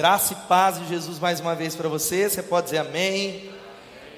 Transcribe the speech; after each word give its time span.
Graça 0.00 0.32
e 0.32 0.36
paz 0.48 0.78
de 0.78 0.88
Jesus 0.88 1.18
mais 1.18 1.40
uma 1.40 1.54
vez 1.54 1.76
para 1.76 1.86
você. 1.86 2.26
Você 2.26 2.42
pode 2.42 2.68
dizer 2.68 2.78
amém. 2.78 3.50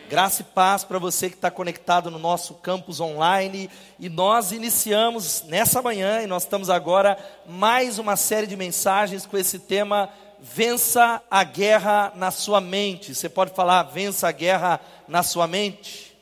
Graça 0.09 0.43
e 0.43 0.45
paz 0.45 0.85
para 0.85 0.97
você 0.97 1.29
que 1.29 1.35
está 1.35 1.51
conectado 1.51 2.09
no 2.09 2.21
nosso 2.21 2.55
campus 2.55 3.01
online. 3.01 3.69
E 3.99 4.09
nós 4.09 4.53
iniciamos 4.53 5.43
nessa 5.49 5.83
manhã, 5.83 6.23
e 6.23 6.29
nós 6.29 6.45
estamos 6.45 6.71
agora, 6.71 7.19
mais 7.49 7.99
uma 7.99 8.15
série 8.15 8.47
de 8.47 8.55
mensagens 8.55 9.27
com 9.27 9.37
esse 9.37 9.59
tema: 9.59 10.09
Vença 10.41 11.21
a 11.29 11.43
guerra 11.43 12.13
na 12.15 12.31
sua 12.31 12.61
mente. 12.61 13.13
Você 13.13 13.29
pode 13.29 13.51
falar, 13.51 13.83
vença 13.83 14.29
a 14.29 14.33
guerra 14.33 14.81
na 15.09 15.25
sua 15.25 15.49
mente? 15.49 16.17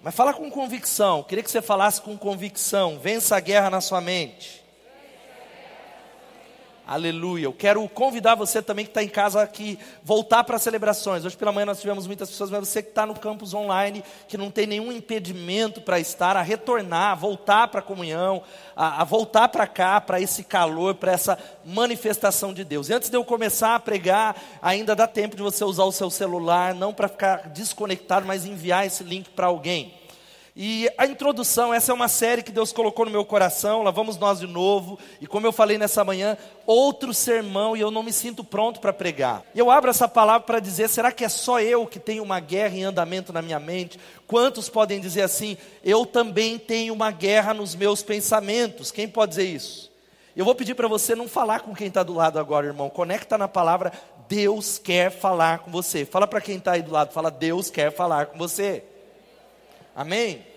Mas 0.00 0.14
fala 0.14 0.32
com 0.32 0.50
convicção. 0.50 1.22
Queria 1.24 1.44
que 1.44 1.50
você 1.50 1.60
falasse 1.60 2.00
com 2.00 2.16
convicção. 2.16 2.98
Vença 2.98 3.36
a 3.36 3.40
guerra 3.40 3.68
na 3.68 3.82
sua 3.82 4.00
mente. 4.00 4.59
Aleluia. 6.90 7.44
Eu 7.44 7.52
quero 7.52 7.88
convidar 7.88 8.34
você 8.34 8.60
também 8.60 8.84
que 8.84 8.90
está 8.90 9.00
em 9.00 9.08
casa 9.08 9.40
aqui, 9.40 9.78
voltar 10.02 10.42
para 10.42 10.56
as 10.56 10.62
celebrações. 10.62 11.24
Hoje 11.24 11.36
pela 11.36 11.52
manhã 11.52 11.66
nós 11.66 11.80
tivemos 11.80 12.04
muitas 12.04 12.28
pessoas, 12.28 12.50
mas 12.50 12.68
você 12.68 12.82
que 12.82 12.88
está 12.88 13.06
no 13.06 13.14
campus 13.14 13.54
online, 13.54 14.02
que 14.26 14.36
não 14.36 14.50
tem 14.50 14.66
nenhum 14.66 14.90
impedimento 14.90 15.80
para 15.80 16.00
estar, 16.00 16.36
a 16.36 16.42
retornar, 16.42 17.12
a 17.12 17.14
voltar 17.14 17.68
para 17.68 17.78
a 17.78 17.82
comunhão, 17.84 18.42
a, 18.74 19.02
a 19.02 19.04
voltar 19.04 19.48
para 19.50 19.68
cá, 19.68 20.00
para 20.00 20.20
esse 20.20 20.42
calor, 20.42 20.96
para 20.96 21.12
essa 21.12 21.38
manifestação 21.64 22.52
de 22.52 22.64
Deus. 22.64 22.88
E 22.88 22.92
antes 22.92 23.08
de 23.08 23.16
eu 23.16 23.24
começar 23.24 23.76
a 23.76 23.78
pregar, 23.78 24.34
ainda 24.60 24.96
dá 24.96 25.06
tempo 25.06 25.36
de 25.36 25.42
você 25.44 25.62
usar 25.62 25.84
o 25.84 25.92
seu 25.92 26.10
celular, 26.10 26.74
não 26.74 26.92
para 26.92 27.06
ficar 27.06 27.50
desconectado, 27.50 28.26
mas 28.26 28.44
enviar 28.44 28.84
esse 28.84 29.04
link 29.04 29.30
para 29.30 29.46
alguém. 29.46 29.99
E 30.62 30.90
a 30.98 31.06
introdução, 31.06 31.72
essa 31.72 31.90
é 31.90 31.94
uma 31.94 32.06
série 32.06 32.42
que 32.42 32.52
Deus 32.52 32.70
colocou 32.70 33.06
no 33.06 33.10
meu 33.10 33.24
coração, 33.24 33.82
lá 33.82 33.90
vamos 33.90 34.18
nós 34.18 34.40
de 34.40 34.46
novo, 34.46 34.98
e 35.18 35.26
como 35.26 35.46
eu 35.46 35.52
falei 35.52 35.78
nessa 35.78 36.04
manhã, 36.04 36.36
outro 36.66 37.14
sermão 37.14 37.74
e 37.74 37.80
eu 37.80 37.90
não 37.90 38.02
me 38.02 38.12
sinto 38.12 38.44
pronto 38.44 38.78
para 38.78 38.92
pregar. 38.92 39.42
E 39.54 39.58
eu 39.58 39.70
abro 39.70 39.88
essa 39.88 40.06
palavra 40.06 40.46
para 40.46 40.60
dizer: 40.60 40.90
será 40.90 41.10
que 41.12 41.24
é 41.24 41.30
só 41.30 41.62
eu 41.62 41.86
que 41.86 41.98
tenho 41.98 42.22
uma 42.22 42.38
guerra 42.40 42.76
em 42.76 42.84
andamento 42.84 43.32
na 43.32 43.40
minha 43.40 43.58
mente? 43.58 43.98
Quantos 44.26 44.68
podem 44.68 45.00
dizer 45.00 45.22
assim, 45.22 45.56
eu 45.82 46.04
também 46.04 46.58
tenho 46.58 46.92
uma 46.92 47.10
guerra 47.10 47.54
nos 47.54 47.74
meus 47.74 48.02
pensamentos? 48.02 48.92
Quem 48.92 49.08
pode 49.08 49.30
dizer 49.30 49.46
isso? 49.46 49.90
Eu 50.36 50.44
vou 50.44 50.54
pedir 50.54 50.74
para 50.74 50.88
você 50.88 51.14
não 51.14 51.26
falar 51.26 51.60
com 51.60 51.74
quem 51.74 51.86
está 51.86 52.02
do 52.02 52.12
lado 52.12 52.38
agora, 52.38 52.66
irmão, 52.66 52.90
conecta 52.90 53.38
na 53.38 53.48
palavra, 53.48 53.94
Deus 54.28 54.76
quer 54.76 55.10
falar 55.10 55.60
com 55.60 55.70
você. 55.70 56.04
Fala 56.04 56.26
para 56.26 56.42
quem 56.42 56.58
está 56.58 56.72
aí 56.72 56.82
do 56.82 56.92
lado, 56.92 57.14
fala, 57.14 57.30
Deus 57.30 57.70
quer 57.70 57.90
falar 57.90 58.26
com 58.26 58.36
você. 58.36 58.84
Amém? 59.96 60.49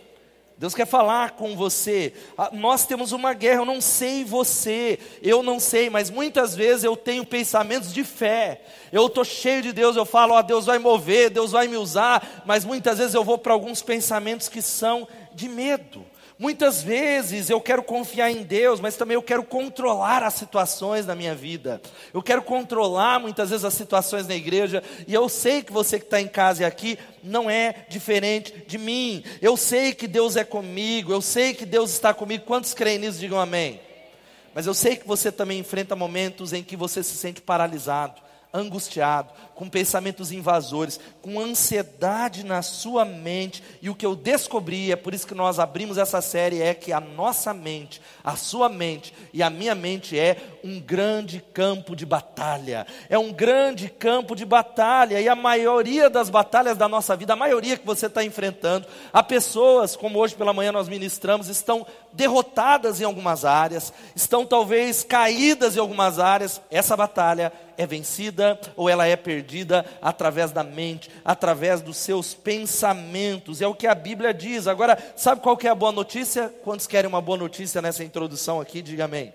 Deus 0.64 0.74
quer 0.74 0.88
falar 0.88 1.32
com 1.32 1.58
você. 1.58 2.14
Ah, 2.38 2.50
nós 2.54 2.86
temos 2.86 3.12
uma 3.12 3.34
guerra, 3.34 3.60
eu 3.60 3.66
não 3.66 3.82
sei 3.82 4.24
você, 4.24 4.98
eu 5.22 5.44
não 5.44 5.60
sei, 5.60 5.90
mas 5.90 6.10
muitas 6.10 6.56
vezes 6.56 6.86
eu 6.86 6.96
tenho 6.96 7.26
pensamentos 7.26 7.94
de 7.94 8.02
fé. 8.06 8.62
Eu 8.90 9.08
estou 9.08 9.26
cheio 9.26 9.62
de 9.62 9.74
Deus, 9.74 9.98
eu 9.98 10.06
falo, 10.06 10.36
ó, 10.36 10.42
Deus 10.42 10.68
vai 10.68 10.80
mover, 10.80 11.30
Deus 11.30 11.52
vai 11.52 11.68
me 11.68 11.76
usar, 11.76 12.44
mas 12.46 12.64
muitas 12.64 12.98
vezes 12.98 13.14
eu 13.14 13.26
vou 13.26 13.38
para 13.38 13.52
alguns 13.52 13.82
pensamentos 13.82 14.48
que 14.48 14.62
são 14.62 15.06
de 15.34 15.50
medo. 15.50 16.06
Muitas 16.44 16.84
vezes 16.84 17.50
eu 17.50 17.62
quero 17.62 17.82
confiar 17.82 18.30
em 18.30 18.44
Deus, 18.44 18.82
mas 18.82 18.98
também 18.98 19.16
eu 19.16 19.22
quero 19.24 19.46
controlar 19.46 20.24
as 20.24 20.34
situações 20.34 21.06
da 21.06 21.16
minha 21.16 21.34
vida. 21.34 21.82
Eu 22.14 22.22
quero 22.22 22.42
controlar 22.42 23.18
muitas 23.18 23.50
vezes 23.50 23.64
as 23.64 23.74
situações 23.74 24.28
na 24.28 24.36
igreja, 24.36 24.84
e 25.08 25.14
eu 25.14 25.30
sei 25.30 25.64
que 25.64 25.72
você 25.72 25.98
que 25.98 26.04
está 26.04 26.20
em 26.20 26.28
casa 26.28 26.64
e 26.64 26.66
aqui 26.66 27.00
não 27.24 27.50
é 27.50 27.86
diferente 27.88 28.62
de 28.68 28.78
mim. 28.78 29.24
Eu 29.42 29.56
sei 29.56 29.94
que 29.94 30.06
Deus 30.06 30.36
é 30.36 30.44
comigo, 30.44 31.14
eu 31.14 31.22
sei 31.22 31.54
que 31.54 31.66
Deus 31.66 31.92
está 31.92 32.14
comigo. 32.14 32.44
Quantos 32.44 32.74
creem 32.74 33.00
nisso? 33.00 33.20
Digam 33.20 33.40
amém. 33.40 33.80
Mas 34.54 34.68
eu 34.68 34.74
sei 34.74 34.98
que 34.98 35.08
você 35.08 35.32
também 35.32 35.60
enfrenta 35.60 35.96
momentos 35.96 36.52
em 36.52 36.62
que 36.62 36.76
você 36.76 37.02
se 37.02 37.16
sente 37.16 37.40
paralisado 37.40 38.22
angustiado, 38.54 39.32
com 39.56 39.68
pensamentos 39.68 40.32
invasores, 40.32 41.00
com 41.22 41.40
ansiedade 41.40 42.46
na 42.46 42.62
sua 42.62 43.04
mente. 43.04 43.64
E 43.82 43.90
o 43.90 43.96
que 43.96 44.06
eu 44.06 44.16
descobri, 44.16 44.92
é 44.92 44.96
por 44.96 45.14
isso 45.14 45.26
que 45.26 45.34
nós 45.34 45.58
abrimos 45.58 45.98
essa 45.98 46.22
série, 46.22 46.62
é 46.62 46.74
que 46.74 46.94
a 46.94 47.00
nossa 47.00 47.54
mente, 47.54 48.00
a 48.24 48.36
sua 48.36 48.70
mente 48.70 49.14
e 49.34 49.42
a 49.42 49.50
minha 49.50 49.74
mente 49.74 50.18
é 50.18 50.38
um 50.64 50.80
grande 50.80 51.44
campo 51.54 51.96
de 51.96 52.06
batalha. 52.06 52.86
É 53.10 53.18
um 53.18 53.34
grande 53.34 53.90
campo 53.90 54.36
de 54.36 54.46
batalha. 54.46 55.20
E 55.20 55.28
a 55.28 55.36
maioria 55.36 56.10
das 56.10 56.30
batalhas 56.30 56.78
da 56.78 56.88
nossa 56.88 57.16
vida, 57.16 57.34
a 57.34 57.38
maioria 57.38 57.78
que 57.78 57.86
você 57.86 58.06
está 58.06 58.24
enfrentando, 58.24 58.86
há 59.12 59.24
pessoas, 59.24 59.96
como 59.96 60.20
hoje 60.20 60.36
pela 60.36 60.54
manhã 60.54 60.72
nós 60.72 60.88
ministramos, 60.88 61.48
estão 61.48 61.86
derrotadas 62.14 63.02
em 63.02 63.04
algumas 63.04 63.44
áreas, 63.44 63.92
estão 64.16 64.46
talvez 64.46 65.04
caídas 65.04 65.76
em 65.76 65.80
algumas 65.80 66.20
áreas. 66.20 66.62
Essa 66.70 66.96
batalha 66.96 67.52
é 67.78 67.86
vencida 67.86 68.60
ou 68.76 68.88
ela 68.88 69.08
é 69.08 69.16
perdida 69.16 69.86
através 70.02 70.52
da 70.52 70.64
mente, 70.64 71.10
através 71.26 71.82
dos 71.82 71.98
seus 71.98 72.34
pensamentos. 72.34 73.62
É 73.62 73.68
o 73.68 73.76
que 73.76 73.88
a 73.88 73.96
Bíblia 73.96 74.34
diz. 74.34 74.68
Agora, 74.68 74.98
sabe 75.16 75.42
qual 75.42 75.58
que 75.58 75.68
é 75.68 75.72
a 75.72 75.76
boa 75.76 75.92
notícia? 75.92 76.54
Quantos 76.64 76.88
querem 76.88 77.10
uma 77.10 77.22
boa 77.22 77.38
notícia 77.38 77.82
nessa 77.82 78.04
introdução 78.04 78.62
aqui? 78.62 78.82
Diga 78.82 79.06
amém. 79.06 79.34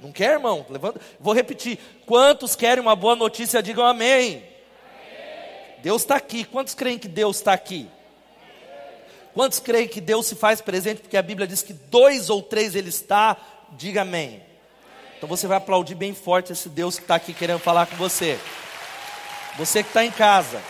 Não 0.00 0.12
quer, 0.12 0.32
irmão? 0.32 0.66
Levanta. 0.68 1.00
Vou 1.18 1.32
repetir. 1.32 1.78
Quantos 2.04 2.54
querem 2.54 2.82
uma 2.82 2.94
boa 2.94 3.16
notícia? 3.16 3.62
Digam 3.62 3.86
amém. 3.86 4.36
amém. 4.36 4.44
Deus 5.82 6.02
está 6.02 6.16
aqui. 6.16 6.44
Quantos 6.44 6.74
creem 6.74 6.98
que 6.98 7.08
Deus 7.08 7.36
está 7.36 7.52
aqui? 7.52 7.88
Quantos 9.36 9.60
creem 9.60 9.86
que 9.86 10.00
Deus 10.00 10.24
se 10.24 10.34
faz 10.34 10.62
presente? 10.62 11.02
Porque 11.02 11.14
a 11.14 11.20
Bíblia 11.20 11.46
diz 11.46 11.62
que 11.62 11.74
dois 11.74 12.30
ou 12.30 12.40
três 12.40 12.74
Ele 12.74 12.88
está. 12.88 13.36
Diga 13.72 14.00
amém. 14.00 14.42
Então 15.14 15.28
você 15.28 15.46
vai 15.46 15.58
aplaudir 15.58 15.94
bem 15.94 16.14
forte 16.14 16.54
esse 16.54 16.70
Deus 16.70 16.96
que 16.96 17.02
está 17.02 17.16
aqui 17.16 17.34
querendo 17.34 17.58
falar 17.58 17.84
com 17.84 17.96
você. 17.96 18.38
Você 19.58 19.82
que 19.82 19.90
está 19.90 20.02
em 20.06 20.10
casa, 20.10 20.62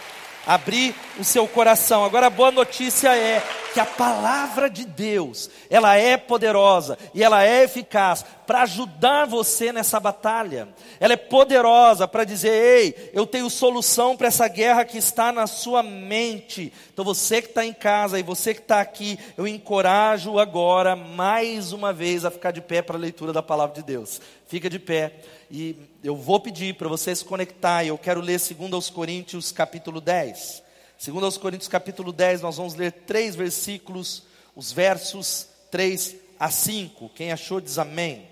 abrir 0.46 0.94
o 1.18 1.24
seu 1.24 1.48
coração. 1.48 2.04
Agora 2.04 2.28
a 2.28 2.30
boa 2.30 2.52
notícia 2.52 3.16
é 3.16 3.42
que 3.74 3.80
a 3.80 3.84
palavra 3.84 4.70
de 4.70 4.86
Deus, 4.86 5.50
ela 5.68 5.96
é 5.96 6.16
poderosa 6.16 6.96
e 7.12 7.22
ela 7.22 7.44
é 7.44 7.64
eficaz 7.64 8.24
para 8.46 8.62
ajudar 8.62 9.26
você 9.26 9.72
nessa 9.72 9.98
batalha. 9.98 10.68
Ela 11.00 11.14
é 11.14 11.16
poderosa 11.16 12.06
para 12.08 12.24
dizer: 12.24 12.52
"Ei, 12.52 13.10
eu 13.12 13.26
tenho 13.26 13.50
solução 13.50 14.16
para 14.16 14.28
essa 14.28 14.48
guerra 14.48 14.84
que 14.84 14.96
está 14.96 15.32
na 15.32 15.46
sua 15.46 15.82
mente". 15.82 16.72
Então 16.92 17.04
você 17.04 17.42
que 17.42 17.48
está 17.48 17.66
em 17.66 17.74
casa 17.74 18.18
e 18.18 18.22
você 18.22 18.54
que 18.54 18.60
está 18.60 18.80
aqui, 18.80 19.18
eu 19.36 19.46
encorajo 19.46 20.38
agora 20.38 20.96
mais 20.96 21.72
uma 21.72 21.92
vez 21.92 22.24
a 22.24 22.30
ficar 22.30 22.52
de 22.52 22.60
pé 22.60 22.80
para 22.80 22.96
a 22.96 23.00
leitura 23.00 23.32
da 23.32 23.42
palavra 23.42 23.74
de 23.74 23.82
Deus. 23.82 24.20
Fica 24.46 24.70
de 24.70 24.78
pé 24.78 25.12
e 25.50 25.76
eu 26.02 26.16
vou 26.16 26.40
pedir 26.40 26.74
para 26.74 26.88
você 26.88 27.14
se 27.14 27.24
conectar. 27.24 27.84
Eu 27.84 27.96
quero 27.96 28.20
ler 28.20 28.40
2 28.40 28.90
Coríntios 28.90 29.52
capítulo 29.52 30.00
10. 30.00 30.62
Segundo 30.98 31.24
aos 31.24 31.36
Coríntios 31.36 31.68
capítulo 31.68 32.12
10, 32.12 32.40
nós 32.40 32.56
vamos 32.56 32.74
ler 32.74 32.90
três 32.90 33.36
versículos, 33.36 34.24
os 34.54 34.72
versos 34.72 35.48
3 35.70 36.16
a 36.38 36.50
5. 36.50 37.10
Quem 37.10 37.32
achou 37.32 37.60
diz 37.60 37.78
amém. 37.78 38.26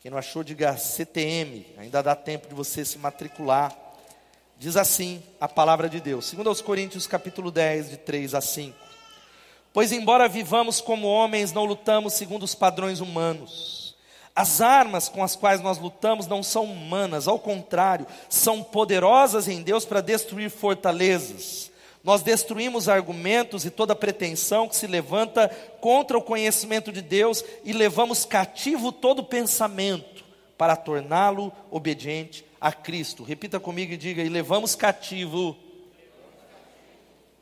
Quem 0.00 0.10
não 0.10 0.18
achou 0.18 0.44
diga 0.44 0.76
CTM, 0.76 1.66
ainda 1.76 2.02
dá 2.02 2.14
tempo 2.14 2.48
de 2.48 2.54
você 2.54 2.84
se 2.84 2.98
matricular. 2.98 3.76
Diz 4.58 4.76
assim 4.76 5.22
a 5.40 5.48
palavra 5.48 5.88
de 5.88 6.00
Deus. 6.00 6.26
Segundo 6.26 6.48
aos 6.48 6.60
Coríntios 6.60 7.06
capítulo 7.06 7.50
10, 7.50 7.90
de 7.90 7.96
3 7.96 8.34
a 8.34 8.40
5. 8.40 8.76
Pois 9.72 9.90
embora 9.92 10.28
vivamos 10.28 10.80
como 10.80 11.06
homens, 11.08 11.52
não 11.52 11.64
lutamos 11.64 12.14
segundo 12.14 12.42
os 12.42 12.54
padrões 12.54 13.00
humanos. 13.00 13.77
As 14.38 14.60
armas 14.60 15.08
com 15.08 15.20
as 15.24 15.34
quais 15.34 15.60
nós 15.60 15.78
lutamos 15.78 16.28
não 16.28 16.44
são 16.44 16.62
humanas, 16.62 17.26
ao 17.26 17.40
contrário, 17.40 18.06
são 18.28 18.62
poderosas 18.62 19.48
em 19.48 19.60
Deus 19.62 19.84
para 19.84 20.00
destruir 20.00 20.48
fortalezas. 20.48 21.72
Nós 22.04 22.22
destruímos 22.22 22.88
argumentos 22.88 23.64
e 23.64 23.70
toda 23.70 23.96
pretensão 23.96 24.68
que 24.68 24.76
se 24.76 24.86
levanta 24.86 25.48
contra 25.80 26.16
o 26.16 26.22
conhecimento 26.22 26.92
de 26.92 27.02
Deus 27.02 27.44
e 27.64 27.72
levamos 27.72 28.24
cativo 28.24 28.92
todo 28.92 29.24
pensamento 29.24 30.24
para 30.56 30.76
torná-lo 30.76 31.52
obediente 31.68 32.44
a 32.60 32.70
Cristo. 32.70 33.24
Repita 33.24 33.58
comigo 33.58 33.92
e 33.92 33.96
diga: 33.96 34.22
e 34.22 34.28
levamos 34.28 34.76
cativo 34.76 35.56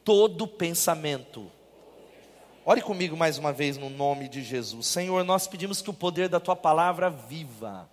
todo 0.03 0.49
pensamento 0.49 1.53
Ore 2.69 2.81
comigo 2.81 3.17
mais 3.17 3.39
uma 3.39 3.53
vez 3.53 3.79
no 3.79 3.89
nome 3.89 4.29
de 4.29 4.43
Jesus. 4.43 4.89
Senhor, 4.89 5.23
nós 5.23 5.47
pedimos 5.47 5.81
que 5.81 5.89
o 5.89 5.93
poder 5.93 6.29
da 6.29 6.41
tua 6.41 6.57
palavra 6.57 7.09
viva. 7.09 7.89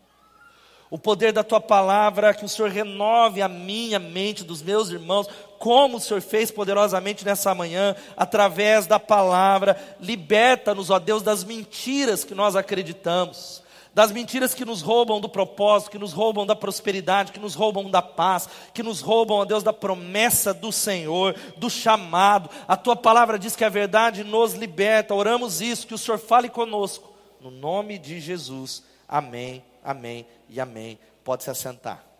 O 0.89 0.97
poder 0.97 1.31
da 1.31 1.43
tua 1.43 1.61
palavra, 1.61 2.33
que 2.33 2.43
o 2.43 2.49
Senhor 2.49 2.71
renove 2.71 3.39
a 3.43 3.47
minha 3.47 3.99
mente, 3.99 4.43
dos 4.43 4.63
meus 4.63 4.89
irmãos, 4.89 5.29
como 5.59 5.97
o 5.97 5.99
Senhor 5.99 6.21
fez 6.21 6.49
poderosamente 6.49 7.23
nessa 7.23 7.53
manhã, 7.53 7.95
através 8.17 8.87
da 8.87 8.99
palavra. 8.99 9.79
Liberta-nos, 9.99 10.89
ó 10.89 10.97
Deus, 10.97 11.21
das 11.21 11.43
mentiras 11.43 12.23
que 12.23 12.33
nós 12.33 12.55
acreditamos 12.55 13.62
das 13.93 14.11
mentiras 14.11 14.53
que 14.53 14.65
nos 14.65 14.81
roubam 14.81 15.21
do 15.21 15.29
propósito, 15.29 15.91
que 15.91 15.99
nos 15.99 16.13
roubam 16.13 16.45
da 16.45 16.55
prosperidade, 16.55 17.31
que 17.31 17.39
nos 17.39 17.53
roubam 17.53 17.89
da 17.89 18.01
paz, 18.01 18.49
que 18.73 18.81
nos 18.81 19.01
roubam, 19.01 19.37
ó 19.37 19.45
Deus, 19.45 19.61
da 19.63 19.71
promessa 19.71 20.53
do 20.53 20.71
Senhor, 20.71 21.35
do 21.57 21.69
chamado. 21.69 22.49
A 22.67 22.75
tua 22.75 22.95
palavra 22.95 23.37
diz 23.37 23.55
que 23.55 23.63
a 23.63 23.69
verdade 23.69 24.23
nos 24.23 24.53
liberta. 24.53 25.13
Oramos 25.13 25.61
isso, 25.61 25.85
que 25.85 25.93
o 25.93 25.97
Senhor 25.97 26.17
fale 26.17 26.49
conosco, 26.49 27.13
no 27.39 27.51
nome 27.51 27.99
de 27.99 28.19
Jesus. 28.19 28.83
Amém, 29.07 29.63
amém 29.83 30.25
e 30.49 30.59
amém. 30.59 30.97
Pode 31.23 31.43
se 31.43 31.51
assentar. 31.51 32.12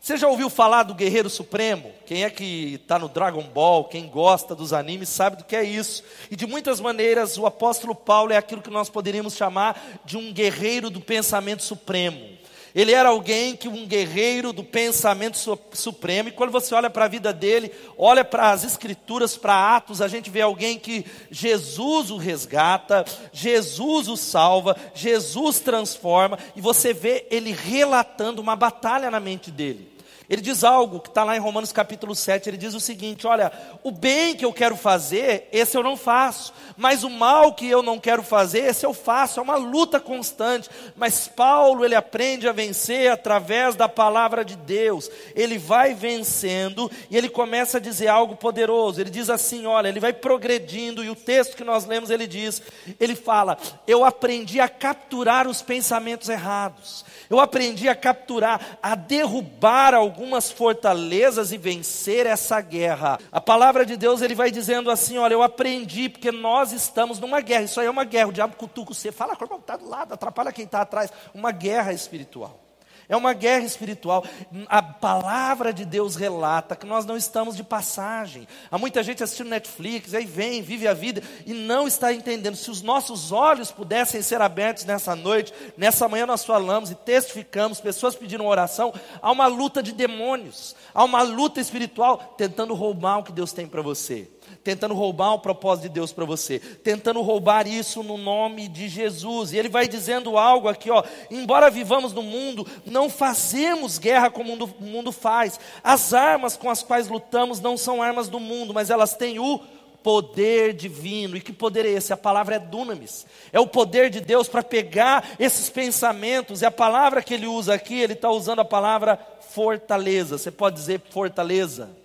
Você 0.00 0.16
já 0.16 0.26
ouviu 0.26 0.48
falar 0.48 0.84
do 0.84 0.94
Guerreiro 0.94 1.28
Supremo? 1.28 1.92
Quem 2.06 2.24
é 2.24 2.30
que 2.30 2.80
está 2.82 2.98
no 2.98 3.06
Dragon 3.06 3.42
Ball, 3.42 3.84
quem 3.84 4.08
gosta 4.08 4.54
dos 4.54 4.72
animes, 4.72 5.10
sabe 5.10 5.36
do 5.36 5.44
que 5.44 5.54
é 5.54 5.62
isso. 5.62 6.02
E 6.30 6.36
de 6.36 6.46
muitas 6.46 6.80
maneiras, 6.80 7.36
o 7.36 7.44
apóstolo 7.44 7.94
Paulo 7.94 8.32
é 8.32 8.36
aquilo 8.38 8.62
que 8.62 8.70
nós 8.70 8.88
poderíamos 8.88 9.34
chamar 9.34 10.00
de 10.06 10.16
um 10.16 10.32
guerreiro 10.32 10.88
do 10.88 11.02
pensamento 11.02 11.62
supremo. 11.62 12.39
Ele 12.74 12.92
era 12.92 13.08
alguém 13.08 13.56
que 13.56 13.68
um 13.68 13.86
guerreiro 13.86 14.52
do 14.52 14.62
pensamento 14.62 15.38
supremo, 15.72 16.28
e 16.28 16.32
quando 16.32 16.50
você 16.50 16.74
olha 16.74 16.88
para 16.88 17.04
a 17.04 17.08
vida 17.08 17.32
dele, 17.32 17.72
olha 17.98 18.24
para 18.24 18.50
as 18.50 18.64
escrituras, 18.64 19.36
para 19.36 19.76
Atos, 19.76 20.00
a 20.00 20.08
gente 20.08 20.30
vê 20.30 20.40
alguém 20.40 20.78
que 20.78 21.04
Jesus 21.30 22.10
o 22.10 22.16
resgata, 22.16 23.04
Jesus 23.32 24.08
o 24.08 24.16
salva, 24.16 24.76
Jesus 24.94 25.60
transforma, 25.60 26.38
e 26.54 26.60
você 26.60 26.92
vê 26.92 27.26
ele 27.30 27.52
relatando 27.52 28.40
uma 28.40 28.54
batalha 28.54 29.10
na 29.10 29.20
mente 29.20 29.50
dele. 29.50 29.90
Ele 30.30 30.40
diz 30.40 30.62
algo 30.62 31.00
que 31.00 31.08
está 31.08 31.24
lá 31.24 31.36
em 31.36 31.40
Romanos 31.40 31.72
capítulo 31.72 32.14
7. 32.14 32.48
Ele 32.48 32.56
diz 32.56 32.72
o 32.72 32.80
seguinte: 32.80 33.26
Olha, 33.26 33.50
o 33.82 33.90
bem 33.90 34.36
que 34.36 34.44
eu 34.44 34.52
quero 34.52 34.76
fazer, 34.76 35.48
esse 35.50 35.76
eu 35.76 35.82
não 35.82 35.96
faço, 35.96 36.54
mas 36.76 37.02
o 37.02 37.10
mal 37.10 37.52
que 37.52 37.68
eu 37.68 37.82
não 37.82 37.98
quero 37.98 38.22
fazer, 38.22 38.60
esse 38.60 38.86
eu 38.86 38.94
faço. 38.94 39.40
É 39.40 39.42
uma 39.42 39.56
luta 39.56 39.98
constante. 39.98 40.70
Mas 40.94 41.26
Paulo, 41.26 41.84
ele 41.84 41.96
aprende 41.96 42.48
a 42.48 42.52
vencer 42.52 43.10
através 43.10 43.74
da 43.74 43.88
palavra 43.88 44.44
de 44.44 44.54
Deus. 44.54 45.10
Ele 45.34 45.58
vai 45.58 45.94
vencendo 45.94 46.88
e 47.10 47.16
ele 47.16 47.28
começa 47.28 47.78
a 47.78 47.80
dizer 47.80 48.06
algo 48.06 48.36
poderoso. 48.36 49.00
Ele 49.00 49.10
diz 49.10 49.28
assim: 49.28 49.66
Olha, 49.66 49.88
ele 49.88 49.98
vai 49.98 50.12
progredindo, 50.12 51.02
e 51.02 51.10
o 51.10 51.16
texto 51.16 51.56
que 51.56 51.64
nós 51.64 51.84
lemos, 51.84 52.08
ele 52.08 52.28
diz: 52.28 52.62
Ele 53.00 53.16
fala, 53.16 53.58
eu 53.84 54.04
aprendi 54.04 54.60
a 54.60 54.68
capturar 54.68 55.48
os 55.48 55.60
pensamentos 55.60 56.28
errados. 56.28 57.04
Eu 57.28 57.38
aprendi 57.38 57.88
a 57.88 57.94
capturar, 57.94 58.78
a 58.82 58.94
derrubar 58.94 59.94
algumas 60.20 60.52
fortalezas 60.52 61.50
e 61.50 61.56
vencer 61.56 62.26
essa 62.26 62.60
guerra. 62.60 63.18
A 63.32 63.40
palavra 63.40 63.86
de 63.86 63.96
Deus, 63.96 64.20
ele 64.20 64.34
vai 64.34 64.50
dizendo 64.50 64.90
assim: 64.90 65.16
olha, 65.16 65.32
eu 65.32 65.42
aprendi, 65.42 66.10
porque 66.10 66.30
nós 66.30 66.72
estamos 66.72 67.18
numa 67.18 67.40
guerra. 67.40 67.62
Isso 67.62 67.80
aí 67.80 67.86
é 67.86 67.90
uma 67.90 68.04
guerra. 68.04 68.28
O 68.28 68.32
diabo 68.32 68.54
cutuca 68.54 68.92
você, 68.92 69.10
fala, 69.10 69.32
está 69.32 69.78
do 69.78 69.88
lado, 69.88 70.12
atrapalha 70.12 70.52
quem 70.52 70.66
está 70.66 70.82
atrás. 70.82 71.10
Uma 71.32 71.50
guerra 71.50 71.94
espiritual. 71.94 72.69
É 73.10 73.16
uma 73.16 73.32
guerra 73.32 73.64
espiritual. 73.64 74.24
A 74.68 74.80
palavra 74.80 75.72
de 75.72 75.84
Deus 75.84 76.14
relata 76.14 76.76
que 76.76 76.86
nós 76.86 77.04
não 77.04 77.16
estamos 77.16 77.56
de 77.56 77.64
passagem. 77.64 78.46
Há 78.70 78.78
muita 78.78 79.02
gente 79.02 79.20
assistindo 79.20 79.50
Netflix, 79.50 80.14
aí 80.14 80.24
vem, 80.24 80.62
vive 80.62 80.86
a 80.86 80.94
vida 80.94 81.20
e 81.44 81.52
não 81.52 81.88
está 81.88 82.14
entendendo. 82.14 82.54
Se 82.54 82.70
os 82.70 82.82
nossos 82.82 83.32
olhos 83.32 83.72
pudessem 83.72 84.22
ser 84.22 84.40
abertos 84.40 84.84
nessa 84.84 85.16
noite, 85.16 85.52
nessa 85.76 86.08
manhã 86.08 86.24
nós 86.24 86.44
falamos 86.44 86.92
e 86.92 86.94
testificamos, 86.94 87.80
pessoas 87.80 88.14
pediram 88.14 88.46
oração, 88.46 88.94
há 89.20 89.32
uma 89.32 89.48
luta 89.48 89.82
de 89.82 89.90
demônios, 89.90 90.76
há 90.94 91.02
uma 91.02 91.22
luta 91.22 91.60
espiritual 91.60 92.36
tentando 92.38 92.74
roubar 92.74 93.18
o 93.18 93.24
que 93.24 93.32
Deus 93.32 93.52
tem 93.52 93.66
para 93.66 93.82
você 93.82 94.28
tentando 94.62 94.94
roubar 94.94 95.34
o 95.34 95.38
propósito 95.38 95.84
de 95.84 95.94
Deus 95.94 96.12
para 96.12 96.24
você, 96.24 96.58
tentando 96.58 97.22
roubar 97.22 97.66
isso 97.66 98.02
no 98.02 98.18
nome 98.18 98.68
de 98.68 98.88
Jesus. 98.88 99.52
E 99.52 99.58
ele 99.58 99.68
vai 99.68 99.88
dizendo 99.88 100.36
algo 100.36 100.68
aqui, 100.68 100.90
ó, 100.90 101.02
embora 101.30 101.70
vivamos 101.70 102.12
no 102.12 102.22
mundo, 102.22 102.66
não 102.84 103.08
fazemos 103.08 103.98
guerra 103.98 104.30
como 104.30 104.52
o 104.52 104.84
mundo 104.84 105.12
faz. 105.12 105.58
As 105.82 106.12
armas 106.12 106.56
com 106.56 106.68
as 106.68 106.82
quais 106.82 107.08
lutamos 107.08 107.60
não 107.60 107.76
são 107.76 108.02
armas 108.02 108.28
do 108.28 108.38
mundo, 108.38 108.74
mas 108.74 108.90
elas 108.90 109.14
têm 109.14 109.38
o 109.38 109.60
poder 110.02 110.72
divino. 110.72 111.36
E 111.36 111.40
que 111.40 111.52
poder 111.52 111.86
é 111.86 111.90
esse? 111.90 112.12
A 112.12 112.16
palavra 112.16 112.56
é 112.56 112.58
dunamis. 112.58 113.26
É 113.52 113.60
o 113.60 113.66
poder 113.66 114.10
de 114.10 114.20
Deus 114.20 114.48
para 114.48 114.62
pegar 114.62 115.36
esses 115.38 115.70
pensamentos. 115.70 116.62
E 116.62 116.66
a 116.66 116.70
palavra 116.70 117.22
que 117.22 117.34
ele 117.34 117.46
usa 117.46 117.74
aqui, 117.74 118.00
ele 118.00 118.14
está 118.14 118.30
usando 118.30 118.60
a 118.60 118.64
palavra 118.64 119.18
fortaleza. 119.40 120.38
Você 120.38 120.50
pode 120.50 120.76
dizer 120.76 121.00
fortaleza? 121.10 121.99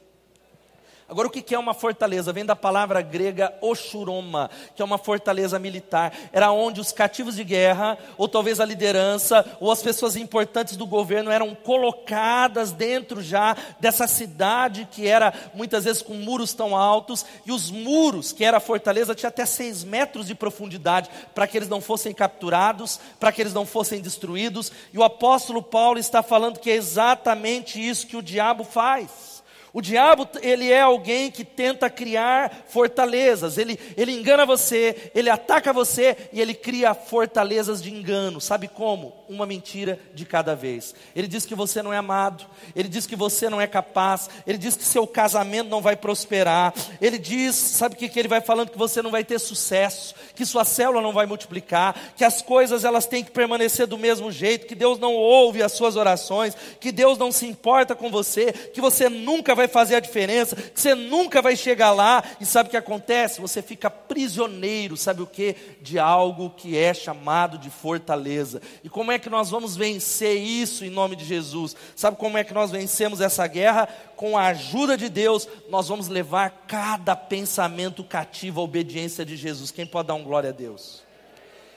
Agora, 1.08 1.28
o 1.28 1.32
que 1.32 1.54
é 1.54 1.60
uma 1.60 1.76
fortaleza? 1.76 2.34
Vem 2.34 2.44
da 2.44 2.56
palavra 2.56 3.00
grega 3.00 3.54
oshuroma, 3.62 4.50
que 4.76 4.82
é 4.82 4.86
uma 4.86 4.98
fortaleza 4.98 5.60
militar. 5.60 6.12
Era 6.34 6.52
onde 6.52 6.82
os 6.82 6.92
cativos 6.92 7.36
de 7.36 7.44
guerra, 7.44 7.96
ou 8.18 8.28
talvez 8.28 8.60
a 8.60 8.66
liderança, 8.66 9.46
ou 9.60 9.72
as 9.72 9.84
pessoas 9.84 10.16
importantes 10.16 10.76
do 10.76 10.88
governo 10.88 11.30
eram 11.30 11.54
colocadas 11.54 12.72
dentro 12.72 13.22
já 13.22 13.56
dessa 13.80 14.08
cidade 14.08 14.88
que 14.92 15.06
era 15.06 15.32
muitas 15.54 15.84
vezes 15.84 16.02
com 16.02 16.16
muros 16.16 16.56
tão 16.56 16.76
altos, 16.76 17.24
e 17.46 17.52
os 17.52 17.70
muros, 17.70 18.32
que 18.32 18.44
era 18.44 18.58
a 18.58 18.62
fortaleza, 18.62 19.14
tinha 19.14 19.30
até 19.30 19.46
seis 19.46 19.84
metros 19.84 20.26
de 20.26 20.34
profundidade, 20.34 21.12
para 21.36 21.46
que 21.46 21.56
eles 21.56 21.70
não 21.70 21.82
fossem 21.82 22.16
capturados, 22.16 23.00
para 23.20 23.32
que 23.32 23.44
eles 23.44 23.54
não 23.54 23.66
fossem 23.66 24.02
destruídos. 24.02 24.72
E 24.92 24.98
o 24.98 25.04
apóstolo 25.04 25.62
Paulo 25.62 26.00
está 26.00 26.24
falando 26.24 26.60
que 26.60 26.72
é 26.72 26.76
exatamente 26.76 27.80
isso 27.80 28.08
que 28.08 28.18
o 28.18 28.24
diabo 28.24 28.64
faz. 28.64 29.35
O 29.76 29.82
diabo, 29.82 30.26
ele 30.42 30.72
é 30.72 30.80
alguém 30.80 31.30
que 31.30 31.44
tenta 31.44 31.90
criar 31.90 32.64
fortalezas. 32.70 33.58
Ele, 33.58 33.78
ele 33.98 34.14
engana 34.14 34.46
você, 34.46 35.12
ele 35.14 35.30
ataca 35.30 35.74
você 35.74 36.16
e 36.32 36.40
ele 36.40 36.54
cria 36.54 36.94
fortalezas 36.94 37.84
de 37.84 37.94
engano. 37.94 38.40
Sabe 38.40 38.70
como? 38.70 39.12
Uma 39.28 39.46
mentira 39.46 40.00
de 40.14 40.26
cada 40.26 40.56
vez. 40.56 40.96
Ele 41.14 41.28
diz 41.28 41.46
que 41.46 41.54
você 41.54 41.82
não 41.82 41.92
é 41.92 41.98
amado, 41.98 42.46
ele 42.74 42.88
diz 42.88 43.06
que 43.06 43.18
você 43.18 43.50
não 43.50 43.60
é 43.60 43.68
capaz, 43.68 44.30
ele 44.48 44.58
diz 44.58 44.78
que 44.78 44.84
seu 44.86 45.06
casamento 45.06 45.68
não 45.68 45.82
vai 45.82 45.98
prosperar. 45.98 46.74
Ele 47.02 47.20
diz, 47.20 47.54
sabe 47.54 47.96
o 47.96 47.98
que, 47.98 48.08
que 48.08 48.18
ele 48.18 48.30
vai 48.30 48.40
falando? 48.40 48.70
Que 48.70 48.78
você 48.78 49.02
não 49.02 49.12
vai 49.12 49.26
ter 49.26 49.40
sucesso, 49.40 50.16
que 50.36 50.46
sua 50.46 50.64
célula 50.64 51.02
não 51.02 51.12
vai 51.12 51.26
multiplicar, 51.26 52.14
que 52.16 52.24
as 52.24 52.42
coisas 52.42 52.86
elas 52.86 53.08
têm 53.08 53.26
que 53.26 53.32
permanecer 53.32 53.88
do 53.88 53.98
mesmo 53.98 54.32
jeito, 54.32 54.68
que 54.68 54.76
Deus 54.76 54.98
não 55.00 55.14
ouve 55.14 55.62
as 55.62 55.74
suas 55.74 55.98
orações, 55.98 56.56
que 56.80 56.94
Deus 56.94 57.18
não 57.18 57.30
se 57.30 57.46
importa 57.46 57.94
com 57.94 58.10
você, 58.10 58.54
que 58.54 58.80
você 58.80 59.10
nunca 59.10 59.54
vai 59.54 59.65
vai 59.66 59.68
fazer 59.68 59.96
a 59.96 60.00
diferença, 60.00 60.56
que 60.56 60.80
você 60.80 60.96
nunca 60.96 61.42
vai 61.42 61.56
chegar 61.56 61.92
lá, 61.92 62.24
e 62.40 62.46
sabe 62.46 62.68
o 62.68 62.70
que 62.70 62.78
acontece? 62.78 63.42
Você 63.42 63.62
fica 63.62 63.90
prisioneiro, 63.90 64.96
sabe 64.96 65.22
o 65.22 65.28
que? 65.28 65.56
De 65.82 66.00
algo 66.00 66.52
que 66.52 66.78
é 66.78 66.94
chamado 66.94 67.58
de 67.58 67.70
fortaleza. 67.70 68.62
E 68.84 68.90
como 68.90 69.12
é 69.12 69.20
que 69.20 69.30
nós 69.30 69.50
vamos 69.50 69.76
vencer 69.76 70.38
isso 70.38 70.86
em 70.86 70.90
nome 70.90 71.16
de 71.16 71.26
Jesus? 71.26 71.76
Sabe 71.96 72.18
como 72.18 72.38
é 72.38 72.44
que 72.44 72.54
nós 72.54 72.72
vencemos 72.72 73.22
essa 73.22 73.46
guerra? 73.48 73.88
Com 74.16 74.38
a 74.38 74.48
ajuda 74.48 74.98
de 74.98 75.10
Deus, 75.10 75.48
nós 75.70 75.88
vamos 75.88 76.08
levar 76.08 76.66
cada 76.68 77.16
pensamento 77.16 78.04
cativo 78.04 78.62
à 78.62 78.64
obediência 78.64 79.26
de 79.26 79.36
Jesus. 79.36 79.72
Quem 79.72 79.86
pode 79.86 80.08
dar 80.08 80.16
um 80.16 80.24
glória 80.24 80.50
a 80.50 80.54
Deus? 80.54 81.06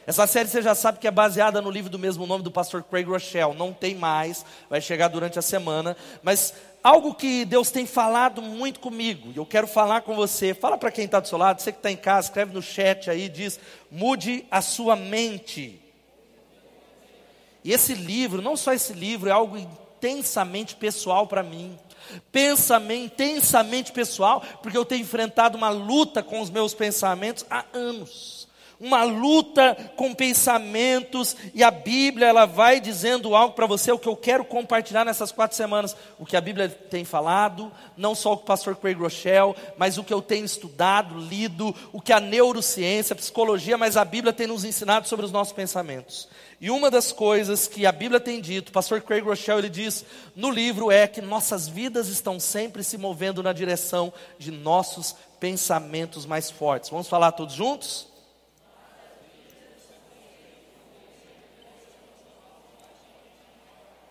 Essa 0.09 0.27
série 0.27 0.49
você 0.49 0.63
já 0.63 0.75
sabe 0.75 0.99
que 0.99 1.07
é 1.07 1.11
baseada 1.11 1.61
no 1.61 1.71
livro 1.71 1.91
do 1.91 1.99
mesmo 1.99 2.27
nome 2.27 2.43
do 2.43 2.51
pastor 2.51 2.83
Craig 2.83 3.05
Rochelle. 3.07 3.55
Não 3.55 3.75
tem 3.75 3.95
mais, 3.95 4.43
vai 4.71 4.81
chegar 4.81 5.09
durante 5.09 5.39
a 5.39 5.43
semana. 5.43 5.95
Mas 6.23 6.55
algo 6.89 7.15
que 7.15 7.45
Deus 7.45 7.71
tem 7.71 7.85
falado 7.85 8.41
muito 8.41 8.81
comigo, 8.81 9.31
e 9.35 9.37
eu 9.37 9.45
quero 9.45 9.67
falar 9.67 10.01
com 10.01 10.15
você. 10.15 10.55
Fala 10.55 10.79
para 10.79 10.91
quem 10.91 11.05
está 11.05 11.21
do 11.21 11.29
seu 11.29 11.37
lado, 11.37 11.61
você 11.61 11.71
que 11.71 11.79
está 11.79 11.91
em 11.91 11.97
casa, 11.97 12.29
escreve 12.29 12.55
no 12.55 12.63
chat 12.63 13.11
aí, 13.11 13.29
diz: 13.29 13.61
mude 13.91 14.47
a 14.51 14.63
sua 14.63 14.97
mente. 14.97 15.81
E 17.63 17.73
esse 17.73 17.93
livro, 17.93 18.41
não 18.41 18.57
só 18.57 18.73
esse 18.73 18.95
livro, 18.95 19.29
é 19.29 19.33
algo 19.33 19.59
intensamente 19.59 20.75
pessoal 20.77 21.27
para 21.27 21.43
mim. 21.43 21.79
Pensamento, 22.33 23.23
intensamente 23.23 23.93
pessoal, 23.93 24.43
porque 24.63 24.79
eu 24.79 24.85
tenho 24.85 25.03
enfrentado 25.03 25.59
uma 25.59 25.69
luta 25.69 26.23
com 26.23 26.41
os 26.41 26.49
meus 26.49 26.73
pensamentos 26.73 27.45
há 27.51 27.67
anos 27.75 28.38
uma 28.81 29.03
luta 29.03 29.77
com 29.97 30.15
pensamentos, 30.15 31.37
e 31.53 31.65
a 31.65 31.71
Bíblia 31.71 32.29
ela 32.29 32.47
vai 32.47 32.81
dizendo 32.81 33.35
algo 33.35 33.55
para 33.55 33.67
você, 33.67 33.91
o 33.91 33.99
que 33.99 34.09
eu 34.09 34.17
quero 34.17 34.45
compartilhar 34.45 35.05
nessas 35.05 35.33
quatro 35.33 35.57
semanas, 35.57 35.97
o 36.19 36.25
que 36.25 36.37
a 36.37 36.41
Bíblia 36.41 36.69
tem 36.69 37.05
falado, 37.05 37.73
não 37.97 38.15
só 38.15 38.35
o 38.35 38.37
pastor 38.37 38.77
Craig 38.77 38.97
Rochelle, 38.97 39.55
mas 39.77 39.99
o 39.99 40.05
que 40.05 40.15
eu 40.15 40.23
tenho 40.23 40.45
estudado, 40.45 41.19
lido, 41.19 41.75
o 41.93 42.01
que 42.01 42.13
a 42.13 42.21
neurociência, 42.21 43.15
a 43.15 43.17
psicologia, 43.17 43.77
mas 43.77 43.97
a 43.97 44.05
Bíblia 44.05 44.33
tem 44.33 44.47
nos 44.47 44.65
ensinado 44.65 45.09
sobre 45.09 45.27
os 45.27 45.33
nossos 45.33 45.53
pensamentos. 45.53 46.29
E 46.61 46.71
uma 46.71 46.91
das 46.91 47.13
coisas 47.13 47.67
que 47.67 47.85
a 47.87 47.93
Bíblia 47.93 48.21
tem 48.21 48.41
dito, 48.41 48.69
o 48.69 48.73
pastor 48.73 49.01
Craig 49.01 49.23
Rochelle 49.25 49.61
ele 49.61 49.69
diz 49.69 50.05
no 50.35 50.51
livro 50.51 50.91
é 50.91 51.07
que 51.07 51.21
nossas 51.21 51.69
vidas 51.69 52.09
estão 52.09 52.39
sempre 52.39 52.83
se 52.85 52.99
movendo 52.99 53.43
na 53.43 53.53
direção 53.53 54.13
de 54.39 54.51
nossos 54.51 55.15
pensamentos 55.39 56.27
mais 56.27 56.51
fortes. 56.51 56.91
Vamos 56.91 57.09
falar 57.09 57.33
todos 57.33 57.55
juntos? 57.55 58.09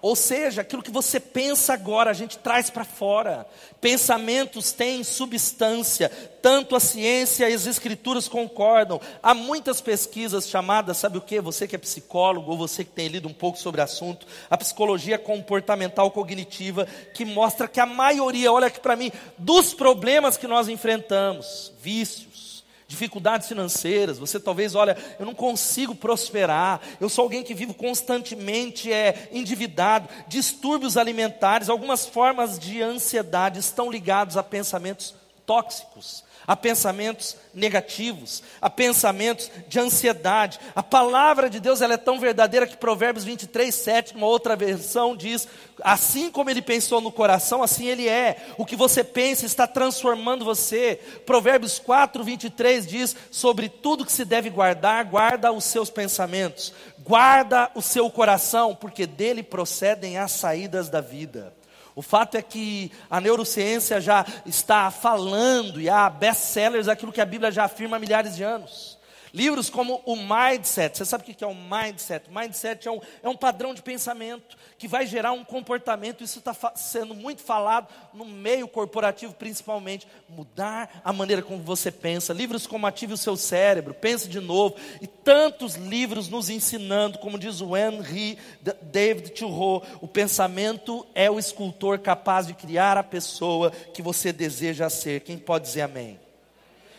Ou 0.01 0.15
seja, 0.15 0.61
aquilo 0.61 0.83
que 0.83 0.91
você 0.91 1.19
pensa 1.19 1.73
agora, 1.73 2.11
a 2.11 2.13
gente 2.13 2.37
traz 2.37 2.69
para 2.69 2.85
fora. 2.85 3.47
Pensamentos 3.81 4.71
têm 4.71 5.03
substância, 5.03 6.09
tanto 6.41 6.75
a 6.75 6.79
ciência 6.79 7.49
e 7.49 7.53
as 7.53 7.65
escrituras 7.65 8.27
concordam. 8.27 9.01
Há 9.23 9.33
muitas 9.33 9.81
pesquisas 9.81 10.47
chamadas, 10.47 10.97
sabe 10.97 11.17
o 11.17 11.21
que? 11.21 11.41
Você 11.41 11.67
que 11.67 11.75
é 11.75 11.79
psicólogo, 11.79 12.51
ou 12.51 12.57
você 12.57 12.83
que 12.83 12.91
tem 12.91 13.07
lido 13.07 13.27
um 13.27 13.33
pouco 13.33 13.57
sobre 13.57 13.81
o 13.81 13.83
assunto, 13.83 14.27
a 14.49 14.57
psicologia 14.57 15.17
comportamental 15.17 16.11
cognitiva, 16.11 16.87
que 17.13 17.25
mostra 17.25 17.67
que 17.67 17.79
a 17.79 17.85
maioria, 17.85 18.51
olha 18.51 18.67
aqui 18.67 18.79
para 18.79 18.95
mim, 18.95 19.11
dos 19.37 19.73
problemas 19.73 20.37
que 20.37 20.47
nós 20.47 20.69
enfrentamos, 20.69 21.73
vícios, 21.81 22.46
dificuldades 22.87 23.47
financeiras, 23.47 24.17
você 24.17 24.39
talvez, 24.39 24.73
olha, 24.73 24.97
eu 25.19 25.25
não 25.25 25.35
consigo 25.35 25.93
prosperar, 25.93 26.79
eu 27.01 27.09
sou 27.09 27.23
alguém 27.23 27.43
que 27.43 27.53
vivo 27.53 27.73
constantemente 27.73 28.91
é, 28.91 29.27
endividado, 29.31 30.07
distúrbios 30.27 30.95
alimentares, 30.95 31.69
algumas 31.69 32.05
formas 32.05 32.57
de 32.57 32.81
ansiedade 32.81 33.59
estão 33.59 33.91
ligados 33.91 34.37
a 34.37 34.43
pensamentos 34.43 35.13
tóxicos, 35.45 36.23
a 36.47 36.55
pensamentos 36.55 37.35
negativos, 37.53 38.41
a 38.61 38.69
pensamentos 38.69 39.51
de 39.67 39.77
ansiedade. 39.79 40.57
A 40.73 40.81
palavra 40.81 41.49
de 41.49 41.59
Deus 41.59 41.81
ela 41.81 41.95
é 41.95 41.97
tão 41.97 42.17
verdadeira 42.17 42.65
que 42.65 42.77
Provérbios 42.77 43.25
23, 43.25 43.75
7, 43.75 44.15
uma 44.15 44.27
outra 44.27 44.55
versão 44.55 45.13
diz: 45.13 45.45
assim 45.83 46.31
como 46.31 46.49
ele 46.49 46.61
pensou 46.61 47.01
no 47.01 47.11
coração, 47.11 47.61
assim 47.61 47.87
ele 47.87 48.07
é. 48.07 48.37
O 48.57 48.65
que 48.65 48.77
você 48.77 49.03
pensa 49.03 49.45
está 49.45 49.67
transformando 49.67 50.45
você. 50.45 51.01
Provérbios 51.25 51.79
4, 51.79 52.23
23 52.23 52.87
diz: 52.87 53.13
sobre 53.29 53.67
tudo 53.67 54.05
que 54.05 54.11
se 54.11 54.23
deve 54.23 54.49
guardar, 54.49 55.03
guarda 55.03 55.51
os 55.51 55.65
seus 55.65 55.89
pensamentos, 55.89 56.73
guarda 56.99 57.69
o 57.75 57.81
seu 57.81 58.09
coração, 58.09 58.73
porque 58.73 59.05
dele 59.05 59.43
procedem 59.43 60.17
as 60.17 60.31
saídas 60.31 60.87
da 60.87 61.01
vida. 61.01 61.56
O 61.97 62.03
fato 62.03 62.37
é 62.37 62.43
que 62.43 62.91
a 63.09 63.19
neurociência 63.19 63.99
já 63.99 64.23
está 64.45 64.91
falando 64.91 65.81
e 65.81 65.89
há 65.89 66.07
best-sellers, 66.11 66.87
aquilo 66.87 67.11
que 67.11 67.19
a 67.19 67.25
Bíblia 67.25 67.51
já 67.51 67.63
afirma 67.63 67.97
há 67.97 67.99
milhares 67.99 68.35
de 68.35 68.43
anos. 68.43 68.96
Livros 69.37 69.69
como 69.69 70.01
o 70.03 70.15
Mindset, 70.15 70.97
você 70.97 71.05
sabe 71.05 71.23
o 71.23 71.35
que 71.35 71.43
é 71.43 71.47
o 71.47 71.53
Mindset? 71.53 72.25
Mindset 72.27 72.87
é 72.87 72.91
um, 72.91 72.99
é 73.21 73.29
um 73.29 73.35
padrão 73.35 73.71
de 73.71 73.83
pensamento 73.83 74.57
que 74.79 74.87
vai 74.87 75.05
gerar 75.05 75.31
um 75.31 75.43
comportamento, 75.43 76.23
isso 76.23 76.39
está 76.39 76.55
sendo 76.73 77.13
muito 77.13 77.43
falado 77.43 77.87
no 78.15 78.25
meio 78.25 78.67
corporativo 78.67 79.35
principalmente, 79.35 80.07
mudar 80.27 81.01
a 81.05 81.13
maneira 81.13 81.43
como 81.43 81.61
você 81.61 81.91
pensa. 81.91 82.33
Livros 82.33 82.65
como 82.65 82.87
Ative 82.87 83.13
o 83.13 83.17
Seu 83.17 83.37
Cérebro, 83.37 83.93
Pense 83.93 84.27
de 84.27 84.39
Novo, 84.39 84.75
e 84.99 85.05
tantos 85.05 85.75
livros 85.75 86.29
nos 86.29 86.49
ensinando, 86.49 87.19
como 87.19 87.37
diz 87.37 87.61
o 87.61 87.77
Henry 87.77 88.39
David 88.81 89.29
Thoreau, 89.33 89.83
o 90.01 90.07
pensamento 90.07 91.05
é 91.13 91.29
o 91.29 91.37
escultor 91.37 91.99
capaz 91.99 92.47
de 92.47 92.55
criar 92.55 92.97
a 92.97 93.03
pessoa 93.03 93.69
que 93.69 94.01
você 94.01 94.33
deseja 94.33 94.89
ser. 94.89 95.21
Quem 95.21 95.37
pode 95.37 95.65
dizer 95.65 95.81
amém? 95.81 96.26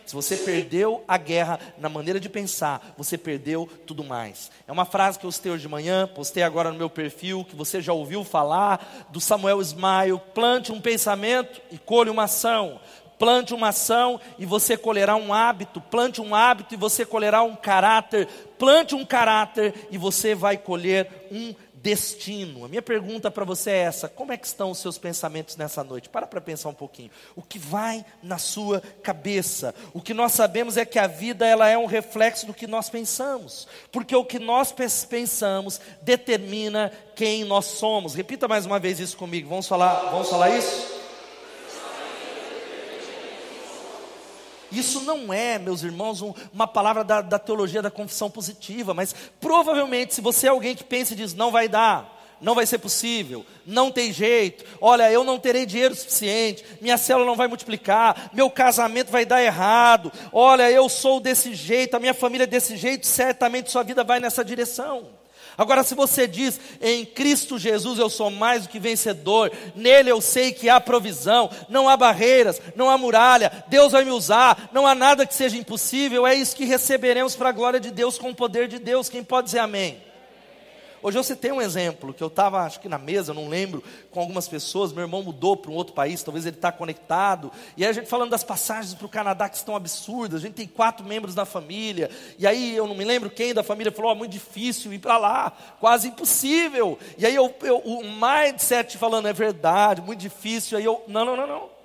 Se 0.09 0.15
você 0.15 0.39
perdeu 0.39 1.05
a 1.07 1.19
guerra 1.19 1.61
na 1.77 1.87
maneira 1.91 2.19
de 2.19 2.31
pensar, 2.31 2.95
você 2.97 3.19
perdeu 3.19 3.69
tudo 3.87 4.03
mais. 4.03 4.51
É 4.67 4.73
uma 4.73 4.87
frase 4.87 5.19
que 5.19 5.27
eu 5.27 5.31
citei 5.31 5.53
hoje 5.53 5.61
de 5.61 5.69
manhã, 5.69 6.07
postei 6.07 6.43
agora 6.43 6.73
no 6.73 6.79
meu 6.79 6.89
perfil, 6.89 7.45
que 7.45 7.55
você 7.55 7.83
já 7.83 7.93
ouviu 7.93 8.25
falar, 8.25 9.07
do 9.11 9.21
Samuel 9.21 9.61
Ismael: 9.61 10.19
plante 10.33 10.73
um 10.73 10.81
pensamento 10.81 11.61
e 11.71 11.77
colhe 11.77 12.09
uma 12.09 12.25
ação. 12.25 12.81
Plante 13.19 13.53
uma 13.53 13.69
ação 13.69 14.19
e 14.39 14.47
você 14.47 14.79
colherá 14.79 15.15
um 15.15 15.35
hábito. 15.35 15.79
Plante 15.79 16.23
um 16.23 16.35
hábito 16.35 16.73
e 16.73 16.79
você 16.79 17.05
colherá 17.05 17.43
um 17.43 17.55
caráter. 17.55 18.27
Plante 18.59 18.95
um 18.95 19.05
caráter 19.05 19.75
e 19.91 19.99
você 19.99 20.35
vai 20.35 20.57
colher 20.57 21.29
um 21.31 21.55
destino. 21.89 22.67
A 22.67 22.69
minha 22.69 22.83
pergunta 22.83 23.31
para 23.31 23.47
você 23.47 23.71
é 23.71 23.79
essa: 23.79 24.09
como 24.11 24.31
é 24.31 24.37
que 24.37 24.47
estão 24.47 24.71
os 24.71 24.79
seus 24.79 24.99
pensamentos 24.99 25.57
nessa 25.57 25.83
noite? 25.83 26.11
Para 26.11 26.27
para 26.27 26.39
pensar 26.39 26.69
um 26.69 26.75
pouquinho. 26.75 27.11
O 27.35 27.41
que 27.41 27.59
vai 27.59 28.05
na 28.23 28.37
sua 28.37 28.83
cabeça? 29.03 29.75
O 29.95 30.03
que 30.03 30.13
nós 30.13 30.33
sabemos 30.33 30.77
é 30.77 30.85
que 30.85 30.99
a 30.99 31.07
vida 31.07 31.47
ela 31.47 31.67
é 31.67 31.79
um 31.79 31.87
reflexo 31.87 32.47
do 32.47 32.53
que 32.53 32.67
nós 32.67 32.91
pensamos, 32.91 33.67
porque 33.91 34.15
o 34.15 34.25
que 34.25 34.39
nós 34.39 34.71
pensamos 35.09 35.81
determina 36.03 36.93
quem 37.17 37.43
nós 37.45 37.65
somos. 37.65 38.15
Repita 38.15 38.47
mais 38.47 38.67
uma 38.67 38.79
vez 38.79 39.01
isso 39.01 39.17
comigo. 39.17 39.49
Vamos 39.49 39.67
falar, 39.67 40.11
vamos 40.11 40.29
falar 40.29 40.51
isso? 40.51 41.08
Isso 44.71 45.01
não 45.01 45.33
é, 45.33 45.59
meus 45.59 45.83
irmãos, 45.83 46.21
um, 46.21 46.35
uma 46.53 46.67
palavra 46.67 47.03
da, 47.03 47.21
da 47.21 47.39
teologia 47.39 47.81
da 47.81 47.91
confissão 47.91 48.31
positiva, 48.31 48.93
mas 48.93 49.15
provavelmente, 49.41 50.15
se 50.15 50.21
você 50.21 50.47
é 50.47 50.51
alguém 50.51 50.77
que 50.77 50.85
pensa 50.85 51.15
e 51.15 51.17
diz, 51.17 51.35
não 51.35 51.51
vai 51.51 51.69
dar, 51.69 52.19
não 52.41 52.55
vai 52.55 52.67
ser 52.67 52.79
possível, 52.79 53.45
não 53.67 53.91
tem 53.91 54.13
jeito, 54.13 54.65
olha, 54.81 55.11
eu 55.11 55.25
não 55.25 55.39
terei 55.39 55.67
dinheiro 55.67 55.95
suficiente, 55.95 56.65
minha 56.81 56.97
célula 56.99 57.27
não 57.27 57.37
vai 57.37 57.49
multiplicar, 57.49 58.31
meu 58.33 58.51
casamento 58.51 59.11
vai 59.11 59.25
dar 59.25 59.43
errado, 59.43 60.13
olha, 60.33 60.71
eu 60.71 60.89
sou 60.89 61.19
desse 61.19 61.55
jeito, 61.55 61.97
a 61.97 62.01
minha 62.01 62.15
família 62.15 62.45
é 62.45 62.47
desse 62.47 62.77
jeito, 62.77 63.07
certamente 63.07 63.71
sua 63.71 63.83
vida 63.83 64.05
vai 64.05 64.21
nessa 64.21 64.45
direção. 64.45 65.18
Agora, 65.59 65.83
se 65.83 65.97
você 65.97 66.29
diz, 66.29 66.61
em 66.81 67.05
Cristo 67.05 67.59
Jesus 67.59 67.99
eu 67.99 68.09
sou 68.09 68.31
mais 68.31 68.63
do 68.63 68.69
que 68.69 68.79
vencedor, 68.79 69.51
nele 69.75 70.09
eu 70.09 70.21
sei 70.21 70.53
que 70.53 70.69
há 70.69 70.81
provisão, 70.81 71.51
não 71.69 71.89
há 71.89 71.97
barreiras, 71.97 72.63
não 72.77 72.89
há 72.89 72.97
muralha, 72.97 73.65
Deus 73.67 73.91
vai 73.91 74.05
me 74.05 74.13
usar, 74.13 74.71
não 74.73 74.87
há 74.87 74.95
nada 74.95 75.27
que 75.27 75.35
seja 75.35 75.57
impossível, 75.57 76.25
é 76.25 76.35
isso 76.37 76.55
que 76.55 76.65
receberemos 76.65 77.35
para 77.35 77.49
a 77.49 77.53
glória 77.53 77.81
de 77.81 77.91
Deus 77.91 78.17
com 78.17 78.31
o 78.31 78.35
poder 78.35 78.69
de 78.69 78.79
Deus. 78.79 79.09
Quem 79.09 79.25
pode 79.25 79.47
dizer 79.47 79.59
amém? 79.59 80.08
Hoje 81.03 81.17
eu 81.17 81.23
citei 81.23 81.53
um 81.53 81.63
exemplo, 81.63 82.13
que 82.13 82.23
eu 82.23 82.27
estava, 82.27 82.63
acho 82.63 82.81
que 82.81 82.89
na 82.89 82.99
mesa, 82.99 83.33
não 83.33 83.49
lembro, 83.49 83.83
com 84.11 84.19
algumas 84.19 84.49
pessoas, 84.49 84.93
meu 84.93 85.03
irmão 85.03 85.23
mudou 85.23 85.57
para 85.57 85.71
um 85.71 85.75
outro 85.75 85.95
país, 85.95 86.23
talvez 86.23 86.45
ele 86.45 86.57
está 86.57 86.73
conectado, 86.73 87.53
e 87.77 87.85
aí 87.85 87.91
a 87.91 87.93
gente 87.93 88.09
falando 88.09 88.31
das 88.31 88.43
passagens 88.43 88.95
para 88.95 89.07
o 89.07 89.09
Canadá 89.09 89.49
que 89.49 89.57
estão 89.57 89.77
absurdas, 89.77 90.41
a 90.41 90.47
gente 90.47 90.55
tem 90.55 90.67
quatro 90.67 91.07
membros 91.07 91.35
da 91.35 91.45
família, 91.45 92.11
e 92.39 92.47
aí 92.47 92.75
eu 92.75 92.87
não 92.87 92.97
me 92.97 93.05
lembro 93.05 93.31
quem 93.31 93.55
da 93.55 93.63
família 93.63 93.93
falou, 93.93 94.13
oh, 94.13 94.15
muito 94.17 94.33
difícil 94.33 94.93
ir 94.93 94.99
para 94.99 95.19
lá, 95.19 95.53
quase 95.79 96.09
impossível, 96.09 96.99
e 97.17 97.25
aí 97.25 97.35
eu, 97.35 97.55
eu, 97.63 97.79
o 97.79 98.03
mindset 98.03 98.99
falando, 98.99 99.29
é 99.29 99.33
verdade, 99.33 100.03
muito 100.03 100.19
difícil, 100.19 100.79
aí 100.79 100.85
eu, 100.85 101.05
não, 101.07 101.25
não, 101.25 101.37
não, 101.37 101.47
não, 101.47 101.79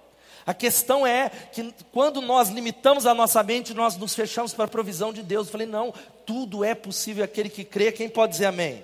a 0.46 0.53
questão 0.53 1.05
é 1.08 1.29
que 1.29 1.74
quando 1.91 2.20
nós 2.20 2.50
limitamos 2.50 3.05
a 3.05 3.13
nossa 3.13 3.41
mente, 3.43 3.74
nós 3.74 3.96
nos 3.96 4.13
fechamos 4.13 4.53
para 4.53 4.65
a 4.65 4.67
provisão 4.67 5.13
de 5.13 5.24
Deus. 5.24 5.48
Eu 5.48 5.51
falei, 5.53 5.65
não, 5.65 5.93
tudo 6.25 6.65
é 6.65 6.75
possível 6.75 7.24
aquele 7.24 7.48
que 7.48 7.63
crê. 7.63 7.93
Quem 7.93 8.10
pode 8.10 8.34
dizer 8.34 8.48
amém? 8.48 8.84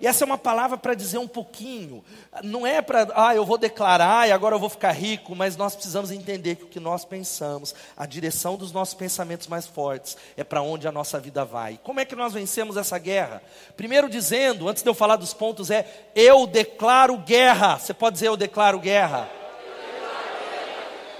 E 0.00 0.06
essa 0.06 0.24
é 0.24 0.26
uma 0.26 0.38
palavra 0.38 0.78
para 0.78 0.94
dizer 0.94 1.18
um 1.18 1.28
pouquinho. 1.28 2.02
Não 2.42 2.66
é 2.66 2.80
para, 2.80 3.08
ah, 3.14 3.34
eu 3.34 3.44
vou 3.44 3.58
declarar 3.58 4.26
e 4.26 4.32
agora 4.32 4.54
eu 4.54 4.58
vou 4.58 4.70
ficar 4.70 4.92
rico, 4.92 5.36
mas 5.36 5.56
nós 5.56 5.74
precisamos 5.74 6.10
entender 6.10 6.56
que 6.56 6.64
o 6.64 6.68
que 6.68 6.80
nós 6.80 7.04
pensamos, 7.04 7.74
a 7.94 8.06
direção 8.06 8.56
dos 8.56 8.72
nossos 8.72 8.94
pensamentos 8.94 9.46
mais 9.46 9.66
fortes, 9.66 10.16
é 10.38 10.42
para 10.42 10.62
onde 10.62 10.88
a 10.88 10.92
nossa 10.92 11.20
vida 11.20 11.44
vai. 11.44 11.78
Como 11.82 12.00
é 12.00 12.06
que 12.06 12.16
nós 12.16 12.32
vencemos 12.32 12.78
essa 12.78 12.98
guerra? 12.98 13.42
Primeiro 13.76 14.08
dizendo, 14.08 14.68
antes 14.68 14.82
de 14.82 14.88
eu 14.88 14.94
falar 14.94 15.16
dos 15.16 15.34
pontos, 15.34 15.70
é 15.70 15.86
eu 16.14 16.46
declaro 16.46 17.18
guerra. 17.18 17.78
Você 17.78 17.92
pode 17.92 18.14
dizer 18.14 18.28
eu 18.28 18.38
declaro 18.38 18.78
guerra? 18.78 19.28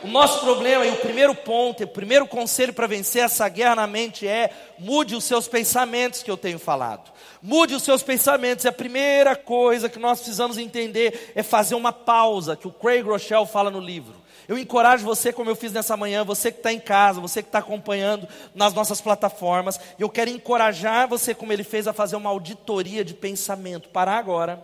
O 0.02 0.08
nosso 0.08 0.40
problema, 0.40 0.86
e 0.86 0.90
o 0.90 0.96
primeiro 0.96 1.34
ponto, 1.34 1.84
o 1.84 1.88
primeiro 1.88 2.26
conselho 2.26 2.72
para 2.72 2.86
vencer 2.86 3.22
essa 3.22 3.46
guerra 3.50 3.76
na 3.76 3.86
mente 3.86 4.26
é 4.26 4.50
mude 4.78 5.14
os 5.14 5.24
seus 5.24 5.46
pensamentos 5.46 6.22
que 6.22 6.30
eu 6.30 6.38
tenho 6.38 6.58
falado. 6.58 7.12
Mude 7.42 7.74
os 7.74 7.82
seus 7.82 8.02
pensamentos. 8.02 8.64
E 8.64 8.68
a 8.68 8.72
primeira 8.72 9.34
coisa 9.34 9.88
que 9.88 9.98
nós 9.98 10.18
precisamos 10.18 10.58
entender 10.58 11.32
é 11.34 11.42
fazer 11.42 11.74
uma 11.74 11.92
pausa, 11.92 12.56
que 12.56 12.68
o 12.68 12.72
Craig 12.72 13.02
Rochelle 13.02 13.46
fala 13.46 13.70
no 13.70 13.80
livro. 13.80 14.14
Eu 14.46 14.58
encorajo 14.58 15.04
você, 15.04 15.32
como 15.32 15.48
eu 15.48 15.54
fiz 15.54 15.72
nessa 15.72 15.96
manhã, 15.96 16.24
você 16.24 16.50
que 16.50 16.58
está 16.58 16.72
em 16.72 16.80
casa, 16.80 17.20
você 17.20 17.40
que 17.40 17.48
está 17.48 17.60
acompanhando 17.60 18.26
nas 18.52 18.74
nossas 18.74 19.00
plataformas, 19.00 19.78
eu 19.96 20.08
quero 20.08 20.28
encorajar 20.28 21.06
você, 21.06 21.32
como 21.32 21.52
ele 21.52 21.62
fez, 21.62 21.86
a 21.86 21.92
fazer 21.92 22.16
uma 22.16 22.30
auditoria 22.30 23.04
de 23.04 23.14
pensamento. 23.14 23.88
Parar 23.90 24.18
agora. 24.18 24.60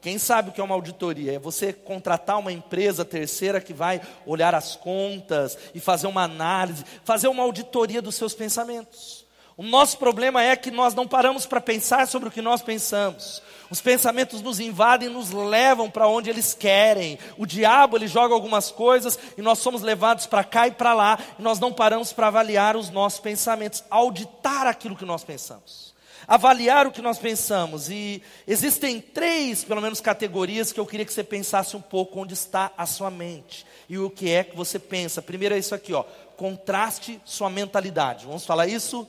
Quem 0.00 0.18
sabe 0.18 0.50
o 0.50 0.52
que 0.52 0.60
é 0.60 0.64
uma 0.64 0.74
auditoria? 0.74 1.34
É 1.34 1.38
você 1.38 1.72
contratar 1.72 2.38
uma 2.38 2.52
empresa 2.52 3.04
terceira 3.04 3.60
que 3.60 3.72
vai 3.72 4.00
olhar 4.26 4.54
as 4.54 4.76
contas 4.76 5.56
e 5.74 5.80
fazer 5.80 6.06
uma 6.06 6.22
análise, 6.22 6.84
fazer 7.04 7.28
uma 7.28 7.42
auditoria 7.42 8.02
dos 8.02 8.14
seus 8.14 8.34
pensamentos. 8.34 9.17
O 9.58 9.64
nosso 9.64 9.98
problema 9.98 10.40
é 10.40 10.54
que 10.54 10.70
nós 10.70 10.94
não 10.94 11.04
paramos 11.04 11.44
para 11.44 11.60
pensar 11.60 12.06
sobre 12.06 12.28
o 12.28 12.30
que 12.30 12.40
nós 12.40 12.62
pensamos. 12.62 13.42
Os 13.68 13.80
pensamentos 13.80 14.40
nos 14.40 14.60
invadem, 14.60 15.08
nos 15.08 15.32
levam 15.32 15.90
para 15.90 16.06
onde 16.06 16.30
eles 16.30 16.54
querem. 16.54 17.18
O 17.36 17.44
diabo 17.44 17.96
ele 17.96 18.06
joga 18.06 18.32
algumas 18.32 18.70
coisas 18.70 19.18
e 19.36 19.42
nós 19.42 19.58
somos 19.58 19.82
levados 19.82 20.26
para 20.26 20.44
cá 20.44 20.68
e 20.68 20.70
para 20.70 20.94
lá 20.94 21.18
e 21.36 21.42
nós 21.42 21.58
não 21.58 21.72
paramos 21.72 22.12
para 22.12 22.28
avaliar 22.28 22.76
os 22.76 22.88
nossos 22.88 23.18
pensamentos, 23.18 23.82
auditar 23.90 24.68
aquilo 24.68 24.94
que 24.94 25.04
nós 25.04 25.24
pensamos. 25.24 25.92
Avaliar 26.28 26.86
o 26.86 26.92
que 26.92 27.02
nós 27.02 27.18
pensamos 27.18 27.90
e 27.90 28.22
existem 28.46 29.00
três, 29.00 29.64
pelo 29.64 29.82
menos, 29.82 30.00
categorias 30.00 30.70
que 30.70 30.78
eu 30.78 30.86
queria 30.86 31.04
que 31.04 31.12
você 31.12 31.24
pensasse 31.24 31.76
um 31.76 31.80
pouco 31.80 32.20
onde 32.20 32.32
está 32.32 32.70
a 32.78 32.86
sua 32.86 33.10
mente 33.10 33.66
e 33.88 33.98
o 33.98 34.08
que 34.08 34.30
é 34.30 34.44
que 34.44 34.56
você 34.56 34.78
pensa. 34.78 35.20
Primeiro 35.20 35.56
é 35.56 35.58
isso 35.58 35.74
aqui, 35.74 35.92
ó, 35.92 36.04
contraste 36.36 37.20
sua 37.24 37.50
mentalidade. 37.50 38.24
Vamos 38.24 38.46
falar 38.46 38.68
isso? 38.68 39.04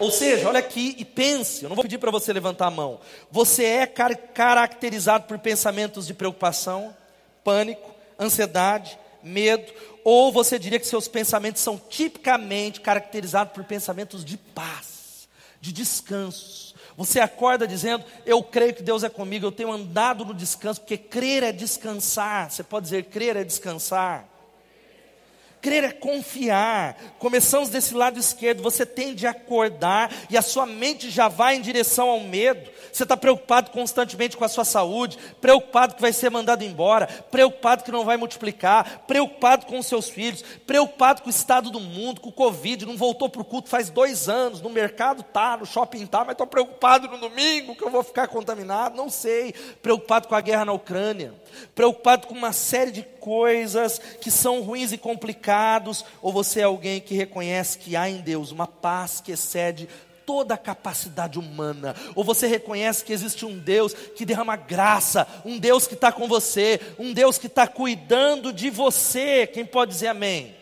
Ou 0.00 0.10
seja, 0.10 0.48
olha 0.48 0.60
aqui 0.60 0.94
e 0.98 1.04
pense, 1.04 1.64
eu 1.64 1.68
não 1.68 1.76
vou 1.76 1.82
pedir 1.82 1.98
para 1.98 2.10
você 2.10 2.32
levantar 2.32 2.66
a 2.66 2.70
mão. 2.70 3.00
Você 3.30 3.64
é 3.64 3.86
car 3.86 4.16
caracterizado 4.16 5.26
por 5.26 5.38
pensamentos 5.38 6.06
de 6.06 6.14
preocupação, 6.14 6.96
pânico, 7.42 7.94
ansiedade, 8.18 8.98
medo, 9.22 9.72
ou 10.04 10.32
você 10.32 10.58
diria 10.58 10.78
que 10.78 10.86
seus 10.86 11.08
pensamentos 11.08 11.62
são 11.62 11.76
tipicamente 11.76 12.80
caracterizados 12.80 13.52
por 13.52 13.64
pensamentos 13.64 14.24
de 14.24 14.36
paz, 14.36 15.28
de 15.60 15.72
descanso. 15.72 16.74
Você 16.96 17.20
acorda 17.20 17.66
dizendo: 17.66 18.04
Eu 18.24 18.42
creio 18.42 18.74
que 18.74 18.82
Deus 18.82 19.04
é 19.04 19.08
comigo, 19.08 19.46
eu 19.46 19.52
tenho 19.52 19.72
andado 19.72 20.24
no 20.24 20.34
descanso, 20.34 20.80
porque 20.80 20.96
crer 20.96 21.42
é 21.42 21.52
descansar. 21.52 22.50
Você 22.50 22.62
pode 22.62 22.84
dizer: 22.84 23.04
crer 23.04 23.36
é 23.36 23.44
descansar. 23.44 24.28
Crer 25.60 25.84
é 25.84 25.90
confiar. 25.90 26.96
Começamos 27.18 27.68
desse 27.68 27.94
lado 27.94 28.18
esquerdo. 28.18 28.62
Você 28.62 28.86
tende 28.86 29.26
a 29.26 29.30
acordar 29.30 30.12
e 30.30 30.36
a 30.36 30.42
sua 30.42 30.66
mente 30.66 31.10
já 31.10 31.28
vai 31.28 31.56
em 31.56 31.60
direção 31.60 32.08
ao 32.08 32.20
medo. 32.20 32.70
Você 32.92 33.02
está 33.02 33.16
preocupado 33.16 33.70
constantemente 33.70 34.36
com 34.36 34.44
a 34.44 34.48
sua 34.48 34.64
saúde, 34.64 35.18
preocupado 35.40 35.94
que 35.94 36.00
vai 36.00 36.12
ser 36.12 36.30
mandado 36.30 36.64
embora, 36.64 37.06
preocupado 37.06 37.84
que 37.84 37.92
não 37.92 38.04
vai 38.04 38.16
multiplicar, 38.16 39.04
preocupado 39.06 39.66
com 39.66 39.78
os 39.78 39.86
seus 39.86 40.08
filhos, 40.08 40.42
preocupado 40.66 41.22
com 41.22 41.28
o 41.28 41.30
estado 41.30 41.70
do 41.70 41.80
mundo, 41.80 42.20
com 42.20 42.30
o 42.30 42.32
Covid. 42.32 42.86
Não 42.86 42.96
voltou 42.96 43.28
para 43.28 43.42
o 43.42 43.44
culto 43.44 43.68
faz 43.68 43.90
dois 43.90 44.28
anos. 44.28 44.60
No 44.60 44.70
mercado 44.70 45.22
tá, 45.22 45.56
no 45.56 45.66
shopping 45.66 46.06
tá, 46.06 46.20
mas 46.20 46.32
estou 46.32 46.46
preocupado 46.46 47.08
no 47.08 47.18
domingo 47.18 47.74
que 47.74 47.84
eu 47.84 47.90
vou 47.90 48.02
ficar 48.02 48.28
contaminado. 48.28 48.96
Não 48.96 49.10
sei. 49.10 49.52
Preocupado 49.82 50.28
com 50.28 50.34
a 50.34 50.40
guerra 50.40 50.64
na 50.64 50.72
Ucrânia, 50.72 51.34
preocupado 51.74 52.26
com 52.26 52.34
uma 52.34 52.52
série 52.52 52.90
de 52.90 53.02
coisas 53.02 53.98
que 54.20 54.30
são 54.30 54.62
ruins 54.62 54.92
e 54.92 54.98
complicados, 54.98 56.04
ou 56.22 56.32
você 56.32 56.60
é 56.60 56.64
alguém 56.64 57.00
que 57.00 57.14
reconhece 57.14 57.78
que 57.78 57.96
há 57.96 58.08
em 58.08 58.18
Deus 58.18 58.50
uma 58.50 58.66
paz 58.66 59.20
que 59.20 59.32
excede 59.32 59.88
toda 60.28 60.52
a 60.52 60.58
capacidade 60.58 61.38
humana, 61.38 61.96
ou 62.14 62.22
você 62.22 62.46
reconhece 62.46 63.02
que 63.02 63.14
existe 63.14 63.46
um 63.46 63.58
Deus 63.58 63.94
que 63.94 64.26
derrama 64.26 64.56
graça, 64.56 65.26
um 65.42 65.58
Deus 65.58 65.86
que 65.86 65.94
está 65.94 66.12
com 66.12 66.28
você, 66.28 66.78
um 66.98 67.14
Deus 67.14 67.38
que 67.38 67.46
está 67.46 67.66
cuidando 67.66 68.52
de 68.52 68.68
você. 68.68 69.46
Quem 69.46 69.64
pode 69.64 69.92
dizer 69.92 70.08
amém? 70.08 70.54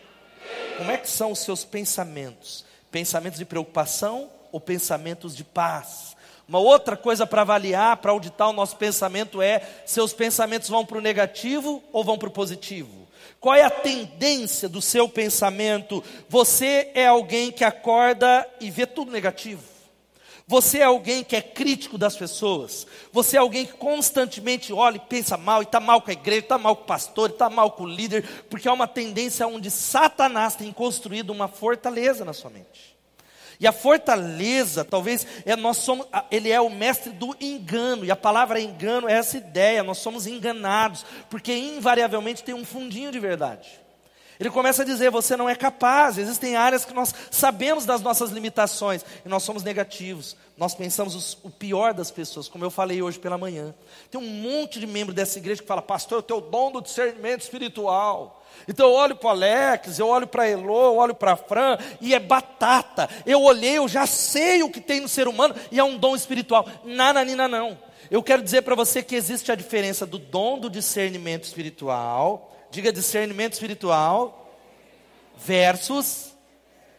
Como 0.77 0.89
é 0.89 0.95
que 0.95 1.09
são 1.09 1.33
os 1.33 1.39
seus 1.39 1.65
pensamentos? 1.65 2.63
Pensamentos 2.89 3.39
de 3.39 3.45
preocupação 3.45 4.29
ou 4.53 4.61
pensamentos 4.61 5.35
de 5.35 5.43
paz? 5.43 6.15
Uma 6.47 6.59
outra 6.59 6.95
coisa 6.95 7.27
para 7.27 7.41
avaliar, 7.41 7.97
para 7.97 8.11
auditar 8.11 8.49
o 8.49 8.53
nosso 8.53 8.77
pensamento 8.77 9.41
é: 9.41 9.61
seus 9.85 10.13
pensamentos 10.13 10.69
vão 10.69 10.85
para 10.85 10.97
o 10.97 11.01
negativo 11.01 11.83
ou 11.91 12.03
vão 12.03 12.17
para 12.17 12.29
o 12.29 12.31
positivo? 12.31 13.07
Qual 13.39 13.53
é 13.53 13.63
a 13.63 13.69
tendência 13.69 14.67
do 14.67 14.81
seu 14.81 15.07
pensamento? 15.07 16.03
Você 16.29 16.89
é 16.93 17.05
alguém 17.07 17.51
que 17.51 17.63
acorda 17.63 18.47
e 18.59 18.71
vê 18.71 18.85
tudo 18.85 19.11
negativo. 19.11 19.63
Você 20.49 20.79
é 20.79 20.83
alguém 20.83 21.25
que 21.25 21.35
é 21.35 21.41
crítico 21.41 21.97
das 21.97 22.15
pessoas. 22.15 22.87
Você 23.11 23.35
é 23.35 23.39
alguém 23.39 23.65
que 23.65 23.73
constantemente 23.73 24.71
olha 24.71 24.95
e 24.95 24.99
pensa 24.99 25.35
mal, 25.35 25.61
e 25.61 25.65
está 25.65 25.79
mal 25.81 26.01
com 26.01 26.09
a 26.09 26.13
igreja, 26.13 26.39
está 26.39 26.57
mal 26.57 26.73
com 26.73 26.83
o 26.83 26.87
pastor, 26.87 27.31
está 27.31 27.49
mal 27.49 27.71
com 27.71 27.83
o 27.83 27.87
líder, 27.87 28.23
porque 28.49 28.67
há 28.67 28.71
uma 28.71 28.87
tendência 28.87 29.45
onde 29.45 29.69
Satanás 29.69 30.55
tem 30.55 30.71
construído 30.71 31.31
uma 31.31 31.49
fortaleza 31.49 32.23
na 32.23 32.31
sua 32.31 32.49
mente. 32.49 32.96
E 33.59 33.65
a 33.65 33.71
fortaleza, 33.71 34.85
talvez, 34.85 35.25
é 35.45 35.55
nós 35.55 35.77
somos, 35.77 36.05
ele 36.29 36.51
é 36.51 36.61
o 36.61 36.69
mestre 36.69 37.11
do 37.11 37.35
engano, 37.41 38.05
e 38.05 38.11
a 38.11 38.15
palavra 38.15 38.61
engano 38.61 39.09
é 39.09 39.13
essa 39.13 39.37
ideia, 39.37 39.83
nós 39.83 39.97
somos 39.97 40.27
enganados, 40.27 41.05
porque 41.29 41.55
invariavelmente 41.55 42.43
tem 42.43 42.53
um 42.53 42.65
fundinho 42.65 43.11
de 43.11 43.19
verdade. 43.19 43.87
Ele 44.39 44.49
começa 44.49 44.83
a 44.83 44.85
dizer: 44.85 45.09
você 45.09 45.35
não 45.35 45.49
é 45.49 45.55
capaz. 45.55 46.17
Existem 46.17 46.55
áreas 46.55 46.85
que 46.85 46.93
nós 46.93 47.13
sabemos 47.31 47.85
das 47.85 48.01
nossas 48.01 48.29
limitações 48.29 49.03
e 49.25 49.29
nós 49.29 49.43
somos 49.43 49.63
negativos. 49.63 50.37
Nós 50.55 50.75
pensamos 50.75 51.15
os, 51.15 51.37
o 51.43 51.49
pior 51.49 51.93
das 51.93 52.11
pessoas, 52.11 52.47
como 52.47 52.63
eu 52.63 52.69
falei 52.69 53.01
hoje 53.01 53.19
pela 53.19 53.37
manhã. 53.37 53.73
Tem 54.11 54.19
um 54.21 54.29
monte 54.29 54.79
de 54.79 54.87
membro 54.87 55.13
dessa 55.13 55.39
igreja 55.39 55.61
que 55.61 55.67
fala: 55.67 55.81
Pastor, 55.81 56.19
eu 56.19 56.23
tenho 56.23 56.39
o 56.39 56.43
dom 56.43 56.71
do 56.71 56.81
discernimento 56.81 57.41
espiritual. 57.41 58.36
Então 58.67 58.87
eu 58.87 58.93
olho 58.93 59.15
para 59.15 59.27
o 59.27 59.31
Alex, 59.31 59.99
eu 59.99 60.07
olho 60.07 60.27
para 60.27 60.49
Elô, 60.49 60.85
eu 60.85 60.95
olho 60.97 61.15
para 61.15 61.35
Fran, 61.35 61.77
e 61.99 62.13
é 62.13 62.19
batata. 62.19 63.09
Eu 63.25 63.41
olhei, 63.41 63.77
eu 63.77 63.87
já 63.87 64.05
sei 64.05 64.63
o 64.63 64.69
que 64.69 64.79
tem 64.79 65.01
no 65.01 65.07
ser 65.07 65.27
humano, 65.27 65.55
e 65.71 65.79
é 65.79 65.83
um 65.83 65.97
dom 65.97 66.15
espiritual. 66.15 66.67
Nananina 66.83 67.47
não. 67.47 67.77
Eu 68.09 68.23
quero 68.23 68.41
dizer 68.41 68.61
para 68.61 68.75
você 68.75 69.03
que 69.03 69.15
existe 69.15 69.51
a 69.51 69.55
diferença 69.55 70.05
do 70.05 70.17
dom 70.17 70.57
do 70.59 70.69
discernimento 70.69 71.43
espiritual, 71.43 72.55
diga 72.71 72.91
discernimento 72.91 73.53
espiritual, 73.53 74.53
versus 75.35 76.36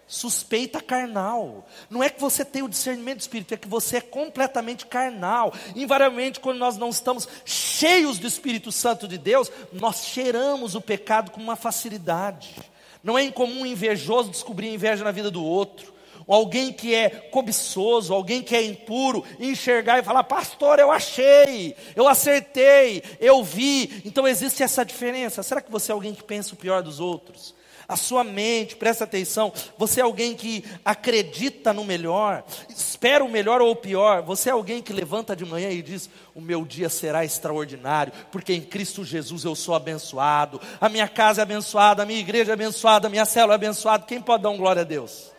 suspeita 0.08 0.80
carnal. 0.80 1.68
Não 1.90 2.02
é 2.02 2.08
que 2.08 2.20
você 2.20 2.44
tem 2.44 2.62
o 2.62 2.68
discernimento 2.68 3.18
do 3.18 3.20
espírito, 3.20 3.54
é 3.54 3.58
que 3.58 3.68
você 3.68 3.98
é 3.98 4.00
completamente 4.00 4.86
carnal. 4.86 5.52
Invariavelmente, 5.76 6.40
quando 6.40 6.58
nós 6.58 6.78
não 6.78 6.88
estamos 6.88 7.28
cheios 7.44 8.18
do 8.18 8.26
Espírito 8.26 8.72
Santo 8.72 9.06
de 9.06 9.18
Deus, 9.18 9.52
nós 9.72 10.06
cheiramos 10.06 10.74
o 10.74 10.80
pecado 10.80 11.30
com 11.30 11.40
uma 11.40 11.54
facilidade. 11.54 12.56
Não 13.04 13.18
é 13.18 13.22
incomum 13.22 13.60
um 13.60 13.66
invejoso 13.66 14.30
descobrir 14.30 14.72
inveja 14.72 15.04
na 15.04 15.12
vida 15.12 15.30
do 15.30 15.44
outro. 15.44 15.98
Ou 16.26 16.34
alguém 16.34 16.72
que 16.72 16.94
é 16.94 17.08
cobiçoso, 17.08 18.12
alguém 18.12 18.42
que 18.42 18.54
é 18.54 18.62
impuro, 18.62 19.24
enxergar 19.40 19.98
e 19.98 20.02
falar: 20.02 20.24
Pastor, 20.24 20.78
eu 20.78 20.90
achei, 20.90 21.74
eu 21.96 22.06
acertei, 22.06 23.02
eu 23.18 23.42
vi. 23.42 24.02
Então 24.04 24.28
existe 24.28 24.62
essa 24.62 24.84
diferença. 24.84 25.42
Será 25.42 25.62
que 25.62 25.70
você 25.70 25.90
é 25.90 25.94
alguém 25.94 26.14
que 26.14 26.22
pensa 26.22 26.54
o 26.54 26.58
pior 26.58 26.82
dos 26.82 27.00
outros? 27.00 27.54
A 27.88 27.96
sua 27.96 28.22
mente, 28.22 28.76
presta 28.76 29.04
atenção, 29.04 29.50
você 29.78 30.00
é 30.00 30.02
alguém 30.02 30.34
que 30.34 30.62
acredita 30.84 31.72
no 31.72 31.84
melhor, 31.84 32.44
espera 32.68 33.24
o 33.24 33.30
melhor 33.30 33.62
ou 33.62 33.70
o 33.70 33.76
pior, 33.76 34.20
você 34.20 34.50
é 34.50 34.52
alguém 34.52 34.82
que 34.82 34.92
levanta 34.92 35.34
de 35.34 35.46
manhã 35.46 35.70
e 35.70 35.80
diz: 35.80 36.10
O 36.34 36.40
meu 36.40 36.66
dia 36.66 36.90
será 36.90 37.24
extraordinário, 37.24 38.12
porque 38.30 38.52
em 38.52 38.60
Cristo 38.60 39.02
Jesus 39.02 39.42
eu 39.42 39.54
sou 39.54 39.74
abençoado, 39.74 40.60
a 40.78 40.88
minha 40.90 41.08
casa 41.08 41.40
é 41.40 41.44
abençoada, 41.44 42.02
a 42.02 42.06
minha 42.06 42.20
igreja 42.20 42.52
é 42.52 42.54
abençoada, 42.54 43.06
a 43.06 43.10
minha 43.10 43.24
célula 43.24 43.54
é 43.54 43.56
abençoada. 43.56 44.04
Quem 44.04 44.20
pode 44.20 44.42
dar 44.42 44.50
um 44.50 44.58
glória 44.58 44.82
a 44.82 44.84
Deus? 44.84 45.32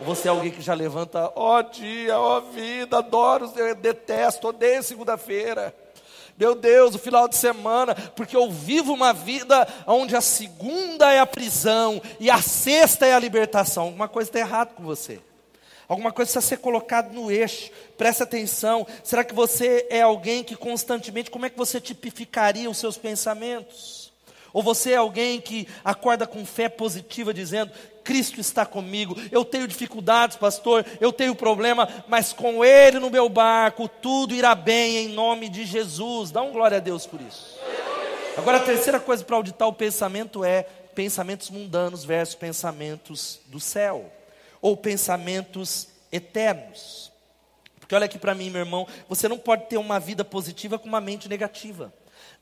Ou 0.00 0.06
você 0.06 0.28
é 0.28 0.30
alguém 0.30 0.50
que 0.50 0.62
já 0.62 0.72
levanta, 0.72 1.30
ó 1.36 1.58
oh, 1.58 1.62
dia, 1.62 2.18
ó 2.18 2.38
oh, 2.38 2.40
vida, 2.52 2.98
adoro, 2.98 3.52
detesto, 3.78 4.48
odeio 4.48 4.82
segunda-feira. 4.82 5.74
Meu 6.42 6.56
Deus, 6.56 6.96
o 6.96 6.98
final 6.98 7.28
de 7.28 7.36
semana, 7.36 7.94
porque 7.94 8.36
eu 8.36 8.50
vivo 8.50 8.92
uma 8.92 9.12
vida 9.12 9.64
onde 9.86 10.16
a 10.16 10.20
segunda 10.20 11.12
é 11.12 11.20
a 11.20 11.24
prisão 11.24 12.02
e 12.18 12.28
a 12.28 12.42
sexta 12.42 13.06
é 13.06 13.14
a 13.14 13.18
libertação. 13.20 13.84
Alguma 13.84 14.08
coisa 14.08 14.28
está 14.28 14.40
errada 14.40 14.72
com 14.74 14.82
você. 14.82 15.20
Alguma 15.86 16.10
coisa 16.10 16.32
precisa 16.32 16.44
ser 16.44 16.56
colocada 16.56 17.12
no 17.12 17.30
eixo. 17.30 17.70
Presta 17.96 18.24
atenção. 18.24 18.84
Será 19.04 19.22
que 19.22 19.32
você 19.32 19.86
é 19.88 20.02
alguém 20.02 20.42
que 20.42 20.56
constantemente, 20.56 21.30
como 21.30 21.46
é 21.46 21.48
que 21.48 21.56
você 21.56 21.80
tipificaria 21.80 22.68
os 22.68 22.78
seus 22.78 22.98
pensamentos? 22.98 24.01
Ou 24.52 24.62
você 24.62 24.92
é 24.92 24.96
alguém 24.96 25.40
que 25.40 25.66
acorda 25.84 26.26
com 26.26 26.44
fé 26.44 26.68
positiva, 26.68 27.32
dizendo: 27.32 27.72
Cristo 28.04 28.40
está 28.40 28.66
comigo. 28.66 29.16
Eu 29.30 29.44
tenho 29.44 29.66
dificuldades, 29.66 30.36
pastor, 30.36 30.84
eu 31.00 31.12
tenho 31.12 31.34
problema, 31.34 31.88
mas 32.06 32.32
com 32.32 32.64
Ele 32.64 32.98
no 32.98 33.10
meu 33.10 33.28
barco, 33.28 33.88
tudo 33.88 34.34
irá 34.34 34.54
bem 34.54 34.96
em 34.98 35.08
nome 35.08 35.48
de 35.48 35.64
Jesus. 35.64 36.30
Dá 36.30 36.42
um 36.42 36.52
glória 36.52 36.76
a 36.76 36.80
Deus 36.80 37.06
por 37.06 37.20
isso. 37.20 37.58
Agora, 38.36 38.58
a 38.58 38.64
terceira 38.64 38.98
coisa 38.98 39.24
para 39.24 39.36
auditar 39.36 39.68
o 39.68 39.72
pensamento 39.72 40.44
é 40.44 40.62
pensamentos 40.94 41.50
mundanos 41.50 42.04
versus 42.04 42.34
pensamentos 42.34 43.40
do 43.46 43.60
céu, 43.60 44.10
ou 44.60 44.76
pensamentos 44.76 45.88
eternos. 46.10 47.10
Porque 47.78 47.94
olha 47.94 48.04
aqui 48.04 48.18
para 48.18 48.34
mim, 48.34 48.50
meu 48.50 48.60
irmão, 48.60 48.86
você 49.08 49.28
não 49.28 49.38
pode 49.38 49.66
ter 49.66 49.76
uma 49.76 49.98
vida 49.98 50.24
positiva 50.24 50.78
com 50.78 50.88
uma 50.88 51.00
mente 51.00 51.28
negativa. 51.28 51.92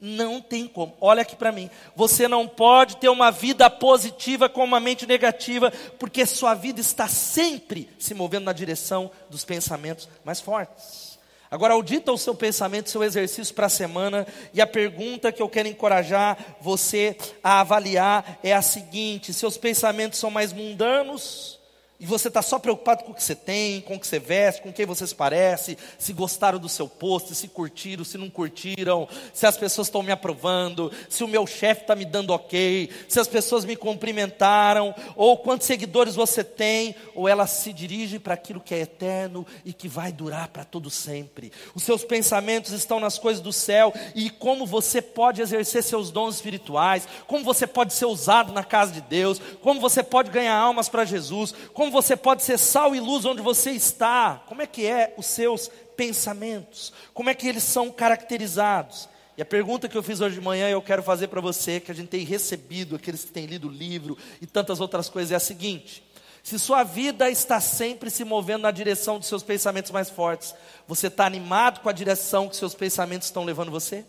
Não 0.00 0.40
tem 0.40 0.66
como. 0.66 0.96
Olha 0.98 1.20
aqui 1.20 1.36
para 1.36 1.52
mim. 1.52 1.68
Você 1.94 2.26
não 2.26 2.48
pode 2.48 2.96
ter 2.96 3.10
uma 3.10 3.30
vida 3.30 3.68
positiva 3.68 4.48
com 4.48 4.64
uma 4.64 4.80
mente 4.80 5.06
negativa, 5.06 5.70
porque 5.98 6.24
sua 6.24 6.54
vida 6.54 6.80
está 6.80 7.06
sempre 7.06 7.88
se 7.98 8.14
movendo 8.14 8.44
na 8.44 8.52
direção 8.52 9.10
dos 9.28 9.44
pensamentos 9.44 10.08
mais 10.24 10.40
fortes. 10.40 11.10
Agora, 11.50 11.74
audita 11.74 12.12
o 12.12 12.18
seu 12.18 12.34
pensamento, 12.34 12.88
seu 12.88 13.02
exercício 13.02 13.54
para 13.54 13.66
a 13.66 13.70
semana, 13.70 14.26
e 14.54 14.60
a 14.60 14.66
pergunta 14.66 15.32
que 15.32 15.42
eu 15.42 15.48
quero 15.48 15.68
encorajar 15.68 16.38
você 16.60 17.16
a 17.42 17.60
avaliar 17.60 18.38
é 18.42 18.54
a 18.54 18.62
seguinte: 18.62 19.34
seus 19.34 19.58
pensamentos 19.58 20.18
são 20.18 20.30
mais 20.30 20.52
mundanos 20.52 21.59
e 22.00 22.06
você 22.06 22.28
está 22.28 22.40
só 22.40 22.58
preocupado 22.58 23.04
com 23.04 23.12
o 23.12 23.14
que 23.14 23.22
você 23.22 23.34
tem, 23.34 23.82
com 23.82 23.96
o 23.96 24.00
que 24.00 24.06
você 24.06 24.18
veste, 24.18 24.62
com 24.62 24.72
quem 24.72 24.86
você 24.86 25.06
se 25.06 25.14
parece, 25.14 25.76
se 25.98 26.14
gostaram 26.14 26.58
do 26.58 26.68
seu 26.68 26.88
post, 26.88 27.34
se 27.34 27.46
curtiram, 27.46 28.04
se 28.04 28.16
não 28.16 28.30
curtiram, 28.30 29.06
se 29.34 29.46
as 29.46 29.58
pessoas 29.58 29.88
estão 29.88 30.02
me 30.02 30.10
aprovando, 30.10 30.90
se 31.10 31.22
o 31.22 31.28
meu 31.28 31.46
chefe 31.46 31.82
está 31.82 31.94
me 31.94 32.06
dando 32.06 32.30
ok, 32.30 32.88
se 33.06 33.20
as 33.20 33.28
pessoas 33.28 33.66
me 33.66 33.76
cumprimentaram, 33.76 34.94
ou 35.14 35.36
quantos 35.36 35.66
seguidores 35.66 36.14
você 36.14 36.42
tem, 36.42 36.94
ou 37.14 37.28
ela 37.28 37.46
se 37.46 37.70
dirige 37.70 38.18
para 38.18 38.32
aquilo 38.32 38.60
que 38.60 38.74
é 38.74 38.80
eterno 38.80 39.46
e 39.62 39.74
que 39.74 39.86
vai 39.86 40.10
durar 40.10 40.48
para 40.48 40.64
todo 40.64 40.88
sempre. 40.88 41.52
Os 41.74 41.82
seus 41.82 42.02
pensamentos 42.02 42.72
estão 42.72 42.98
nas 42.98 43.18
coisas 43.18 43.42
do 43.42 43.52
céu 43.52 43.92
e 44.14 44.30
como 44.30 44.64
você 44.64 45.02
pode 45.02 45.42
exercer 45.42 45.82
seus 45.82 46.10
dons 46.10 46.36
espirituais, 46.36 47.06
como 47.26 47.44
você 47.44 47.66
pode 47.66 47.92
ser 47.92 48.06
usado 48.06 48.54
na 48.54 48.64
casa 48.64 48.90
de 48.90 49.02
Deus, 49.02 49.38
como 49.60 49.80
você 49.80 50.02
pode 50.02 50.30
ganhar 50.30 50.56
almas 50.56 50.88
para 50.88 51.04
Jesus, 51.04 51.52
como 51.74 51.89
como 51.90 52.02
você 52.02 52.16
pode 52.16 52.44
ser 52.44 52.56
sal 52.56 52.94
e 52.94 53.00
luz 53.00 53.24
onde 53.24 53.42
você 53.42 53.72
está? 53.72 54.44
Como 54.46 54.62
é 54.62 54.66
que 54.66 54.86
é 54.86 55.12
os 55.18 55.26
seus 55.26 55.68
pensamentos? 55.96 56.92
Como 57.12 57.28
é 57.28 57.34
que 57.34 57.48
eles 57.48 57.64
são 57.64 57.90
caracterizados? 57.90 59.08
E 59.36 59.42
a 59.42 59.44
pergunta 59.44 59.88
que 59.88 59.98
eu 59.98 60.02
fiz 60.02 60.20
hoje 60.20 60.36
de 60.36 60.40
manhã 60.40 60.68
eu 60.68 60.80
quero 60.80 61.02
fazer 61.02 61.26
para 61.26 61.40
você, 61.40 61.80
que 61.80 61.90
a 61.90 61.94
gente 61.94 62.06
tem 62.06 62.24
recebido, 62.24 62.94
aqueles 62.94 63.24
que 63.24 63.32
têm 63.32 63.46
lido 63.46 63.66
o 63.66 63.72
livro 63.72 64.16
e 64.40 64.46
tantas 64.46 64.78
outras 64.78 65.08
coisas, 65.08 65.32
é 65.32 65.34
a 65.34 65.40
seguinte: 65.40 66.00
se 66.44 66.60
sua 66.60 66.84
vida 66.84 67.28
está 67.28 67.60
sempre 67.60 68.08
se 68.08 68.22
movendo 68.22 68.62
na 68.62 68.70
direção 68.70 69.18
dos 69.18 69.26
seus 69.26 69.42
pensamentos 69.42 69.90
mais 69.90 70.08
fortes, 70.08 70.54
você 70.86 71.08
está 71.08 71.26
animado 71.26 71.80
com 71.80 71.88
a 71.88 71.92
direção 71.92 72.48
que 72.48 72.54
seus 72.54 72.72
pensamentos 72.72 73.26
estão 73.26 73.42
levando 73.42 73.72
você? 73.72 74.06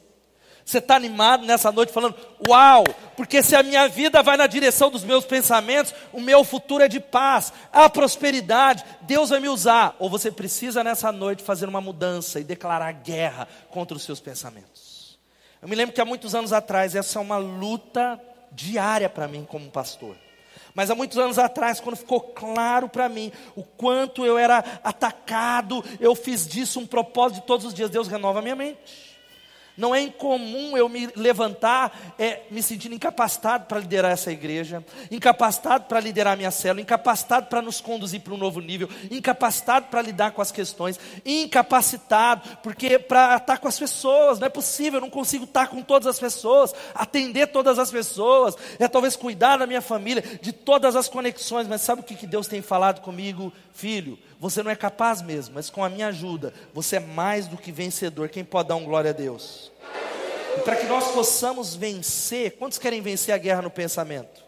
Você 0.71 0.77
está 0.77 0.95
animado 0.95 1.45
nessa 1.45 1.69
noite 1.69 1.91
falando, 1.91 2.15
uau, 2.47 2.85
porque 3.17 3.43
se 3.43 3.57
a 3.57 3.61
minha 3.61 3.89
vida 3.89 4.23
vai 4.23 4.37
na 4.37 4.47
direção 4.47 4.89
dos 4.89 5.03
meus 5.03 5.25
pensamentos, 5.25 5.93
o 6.13 6.21
meu 6.21 6.45
futuro 6.45 6.81
é 6.81 6.87
de 6.87 6.97
paz, 6.97 7.51
há 7.73 7.89
prosperidade, 7.89 8.85
Deus 9.01 9.31
vai 9.31 9.41
me 9.41 9.49
usar. 9.49 9.97
Ou 9.99 10.09
você 10.09 10.31
precisa 10.31 10.81
nessa 10.81 11.11
noite 11.11 11.43
fazer 11.43 11.67
uma 11.67 11.81
mudança 11.81 12.39
e 12.39 12.45
declarar 12.45 12.93
guerra 12.93 13.49
contra 13.69 13.97
os 13.97 14.03
seus 14.03 14.21
pensamentos. 14.21 15.19
Eu 15.61 15.67
me 15.67 15.75
lembro 15.75 15.93
que 15.93 15.99
há 15.99 16.05
muitos 16.05 16.33
anos 16.33 16.53
atrás, 16.53 16.95
essa 16.95 17.19
é 17.19 17.21
uma 17.21 17.35
luta 17.35 18.17
diária 18.49 19.09
para 19.09 19.27
mim 19.27 19.43
como 19.43 19.69
pastor. 19.69 20.15
Mas 20.73 20.89
há 20.89 20.95
muitos 20.95 21.17
anos 21.17 21.37
atrás, 21.37 21.81
quando 21.81 21.97
ficou 21.97 22.21
claro 22.21 22.87
para 22.87 23.09
mim 23.09 23.29
o 23.57 23.63
quanto 23.63 24.25
eu 24.25 24.37
era 24.37 24.59
atacado, 24.85 25.83
eu 25.99 26.15
fiz 26.15 26.47
disso 26.47 26.79
um 26.79 26.87
propósito 26.87 27.41
de 27.41 27.45
todos 27.45 27.65
os 27.65 27.73
dias. 27.73 27.89
Deus 27.89 28.07
renova 28.07 28.39
a 28.39 28.41
minha 28.41 28.55
mente. 28.55 29.10
Não 29.77 29.95
é 29.95 30.01
incomum 30.01 30.77
eu 30.77 30.87
me 30.89 31.07
levantar 31.15 32.13
é, 32.19 32.41
me 32.51 32.61
sentindo 32.61 32.95
incapacitado 32.95 33.65
para 33.65 33.79
liderar 33.79 34.11
essa 34.11 34.31
igreja, 34.31 34.85
incapacitado 35.09 35.85
para 35.85 35.99
liderar 35.99 36.37
minha 36.37 36.51
célula, 36.51 36.81
incapacitado 36.81 37.47
para 37.47 37.61
nos 37.61 37.81
conduzir 37.81 38.21
para 38.21 38.33
um 38.33 38.37
novo 38.37 38.59
nível, 38.59 38.89
incapacitado 39.09 39.87
para 39.87 40.01
lidar 40.01 40.31
com 40.31 40.41
as 40.41 40.51
questões, 40.51 40.99
incapacitado 41.25 42.57
porque 42.61 42.99
para 42.99 43.37
estar 43.37 43.57
com 43.57 43.67
as 43.67 43.79
pessoas, 43.79 44.39
não 44.39 44.47
é 44.47 44.49
possível, 44.49 44.97
eu 44.97 45.01
não 45.01 45.09
consigo 45.09 45.45
estar 45.45 45.67
com 45.67 45.81
todas 45.81 46.07
as 46.07 46.19
pessoas, 46.19 46.73
atender 46.93 47.47
todas 47.47 47.79
as 47.79 47.91
pessoas, 47.91 48.55
é 48.79 48.87
talvez 48.87 49.15
cuidar 49.15 49.57
da 49.57 49.67
minha 49.67 49.81
família, 49.81 50.23
de 50.41 50.51
todas 50.51 50.95
as 50.95 51.07
conexões, 51.07 51.67
mas 51.67 51.81
sabe 51.81 52.01
o 52.01 52.03
que, 52.03 52.15
que 52.15 52.27
Deus 52.27 52.47
tem 52.47 52.61
falado 52.61 53.01
comigo? 53.01 53.51
Filho, 53.73 54.17
você 54.41 54.63
não 54.63 54.71
é 54.71 54.75
capaz 54.75 55.21
mesmo, 55.21 55.53
mas 55.53 55.69
com 55.69 55.83
a 55.83 55.89
minha 55.89 56.07
ajuda, 56.07 56.51
você 56.73 56.95
é 56.95 56.99
mais 56.99 57.45
do 57.45 57.55
que 57.55 57.71
vencedor. 57.71 58.27
Quem 58.27 58.43
pode 58.43 58.69
dar 58.69 58.75
um 58.75 58.83
glória 58.83 59.11
a 59.11 59.13
Deus? 59.13 59.71
E 60.57 60.61
para 60.61 60.77
que 60.77 60.87
nós 60.87 61.11
possamos 61.11 61.75
vencer, 61.75 62.57
quantos 62.57 62.79
querem 62.79 63.01
vencer 63.01 63.35
a 63.35 63.37
guerra 63.37 63.61
no 63.61 63.69
pensamento? 63.69 64.43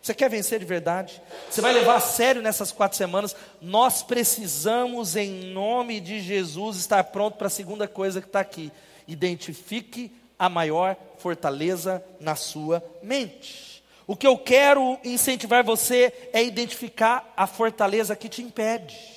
Você 0.00 0.14
quer 0.14 0.30
vencer 0.30 0.58
de 0.58 0.64
verdade? 0.64 1.20
Você 1.50 1.60
vai 1.60 1.74
levar 1.74 1.96
a 1.96 2.00
sério 2.00 2.40
nessas 2.40 2.72
quatro 2.72 2.96
semanas? 2.96 3.36
Nós 3.60 4.02
precisamos, 4.02 5.16
em 5.16 5.52
nome 5.52 6.00
de 6.00 6.22
Jesus, 6.22 6.78
estar 6.78 7.04
pronto 7.04 7.36
para 7.36 7.48
a 7.48 7.50
segunda 7.50 7.86
coisa 7.86 8.22
que 8.22 8.26
está 8.26 8.40
aqui. 8.40 8.72
Identifique 9.06 10.10
a 10.38 10.48
maior 10.48 10.96
fortaleza 11.18 12.02
na 12.18 12.36
sua 12.36 12.82
mente. 13.02 13.73
O 14.06 14.14
que 14.14 14.26
eu 14.26 14.36
quero 14.36 14.98
incentivar 15.02 15.64
você 15.64 16.12
é 16.32 16.42
identificar 16.42 17.32
a 17.36 17.46
fortaleza 17.46 18.14
que 18.14 18.28
te 18.28 18.42
impede. 18.42 19.14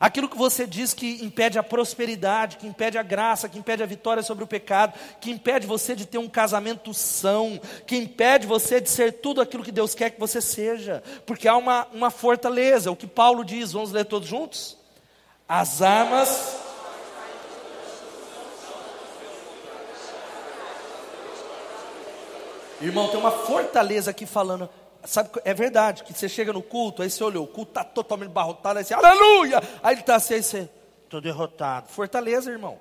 Aquilo 0.00 0.28
que 0.28 0.38
você 0.38 0.64
diz 0.64 0.94
que 0.94 1.24
impede 1.24 1.58
a 1.58 1.62
prosperidade, 1.62 2.56
que 2.56 2.66
impede 2.66 2.96
a 2.96 3.02
graça, 3.02 3.48
que 3.48 3.58
impede 3.58 3.82
a 3.82 3.86
vitória 3.86 4.22
sobre 4.22 4.44
o 4.44 4.46
pecado, 4.46 4.94
que 5.20 5.30
impede 5.30 5.66
você 5.66 5.96
de 5.96 6.06
ter 6.06 6.18
um 6.18 6.28
casamento 6.28 6.94
são, 6.94 7.60
que 7.84 7.96
impede 7.96 8.46
você 8.46 8.80
de 8.80 8.88
ser 8.88 9.14
tudo 9.14 9.40
aquilo 9.40 9.64
que 9.64 9.72
Deus 9.72 9.96
quer 9.96 10.10
que 10.10 10.20
você 10.20 10.40
seja, 10.40 11.02
porque 11.26 11.48
há 11.48 11.56
uma, 11.56 11.88
uma 11.92 12.10
fortaleza, 12.10 12.92
o 12.92 12.96
que 12.96 13.08
Paulo 13.08 13.44
diz, 13.44 13.72
vamos 13.72 13.90
ler 13.90 14.04
todos 14.04 14.28
juntos? 14.28 14.76
As 15.48 15.82
armas 15.82 16.56
Irmão, 22.80 23.08
tem 23.08 23.18
uma 23.18 23.30
fortaleza 23.30 24.10
aqui 24.10 24.26
falando. 24.26 24.68
Sabe, 25.04 25.30
é 25.44 25.54
verdade 25.54 26.02
que 26.04 26.12
você 26.12 26.28
chega 26.28 26.52
no 26.52 26.62
culto, 26.62 27.02
aí 27.02 27.10
você 27.10 27.22
olhou, 27.22 27.44
o 27.44 27.46
culto 27.46 27.70
está 27.70 27.84
totalmente 27.84 28.30
barrotado, 28.30 28.78
aí 28.78 28.84
você, 28.84 28.94
aleluia! 28.94 29.62
Aí 29.82 29.94
ele 29.94 30.00
está 30.00 30.16
assim, 30.16 30.34
aí 30.34 30.42
você, 30.42 30.68
estou 31.04 31.20
derrotado. 31.20 31.88
Fortaleza, 31.88 32.50
irmão. 32.50 32.78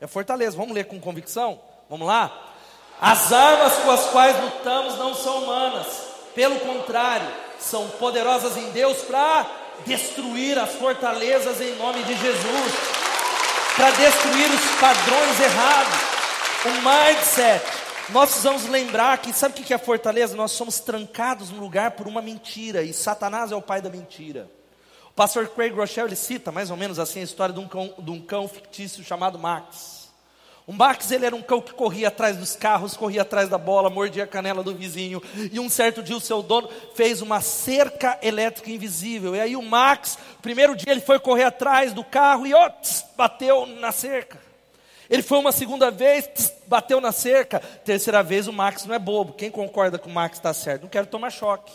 É 0.00 0.06
fortaleza. 0.06 0.56
Vamos 0.56 0.74
ler 0.74 0.86
com 0.86 0.98
convicção? 1.00 1.60
Vamos 1.88 2.06
lá? 2.06 2.52
As 3.00 3.32
armas 3.32 3.74
com 3.78 3.90
as 3.90 4.06
quais 4.10 4.40
lutamos 4.40 4.96
não 4.96 5.14
são 5.14 5.44
humanas, 5.44 5.86
pelo 6.34 6.58
contrário, 6.60 7.26
são 7.58 7.88
poderosas 7.90 8.56
em 8.56 8.70
Deus 8.70 8.98
para 9.02 9.46
destruir 9.84 10.58
as 10.58 10.70
fortalezas 10.74 11.60
em 11.60 11.74
nome 11.76 12.02
de 12.04 12.14
Jesus, 12.14 12.72
para 13.76 13.90
destruir 13.90 14.50
os 14.50 14.80
padrões 14.80 15.40
errados, 15.40 15.98
o 16.64 16.70
mindset, 16.82 17.81
nós 18.10 18.30
precisamos 18.30 18.66
lembrar 18.66 19.18
que, 19.18 19.32
sabe 19.32 19.60
o 19.60 19.64
que 19.64 19.72
é 19.72 19.78
fortaleza? 19.78 20.36
Nós 20.36 20.52
somos 20.52 20.80
trancados 20.80 21.50
no 21.50 21.60
lugar 21.60 21.92
por 21.92 22.08
uma 22.08 22.20
mentira, 22.20 22.82
e 22.82 22.92
Satanás 22.92 23.52
é 23.52 23.56
o 23.56 23.62
pai 23.62 23.80
da 23.80 23.88
mentira. 23.88 24.50
O 25.08 25.14
pastor 25.14 25.48
Craig 25.48 25.72
Rochelle 25.74 26.08
ele 26.08 26.16
cita 26.16 26.50
mais 26.50 26.70
ou 26.70 26.76
menos 26.76 26.98
assim 26.98 27.20
a 27.20 27.24
história 27.24 27.54
de 27.54 27.60
um 27.60 27.68
cão, 27.68 27.94
de 27.98 28.10
um 28.10 28.20
cão 28.20 28.48
fictício 28.48 29.04
chamado 29.04 29.38
Max. 29.38 30.02
O 30.66 30.72
Max 30.72 31.10
ele 31.10 31.26
era 31.26 31.34
um 31.34 31.42
cão 31.42 31.60
que 31.60 31.72
corria 31.72 32.08
atrás 32.08 32.36
dos 32.36 32.56
carros, 32.56 32.96
corria 32.96 33.22
atrás 33.22 33.48
da 33.48 33.58
bola, 33.58 33.90
mordia 33.90 34.24
a 34.24 34.26
canela 34.26 34.62
do 34.62 34.74
vizinho. 34.74 35.20
E 35.52 35.58
um 35.60 35.68
certo 35.68 36.02
dia 36.02 36.16
o 36.16 36.20
seu 36.20 36.42
dono 36.42 36.68
fez 36.94 37.20
uma 37.20 37.40
cerca 37.40 38.18
elétrica 38.22 38.70
invisível. 38.70 39.34
E 39.36 39.40
aí 39.40 39.56
o 39.56 39.62
Max, 39.62 40.16
primeiro 40.40 40.74
dia 40.74 40.92
ele 40.92 41.00
foi 41.00 41.18
correr 41.18 41.44
atrás 41.44 41.92
do 41.92 42.04
carro 42.04 42.46
e 42.46 42.54
ó, 42.54 42.70
bateu 43.16 43.66
na 43.66 43.92
cerca. 43.92 44.40
Ele 45.12 45.22
foi 45.22 45.36
uma 45.36 45.52
segunda 45.52 45.90
vez, 45.90 46.54
bateu 46.66 46.98
na 46.98 47.12
cerca. 47.12 47.60
Terceira 47.60 48.22
vez, 48.22 48.48
o 48.48 48.52
Max 48.52 48.86
não 48.86 48.94
é 48.94 48.98
bobo. 48.98 49.34
Quem 49.34 49.50
concorda 49.50 49.98
com 49.98 50.08
o 50.08 50.12
Max 50.12 50.38
está 50.38 50.54
certo? 50.54 50.84
Não 50.84 50.88
quero 50.88 51.06
tomar 51.06 51.28
choque. 51.28 51.70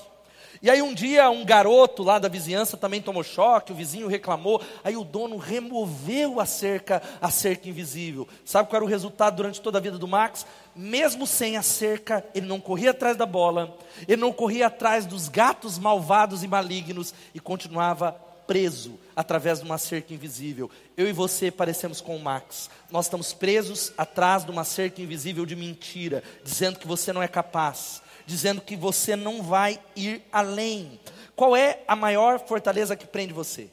E 0.60 0.72
aí 0.72 0.82
um 0.82 0.92
dia 0.92 1.30
um 1.30 1.46
garoto 1.46 2.02
lá 2.02 2.18
da 2.18 2.28
vizinhança 2.28 2.76
também 2.76 3.00
tomou 3.00 3.24
choque, 3.24 3.72
o 3.72 3.76
vizinho 3.76 4.08
reclamou, 4.08 4.60
aí 4.84 4.98
o 4.98 5.04
dono 5.04 5.38
removeu 5.38 6.40
a 6.40 6.48
cerca, 6.48 7.00
a 7.22 7.30
cerca 7.30 7.70
invisível. 7.70 8.28
Sabe 8.44 8.68
qual 8.68 8.78
era 8.78 8.86
o 8.86 8.90
resultado 8.90 9.36
durante 9.36 9.62
toda 9.62 9.78
a 9.78 9.82
vida 9.82 10.00
do 10.00 10.08
Max? 10.08 10.44
Mesmo 10.76 11.28
sem 11.28 11.58
a 11.58 11.62
cerca, 11.62 12.26
ele 12.34 12.48
não 12.48 12.60
corria 12.60 12.90
atrás 12.90 13.16
da 13.16 13.28
bola, 13.28 13.78
ele 14.08 14.20
não 14.20 14.34
corria 14.34 14.66
atrás 14.66 15.06
dos 15.06 15.30
gatos 15.30 15.78
malvados 15.78 16.44
e 16.44 16.48
malignos 16.48 17.14
e 17.36 17.40
continuava 17.40 18.20
preso 18.48 18.98
através 19.16 19.60
de 19.60 19.66
uma 19.66 19.78
cerca 19.78 20.14
invisível. 20.14 20.72
Eu 20.96 21.08
e 21.08 21.12
você 21.12 21.52
parecemos 21.52 22.02
com 22.02 22.16
o 22.16 22.20
Max. 22.20 22.70
Nós 22.90 23.06
estamos 23.06 23.34
presos 23.34 23.92
atrás 23.98 24.46
de 24.46 24.52
uma 24.52 24.64
cerca 24.64 25.02
invisível 25.02 25.46
de 25.46 25.56
mentira, 25.56 26.24
dizendo 26.44 26.80
que 26.80 26.88
você 26.88 27.12
não 27.12 27.22
é 27.22 27.28
capaz, 27.28 28.02
dizendo 28.26 28.62
que 28.62 28.76
você 28.76 29.16
não 29.16 29.44
vai 29.44 29.80
ir 29.96 30.24
além. 30.32 31.00
Qual 31.36 31.56
é 31.56 31.82
a 31.88 31.96
maior 31.96 32.40
fortaleza 32.40 32.96
que 32.96 33.06
prende 33.06 33.34
você? 33.34 33.70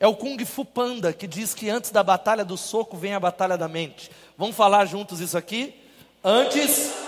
É 0.00 0.06
o 0.06 0.14
Kung 0.14 0.44
Fu 0.44 0.64
Panda 0.64 1.12
que 1.12 1.26
diz 1.26 1.54
que 1.54 1.70
antes 1.70 1.90
da 1.90 2.02
batalha 2.02 2.44
do 2.44 2.56
soco 2.56 2.96
vem 2.96 3.14
a 3.14 3.20
batalha 3.20 3.56
da 3.56 3.66
mente. 3.66 4.10
Vamos 4.36 4.56
falar 4.56 4.84
juntos 4.84 5.20
isso 5.20 5.38
aqui? 5.38 5.74
Antes. 6.22 7.07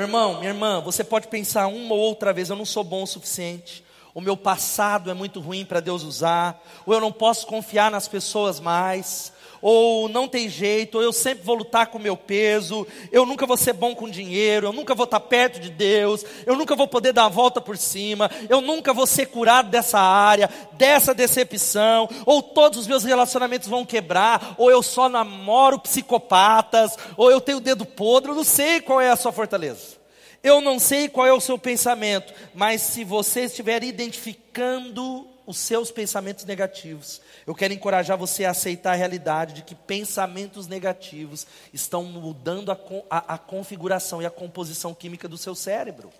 Meu 0.00 0.06
irmão, 0.06 0.38
minha 0.38 0.48
irmã, 0.48 0.80
você 0.80 1.04
pode 1.04 1.28
pensar 1.28 1.66
uma 1.66 1.94
ou 1.94 2.00
outra 2.00 2.32
vez: 2.32 2.48
eu 2.48 2.56
não 2.56 2.64
sou 2.64 2.82
bom 2.82 3.02
o 3.02 3.06
suficiente, 3.06 3.84
o 4.14 4.20
meu 4.22 4.34
passado 4.34 5.10
é 5.10 5.14
muito 5.14 5.40
ruim 5.40 5.62
para 5.62 5.78
Deus 5.78 6.04
usar, 6.04 6.58
ou 6.86 6.94
eu 6.94 7.02
não 7.02 7.12
posso 7.12 7.46
confiar 7.46 7.90
nas 7.90 8.08
pessoas 8.08 8.58
mais, 8.58 9.30
ou 9.62 10.08
não 10.08 10.26
tem 10.26 10.48
jeito, 10.48 10.96
ou 10.96 11.02
eu 11.02 11.12
sempre 11.12 11.44
vou 11.44 11.54
lutar 11.54 11.88
com 11.88 11.98
o 11.98 12.00
meu 12.00 12.16
peso, 12.16 12.86
eu 13.12 13.26
nunca 13.26 13.46
vou 13.46 13.56
ser 13.56 13.72
bom 13.72 13.94
com 13.94 14.08
dinheiro, 14.08 14.68
eu 14.68 14.72
nunca 14.72 14.94
vou 14.94 15.04
estar 15.04 15.20
perto 15.20 15.60
de 15.60 15.70
Deus, 15.70 16.24
eu 16.46 16.56
nunca 16.56 16.74
vou 16.74 16.88
poder 16.88 17.12
dar 17.12 17.26
a 17.26 17.28
volta 17.28 17.60
por 17.60 17.76
cima, 17.76 18.30
eu 18.48 18.60
nunca 18.60 18.92
vou 18.92 19.06
ser 19.06 19.26
curado 19.26 19.70
dessa 19.70 19.98
área, 19.98 20.48
dessa 20.72 21.14
decepção, 21.14 22.08
ou 22.24 22.42
todos 22.42 22.78
os 22.78 22.86
meus 22.86 23.04
relacionamentos 23.04 23.68
vão 23.68 23.84
quebrar, 23.84 24.54
ou 24.56 24.70
eu 24.70 24.82
só 24.82 25.08
namoro 25.08 25.78
psicopatas, 25.78 26.96
ou 27.16 27.30
eu 27.30 27.40
tenho 27.40 27.58
o 27.58 27.62
dedo 27.62 27.84
podre, 27.84 28.30
eu 28.30 28.36
não 28.36 28.44
sei 28.44 28.80
qual 28.80 29.00
é 29.00 29.10
a 29.10 29.16
sua 29.16 29.32
fortaleza. 29.32 30.00
Eu 30.42 30.62
não 30.62 30.78
sei 30.78 31.06
qual 31.06 31.26
é 31.26 31.32
o 31.32 31.40
seu 31.40 31.58
pensamento, 31.58 32.32
mas 32.54 32.80
se 32.80 33.04
você 33.04 33.42
estiver 33.42 33.84
identificando 33.84 35.29
os 35.50 35.58
seus 35.58 35.90
pensamentos 35.90 36.44
negativos, 36.44 37.20
eu 37.46 37.54
quero 37.54 37.74
encorajar 37.74 38.16
você 38.16 38.44
a 38.44 38.50
aceitar 38.50 38.92
a 38.92 38.96
realidade 38.96 39.54
de 39.54 39.62
que 39.62 39.74
pensamentos 39.74 40.66
negativos 40.66 41.46
estão 41.72 42.04
mudando 42.04 42.70
a, 42.72 42.78
a, 43.10 43.34
a 43.34 43.38
configuração 43.38 44.22
e 44.22 44.26
a 44.26 44.30
composição 44.30 44.94
química 44.94 45.28
do 45.28 45.36
seu 45.36 45.54
cérebro. 45.54 46.10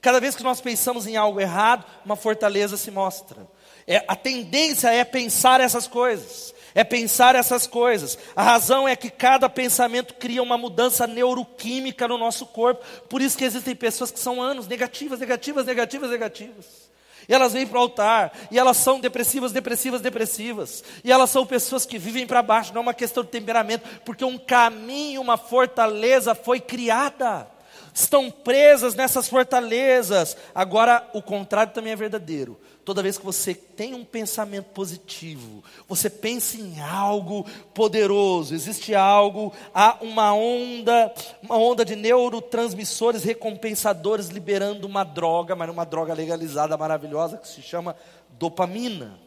Cada 0.00 0.20
vez 0.20 0.36
que 0.36 0.42
nós 0.42 0.60
pensamos 0.60 1.06
em 1.06 1.16
algo 1.16 1.40
errado, 1.40 1.84
uma 2.04 2.16
fortaleza 2.16 2.76
se 2.76 2.90
mostra. 2.90 3.46
É, 3.86 4.04
a 4.06 4.16
tendência 4.16 4.92
é 4.92 5.04
pensar 5.04 5.60
essas 5.60 5.86
coisas 5.86 6.54
é 6.74 6.84
pensar 6.84 7.34
essas 7.34 7.66
coisas. 7.66 8.16
A 8.34 8.42
razão 8.42 8.86
é 8.86 8.94
que 8.94 9.10
cada 9.10 9.48
pensamento 9.48 10.14
cria 10.14 10.40
uma 10.40 10.56
mudança 10.56 11.04
neuroquímica 11.06 12.06
no 12.06 12.16
nosso 12.16 12.46
corpo. 12.46 12.84
Por 13.08 13.20
isso 13.20 13.36
que 13.36 13.44
existem 13.44 13.74
pessoas 13.74 14.12
que 14.12 14.20
são 14.20 14.40
anos 14.40 14.68
negativas, 14.68 15.18
negativas, 15.18 15.66
negativas, 15.66 16.10
negativas. 16.10 16.89
E 17.30 17.32
elas 17.32 17.52
vêm 17.52 17.64
para 17.64 17.78
o 17.78 17.82
altar, 17.82 18.32
e 18.50 18.58
elas 18.58 18.76
são 18.76 18.98
depressivas, 18.98 19.52
depressivas, 19.52 20.00
depressivas. 20.00 20.82
E 21.04 21.12
elas 21.12 21.30
são 21.30 21.46
pessoas 21.46 21.86
que 21.86 21.96
vivem 21.96 22.26
para 22.26 22.42
baixo, 22.42 22.74
não 22.74 22.80
é 22.80 22.82
uma 22.82 22.92
questão 22.92 23.22
de 23.22 23.30
temperamento, 23.30 23.88
porque 24.04 24.24
um 24.24 24.36
caminho, 24.36 25.20
uma 25.20 25.36
fortaleza 25.36 26.34
foi 26.34 26.58
criada. 26.58 27.46
estão 27.94 28.32
presas 28.32 28.96
nessas 28.96 29.28
fortalezas. 29.28 30.36
Agora, 30.52 31.08
o 31.12 31.22
contrário 31.22 31.72
também 31.72 31.92
é 31.92 31.96
verdadeiro. 31.96 32.58
Toda 32.84 33.02
vez 33.02 33.18
que 33.18 33.24
você 33.24 33.54
tem 33.54 33.94
um 33.94 34.04
pensamento 34.04 34.66
positivo, 34.70 35.62
você 35.86 36.08
pensa 36.08 36.56
em 36.56 36.80
algo 36.80 37.46
poderoso, 37.74 38.54
existe 38.54 38.94
algo, 38.94 39.52
há 39.74 39.98
uma 40.00 40.34
onda, 40.34 41.12
uma 41.42 41.56
onda 41.56 41.84
de 41.84 41.94
neurotransmissores 41.94 43.22
recompensadores 43.22 44.28
liberando 44.28 44.86
uma 44.86 45.04
droga, 45.04 45.54
mas 45.54 45.68
uma 45.68 45.84
droga 45.84 46.14
legalizada 46.14 46.76
maravilhosa 46.76 47.36
que 47.36 47.48
se 47.48 47.60
chama 47.60 47.94
dopamina. 48.38 49.18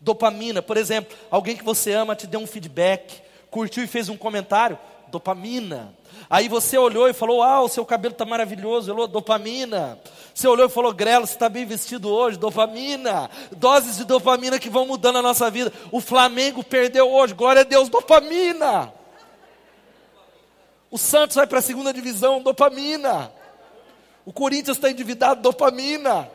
Dopamina, 0.00 0.62
por 0.62 0.76
exemplo, 0.76 1.16
alguém 1.30 1.56
que 1.56 1.64
você 1.64 1.92
ama 1.92 2.16
te 2.16 2.26
deu 2.26 2.40
um 2.40 2.46
feedback, 2.46 3.20
curtiu 3.50 3.82
e 3.84 3.88
fez 3.88 4.08
um 4.08 4.16
comentário, 4.16 4.78
dopamina. 5.08 5.94
Aí 6.32 6.48
você 6.48 6.78
olhou 6.78 7.10
e 7.10 7.12
falou: 7.12 7.42
Ah, 7.42 7.60
o 7.60 7.68
seu 7.68 7.84
cabelo 7.84 8.12
está 8.12 8.24
maravilhoso, 8.24 8.94
dopamina. 9.06 9.98
Você 10.34 10.48
olhou 10.48 10.64
e 10.64 10.70
falou: 10.70 10.90
Grelo, 10.90 11.26
você 11.26 11.34
está 11.34 11.46
bem 11.46 11.66
vestido 11.66 12.08
hoje, 12.08 12.38
dopamina. 12.38 13.28
Doses 13.54 13.98
de 13.98 14.04
dopamina 14.06 14.58
que 14.58 14.70
vão 14.70 14.86
mudando 14.86 15.18
a 15.18 15.22
nossa 15.22 15.50
vida. 15.50 15.70
O 15.90 16.00
Flamengo 16.00 16.64
perdeu 16.64 17.12
hoje, 17.12 17.34
glória 17.34 17.60
a 17.60 17.64
Deus, 17.64 17.90
dopamina. 17.90 18.90
O 20.90 20.96
Santos 20.96 21.36
vai 21.36 21.46
para 21.46 21.58
a 21.58 21.62
segunda 21.62 21.92
divisão, 21.92 22.40
dopamina. 22.40 23.30
O 24.24 24.32
Corinthians 24.32 24.78
está 24.78 24.90
endividado, 24.90 25.42
dopamina. 25.42 26.30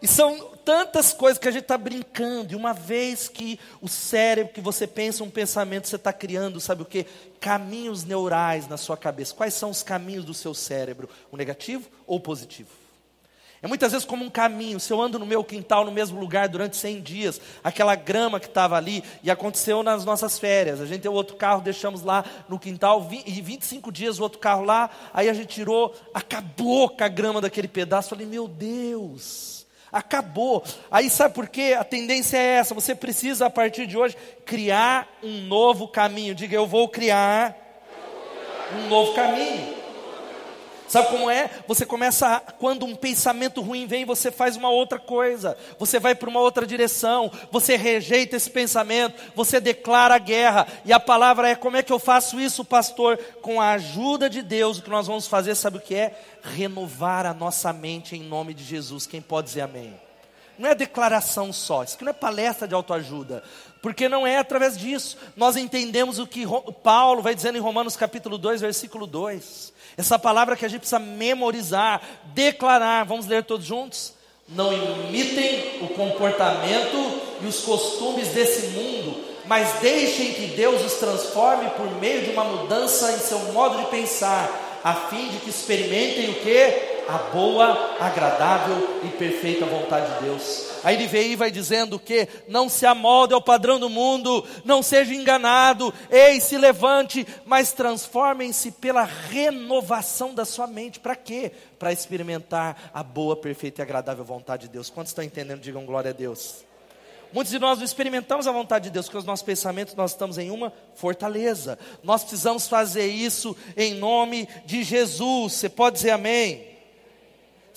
E 0.00 0.06
são 0.06 0.56
tantas 0.64 1.12
coisas 1.12 1.38
que 1.38 1.48
a 1.48 1.50
gente 1.50 1.62
está 1.62 1.76
brincando, 1.76 2.52
e 2.52 2.56
uma 2.56 2.72
vez 2.72 3.28
que 3.28 3.58
o 3.80 3.88
cérebro, 3.88 4.52
que 4.52 4.60
você 4.60 4.86
pensa 4.86 5.24
um 5.24 5.30
pensamento, 5.30 5.88
você 5.88 5.96
está 5.96 6.12
criando, 6.12 6.60
sabe 6.60 6.82
o 6.82 6.84
que? 6.84 7.06
Caminhos 7.40 8.04
neurais 8.04 8.68
na 8.68 8.76
sua 8.76 8.96
cabeça. 8.96 9.34
Quais 9.34 9.54
são 9.54 9.70
os 9.70 9.82
caminhos 9.82 10.24
do 10.24 10.34
seu 10.34 10.54
cérebro? 10.54 11.08
O 11.32 11.36
negativo 11.36 11.88
ou 12.06 12.18
o 12.18 12.20
positivo? 12.20 12.68
É 13.60 13.66
muitas 13.66 13.90
vezes 13.90 14.06
como 14.06 14.24
um 14.24 14.30
caminho. 14.30 14.78
Se 14.78 14.92
eu 14.92 15.00
ando 15.00 15.18
no 15.18 15.26
meu 15.26 15.42
quintal, 15.42 15.84
no 15.84 15.90
mesmo 15.90 16.20
lugar, 16.20 16.48
durante 16.48 16.76
100 16.76 17.00
dias, 17.00 17.40
aquela 17.64 17.96
grama 17.96 18.38
que 18.38 18.46
estava 18.46 18.76
ali, 18.76 19.02
e 19.22 19.30
aconteceu 19.30 19.82
nas 19.82 20.04
nossas 20.04 20.38
férias. 20.38 20.80
A 20.80 20.86
gente 20.86 21.02
tem 21.02 21.10
outro 21.10 21.34
carro, 21.34 21.60
deixamos 21.60 22.02
lá 22.02 22.24
no 22.48 22.58
quintal, 22.58 23.08
e 23.26 23.40
25 23.40 23.90
dias 23.90 24.20
o 24.20 24.22
outro 24.22 24.38
carro 24.38 24.62
lá, 24.62 24.90
aí 25.12 25.28
a 25.28 25.32
gente 25.32 25.48
tirou, 25.48 25.92
acabou 26.14 26.88
com 26.88 27.02
a 27.02 27.08
grama 27.08 27.40
daquele 27.40 27.66
pedaço. 27.66 28.10
Falei, 28.10 28.26
meu 28.26 28.46
Deus. 28.46 29.57
Acabou. 29.92 30.62
Aí 30.90 31.08
sabe 31.08 31.34
por 31.34 31.48
quê? 31.48 31.74
A 31.78 31.84
tendência 31.84 32.36
é 32.36 32.56
essa. 32.56 32.74
Você 32.74 32.94
precisa, 32.94 33.46
a 33.46 33.50
partir 33.50 33.86
de 33.86 33.96
hoje, 33.96 34.16
criar 34.44 35.08
um 35.22 35.42
novo 35.42 35.88
caminho. 35.88 36.34
Diga, 36.34 36.54
eu 36.54 36.66
vou 36.66 36.88
criar 36.88 37.56
um 38.76 38.88
novo 38.88 39.14
caminho. 39.14 39.77
Sabe 40.88 41.08
como 41.08 41.30
é? 41.30 41.50
Você 41.68 41.84
começa, 41.84 42.40
quando 42.58 42.86
um 42.86 42.96
pensamento 42.96 43.60
ruim 43.60 43.86
vem, 43.86 44.06
você 44.06 44.30
faz 44.30 44.56
uma 44.56 44.70
outra 44.70 44.98
coisa, 44.98 45.56
você 45.78 46.00
vai 46.00 46.14
para 46.14 46.30
uma 46.30 46.40
outra 46.40 46.66
direção, 46.66 47.30
você 47.52 47.76
rejeita 47.76 48.36
esse 48.36 48.48
pensamento, 48.48 49.14
você 49.34 49.60
declara 49.60 50.14
a 50.14 50.18
guerra, 50.18 50.66
e 50.86 50.92
a 50.92 50.98
palavra 50.98 51.50
é: 51.50 51.54
como 51.54 51.76
é 51.76 51.82
que 51.82 51.92
eu 51.92 51.98
faço 51.98 52.40
isso, 52.40 52.64
pastor? 52.64 53.18
Com 53.42 53.60
a 53.60 53.72
ajuda 53.72 54.30
de 54.30 54.40
Deus, 54.40 54.78
o 54.78 54.82
que 54.82 54.88
nós 54.88 55.06
vamos 55.06 55.26
fazer, 55.26 55.54
sabe 55.54 55.76
o 55.76 55.80
que 55.80 55.94
é? 55.94 56.18
Renovar 56.42 57.26
a 57.26 57.34
nossa 57.34 57.70
mente 57.70 58.16
em 58.16 58.22
nome 58.22 58.54
de 58.54 58.64
Jesus. 58.64 59.06
Quem 59.06 59.20
pode 59.20 59.48
dizer 59.48 59.60
amém? 59.60 59.94
Não 60.58 60.68
é 60.68 60.74
declaração 60.74 61.52
só, 61.52 61.84
isso 61.84 61.98
não 62.00 62.10
é 62.10 62.12
palestra 62.12 62.66
de 62.66 62.74
autoajuda, 62.74 63.44
porque 63.80 64.08
não 64.08 64.26
é 64.26 64.38
através 64.38 64.76
disso. 64.76 65.16
Nós 65.36 65.54
entendemos 65.54 66.18
o 66.18 66.26
que 66.26 66.44
Paulo 66.82 67.22
vai 67.22 67.34
dizendo 67.34 67.56
em 67.56 67.60
Romanos 67.60 67.94
capítulo 67.94 68.36
2, 68.36 68.62
versículo 68.62 69.06
2. 69.06 69.72
Essa 69.98 70.16
palavra 70.16 70.56
que 70.56 70.64
a 70.64 70.68
gente 70.68 70.80
precisa 70.80 71.00
memorizar, 71.00 72.00
declarar. 72.26 73.04
Vamos 73.04 73.26
ler 73.26 73.42
todos 73.42 73.66
juntos? 73.66 74.14
Não 74.48 74.72
imitem 74.72 75.82
o 75.82 75.88
comportamento 75.88 77.20
e 77.42 77.46
os 77.46 77.60
costumes 77.62 78.28
desse 78.28 78.68
mundo, 78.68 79.24
mas 79.44 79.80
deixem 79.80 80.32
que 80.34 80.46
Deus 80.56 80.84
os 80.84 80.94
transforme 80.94 81.68
por 81.70 81.90
meio 82.00 82.22
de 82.22 82.30
uma 82.30 82.44
mudança 82.44 83.12
em 83.12 83.18
seu 83.18 83.40
modo 83.52 83.76
de 83.78 83.86
pensar, 83.90 84.80
a 84.84 84.94
fim 84.94 85.28
de 85.30 85.38
que 85.38 85.50
experimentem 85.50 86.30
o 86.30 86.34
que? 86.34 86.98
a 87.08 87.16
boa, 87.32 87.96
agradável 87.98 89.00
e 89.02 89.08
perfeita 89.08 89.64
vontade 89.64 90.14
de 90.14 90.24
Deus. 90.26 90.66
Vem 90.82 91.32
e 91.32 91.36
vai 91.36 91.50
dizendo 91.50 91.98
que 91.98 92.28
não 92.48 92.68
se 92.68 92.86
amolde 92.86 93.34
ao 93.34 93.42
padrão 93.42 93.78
do 93.78 93.88
mundo, 93.88 94.44
não 94.64 94.82
seja 94.82 95.14
enganado, 95.14 95.92
ei, 96.10 96.40
se 96.40 96.56
levante, 96.56 97.26
mas 97.44 97.72
transformem-se 97.72 98.72
pela 98.72 99.04
renovação 99.04 100.34
da 100.34 100.44
sua 100.44 100.66
mente. 100.66 101.00
Para 101.00 101.16
quê? 101.16 101.52
Para 101.78 101.92
experimentar 101.92 102.90
a 102.92 103.02
boa, 103.02 103.36
perfeita 103.36 103.80
e 103.80 103.84
agradável 103.84 104.24
vontade 104.24 104.62
de 104.62 104.72
Deus. 104.72 104.90
Quantos 104.90 105.10
estão 105.10 105.24
entendendo? 105.24 105.60
Digam 105.60 105.84
glória 105.84 106.10
a 106.10 106.14
Deus. 106.14 106.64
Muitos 107.32 107.50
de 107.50 107.58
nós 107.58 107.78
não 107.78 107.84
experimentamos 107.84 108.46
a 108.46 108.52
vontade 108.52 108.84
de 108.84 108.90
Deus, 108.90 109.06
porque 109.06 109.18
os 109.18 109.24
nossos 109.24 109.44
pensamentos 109.44 109.94
nós 109.94 110.12
estamos 110.12 110.38
em 110.38 110.50
uma 110.50 110.72
fortaleza. 110.94 111.78
Nós 112.02 112.22
precisamos 112.22 112.66
fazer 112.66 113.06
isso 113.06 113.54
em 113.76 113.94
nome 113.94 114.48
de 114.64 114.82
Jesus. 114.82 115.52
Você 115.52 115.68
pode 115.68 115.96
dizer 115.96 116.10
amém? 116.10 116.67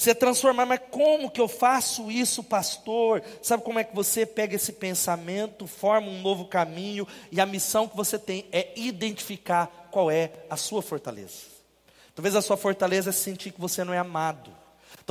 Você 0.02 0.16
transformar, 0.16 0.66
mas 0.66 0.82
como 0.90 1.30
que 1.30 1.40
eu 1.40 1.48
faço 1.48 2.10
isso, 2.10 2.44
pastor? 2.44 3.22
Sabe 3.40 3.62
como 3.62 3.78
é 3.78 3.84
que 3.84 3.96
você 3.96 4.26
pega 4.26 4.56
esse 4.56 4.74
pensamento, 4.74 5.68
forma 5.68 6.08
um 6.08 6.24
novo 6.24 6.46
caminho, 6.46 7.08
e 7.32 7.40
a 7.40 7.46
missão 7.46 7.88
que 7.88 7.96
você 7.96 8.18
tem 8.18 8.48
é 8.52 8.74
identificar 8.76 9.90
qual 9.92 10.10
é 10.10 10.32
a 10.50 10.58
sua 10.58 10.82
fortaleza. 10.82 11.42
Talvez 12.16 12.36
a 12.36 12.42
sua 12.42 12.58
fortaleza 12.58 13.12
é 13.12 13.14
sentir 13.14 13.52
que 13.52 13.62
você 13.62 13.84
não 13.84 13.94
é 13.94 14.00
amado. 14.00 14.52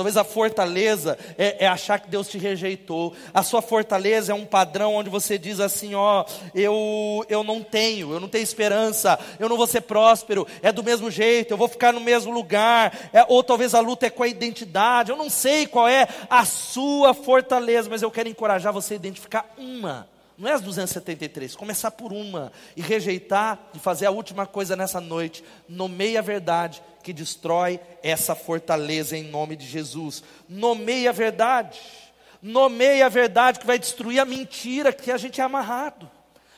Talvez 0.01 0.17
a 0.17 0.23
fortaleza 0.23 1.15
é, 1.37 1.63
é, 1.65 1.67
achar 1.67 1.99
que 1.99 2.09
Deus 2.09 2.27
te 2.27 2.39
rejeitou. 2.39 3.13
A 3.31 3.43
sua 3.43 3.61
fortaleza 3.61 4.31
é 4.31 4.35
um 4.35 4.47
padrão 4.47 4.95
onde 4.95 5.11
você 5.11 5.37
diz 5.37 5.59
assim: 5.59 5.93
ó, 5.93 6.25
eu, 6.55 7.23
eu 7.29 7.43
não 7.43 7.61
tenho, 7.61 8.11
eu 8.11 8.19
não 8.19 8.27
tenho 8.27 8.41
esperança, 8.41 9.19
eu 9.37 9.47
não 9.47 9.55
vou 9.55 9.67
ser 9.67 9.81
próspero, 9.81 10.47
é 10.63 10.71
do 10.71 10.83
mesmo 10.83 11.11
jeito, 11.11 11.53
eu 11.53 11.57
vou 11.57 11.67
ficar 11.67 11.93
no 11.93 11.99
mesmo 11.99 12.33
lugar. 12.33 13.11
É, 13.13 13.23
ou 13.27 13.43
talvez 13.43 13.75
a 13.75 13.79
luta 13.79 14.07
é 14.07 14.09
com 14.09 14.23
a 14.23 14.27
identidade. 14.27 15.11
Eu 15.11 15.17
não 15.17 15.29
sei 15.29 15.67
qual 15.67 15.87
é 15.87 16.07
a 16.27 16.45
sua 16.45 17.13
fortaleza, 17.13 17.87
mas 17.87 18.01
eu 18.01 18.09
quero 18.09 18.27
encorajar 18.27 18.73
você 18.73 18.95
a 18.95 18.97
identificar 18.97 19.53
uma 19.55 20.07
não 20.41 20.49
é 20.49 20.53
as 20.53 20.61
273, 20.61 21.55
começar 21.55 21.91
por 21.91 22.11
uma 22.11 22.51
e 22.75 22.81
rejeitar 22.81 23.59
e 23.75 23.79
fazer 23.79 24.07
a 24.07 24.11
última 24.11 24.47
coisa 24.47 24.75
nessa 24.75 24.99
noite. 24.99 25.43
Nomeie 25.69 26.17
a 26.17 26.21
verdade 26.21 26.81
que 27.03 27.13
destrói 27.13 27.79
essa 28.01 28.33
fortaleza 28.33 29.15
em 29.15 29.23
nome 29.23 29.55
de 29.55 29.67
Jesus. 29.67 30.23
Nomeie 30.49 31.07
a 31.07 31.11
verdade. 31.11 31.79
Nomeie 32.41 33.03
a 33.03 33.09
verdade 33.09 33.59
que 33.59 33.67
vai 33.67 33.77
destruir 33.77 34.19
a 34.19 34.25
mentira 34.25 34.91
que 34.91 35.11
a 35.11 35.17
gente 35.17 35.39
é 35.39 35.43
amarrado. 35.43 36.09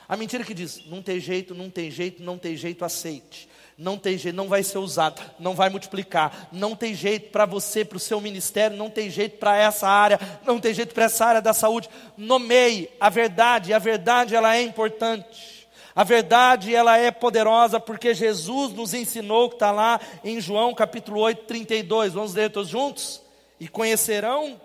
A 0.08 0.18
mentira 0.18 0.44
que 0.44 0.54
diz: 0.54 0.86
não 0.86 1.02
tem 1.02 1.20
jeito, 1.20 1.54
não 1.54 1.70
tem 1.70 1.90
jeito, 1.90 2.22
não 2.24 2.38
tem 2.38 2.56
jeito, 2.56 2.84
aceite 2.86 3.50
não 3.78 3.98
tem 3.98 4.18
jeito, 4.18 4.36
não 4.36 4.48
vai 4.48 4.64
ser 4.64 4.78
usado, 4.78 5.22
não 5.40 5.56
vai 5.56 5.70
multiplicar, 5.70 6.48
não 6.52 6.76
tem 6.76 6.94
jeito 6.94 7.32
para 7.32 7.46
você, 7.46 7.84
para 7.84 7.98
o 7.98 8.00
seu 8.00 8.22
ministério, 8.22 8.78
não 8.78 8.90
tem 8.90 9.10
jeito 9.10 9.38
para 9.38 9.58
essa 9.58 9.88
área, 9.88 10.20
não 10.46 10.60
tem 10.60 10.74
jeito 10.74 10.94
para 10.94 11.06
essa 11.06 11.26
área 11.26 11.42
da 11.42 11.54
saúde. 11.54 11.90
Nomeie 12.16 12.90
a 13.00 13.10
verdade, 13.10 13.74
a 13.74 13.80
verdade 13.80 14.36
ela 14.36 14.56
é 14.56 14.62
importante. 14.62 15.68
A 15.96 16.04
verdade 16.04 16.74
ela 16.74 16.98
é 16.98 17.12
poderosa 17.12 17.80
porque 17.80 18.14
Jesus 18.14 18.74
nos 18.74 18.94
ensinou 18.94 19.50
que 19.50 19.56
está 19.56 19.72
lá 19.72 20.00
em 20.24 20.42
João 20.42 20.74
capítulo 20.74 21.20
8, 21.20 21.44
32. 21.44 22.14
Vamos 22.14 22.34
ler 22.34 22.50
todos 22.50 22.70
juntos? 22.70 23.22
E 23.60 23.68
conhecerão 23.68 24.60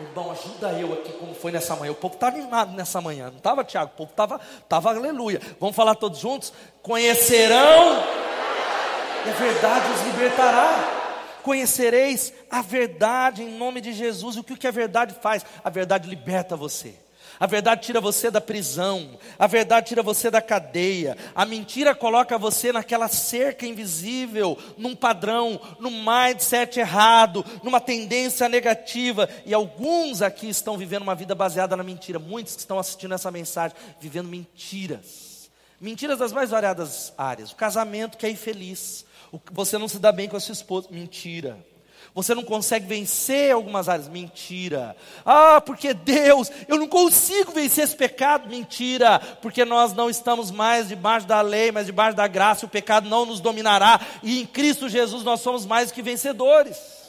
Irmão, 0.00 0.30
ajuda 0.30 0.72
eu 0.72 0.92
aqui 0.92 1.12
como 1.12 1.34
foi 1.34 1.52
nessa 1.52 1.76
manhã. 1.76 1.92
O 1.92 1.94
povo 1.94 2.14
estava 2.14 2.36
animado 2.36 2.72
nessa 2.72 3.00
manhã, 3.00 3.28
não 3.30 3.38
estava, 3.38 3.64
Tiago? 3.64 3.92
O 3.94 3.96
povo 3.96 4.10
estava, 4.10 4.40
estava 4.62 4.90
aleluia. 4.90 5.40
Vamos 5.58 5.76
falar 5.76 5.94
todos 5.94 6.18
juntos? 6.18 6.52
Conhecerão, 6.82 8.02
e 9.26 9.28
a 9.28 9.32
verdade 9.32 9.92
os 9.92 10.06
libertará. 10.06 10.96
Conhecereis 11.42 12.32
a 12.50 12.62
verdade 12.62 13.42
em 13.42 13.56
nome 13.56 13.80
de 13.80 13.92
Jesus. 13.92 14.36
E 14.36 14.40
o 14.40 14.44
que 14.44 14.66
a 14.66 14.70
verdade 14.70 15.14
faz? 15.20 15.44
A 15.64 15.70
verdade 15.70 16.08
liberta 16.08 16.56
você. 16.56 16.94
A 17.40 17.46
verdade 17.46 17.86
tira 17.86 18.02
você 18.02 18.30
da 18.30 18.38
prisão, 18.38 19.18
a 19.38 19.46
verdade 19.46 19.88
tira 19.88 20.02
você 20.02 20.30
da 20.30 20.42
cadeia, 20.42 21.16
a 21.34 21.46
mentira 21.46 21.94
coloca 21.94 22.36
você 22.36 22.70
naquela 22.70 23.08
cerca 23.08 23.66
invisível, 23.66 24.58
num 24.76 24.94
padrão, 24.94 25.58
num 25.78 26.04
mindset 26.04 26.78
errado, 26.78 27.42
numa 27.62 27.80
tendência 27.80 28.46
negativa. 28.46 29.26
E 29.46 29.54
alguns 29.54 30.20
aqui 30.20 30.50
estão 30.50 30.76
vivendo 30.76 31.00
uma 31.00 31.14
vida 31.14 31.34
baseada 31.34 31.74
na 31.74 31.82
mentira, 31.82 32.18
muitos 32.18 32.56
que 32.56 32.60
estão 32.60 32.78
assistindo 32.78 33.14
essa 33.14 33.30
mensagem, 33.30 33.74
vivendo 33.98 34.28
mentiras. 34.28 35.50
Mentiras 35.80 36.18
das 36.18 36.32
mais 36.32 36.50
variadas 36.50 37.10
áreas. 37.16 37.52
O 37.52 37.56
casamento 37.56 38.18
que 38.18 38.26
é 38.26 38.30
infeliz, 38.30 39.06
você 39.50 39.78
não 39.78 39.88
se 39.88 39.98
dá 39.98 40.12
bem 40.12 40.28
com 40.28 40.36
a 40.36 40.40
sua 40.40 40.52
esposa, 40.52 40.88
mentira. 40.90 41.58
Você 42.14 42.34
não 42.34 42.42
consegue 42.42 42.86
vencer 42.86 43.52
algumas 43.52 43.88
áreas. 43.88 44.08
Mentira. 44.08 44.96
Ah, 45.24 45.60
porque 45.60 45.94
Deus, 45.94 46.50
eu 46.66 46.76
não 46.76 46.88
consigo 46.88 47.52
vencer 47.52 47.84
esse 47.84 47.96
pecado. 47.96 48.48
Mentira. 48.48 49.20
Porque 49.40 49.64
nós 49.64 49.92
não 49.92 50.10
estamos 50.10 50.50
mais 50.50 50.88
debaixo 50.88 51.26
da 51.26 51.40
lei, 51.40 51.70
mas 51.70 51.86
debaixo 51.86 52.16
da 52.16 52.26
graça. 52.26 52.66
O 52.66 52.68
pecado 52.68 53.08
não 53.08 53.24
nos 53.24 53.40
dominará. 53.40 54.00
E 54.22 54.40
em 54.40 54.46
Cristo 54.46 54.88
Jesus 54.88 55.22
nós 55.22 55.40
somos 55.40 55.64
mais 55.64 55.92
que 55.92 56.02
vencedores. 56.02 57.00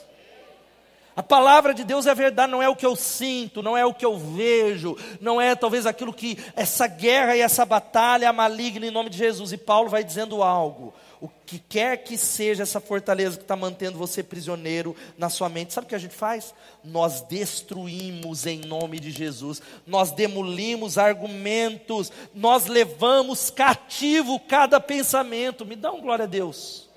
A 1.15 1.21
palavra 1.21 1.73
de 1.73 1.83
Deus 1.83 2.07
é 2.07 2.15
verdade, 2.15 2.51
não 2.51 2.63
é 2.63 2.69
o 2.69 2.75
que 2.75 2.85
eu 2.85 2.95
sinto, 2.95 3.61
não 3.61 3.77
é 3.77 3.85
o 3.85 3.93
que 3.93 4.05
eu 4.05 4.17
vejo, 4.17 4.97
não 5.19 5.41
é 5.41 5.53
talvez 5.55 5.85
aquilo 5.85 6.13
que 6.13 6.37
essa 6.55 6.87
guerra 6.87 7.35
e 7.35 7.41
essa 7.41 7.65
batalha 7.65 8.31
maligna 8.31 8.85
em 8.85 8.91
nome 8.91 9.09
de 9.09 9.17
Jesus. 9.17 9.51
E 9.51 9.57
Paulo 9.57 9.89
vai 9.89 10.05
dizendo 10.05 10.41
algo 10.41 10.93
o 11.21 11.29
que 11.45 11.59
quer 11.59 11.97
que 11.97 12.17
seja 12.17 12.63
essa 12.63 12.79
fortaleza 12.79 13.37
que 13.37 13.43
está 13.43 13.55
mantendo 13.55 13.95
você 13.95 14.23
prisioneiro 14.23 14.95
na 15.15 15.29
sua 15.29 15.47
mente, 15.49 15.71
sabe 15.71 15.85
o 15.85 15.87
que 15.87 15.93
a 15.93 15.99
gente 15.99 16.15
faz? 16.15 16.51
Nós 16.83 17.21
destruímos 17.21 18.47
em 18.47 18.61
nome 18.61 18.99
de 18.99 19.11
Jesus, 19.11 19.61
nós 19.85 20.09
demolimos 20.11 20.97
argumentos, 20.97 22.11
nós 22.33 22.65
levamos 22.65 23.51
cativo 23.51 24.39
cada 24.39 24.79
pensamento. 24.79 25.63
Me 25.63 25.75
dá 25.75 25.91
um 25.91 26.01
glória 26.01 26.23
a 26.23 26.27
Deus. 26.27 26.89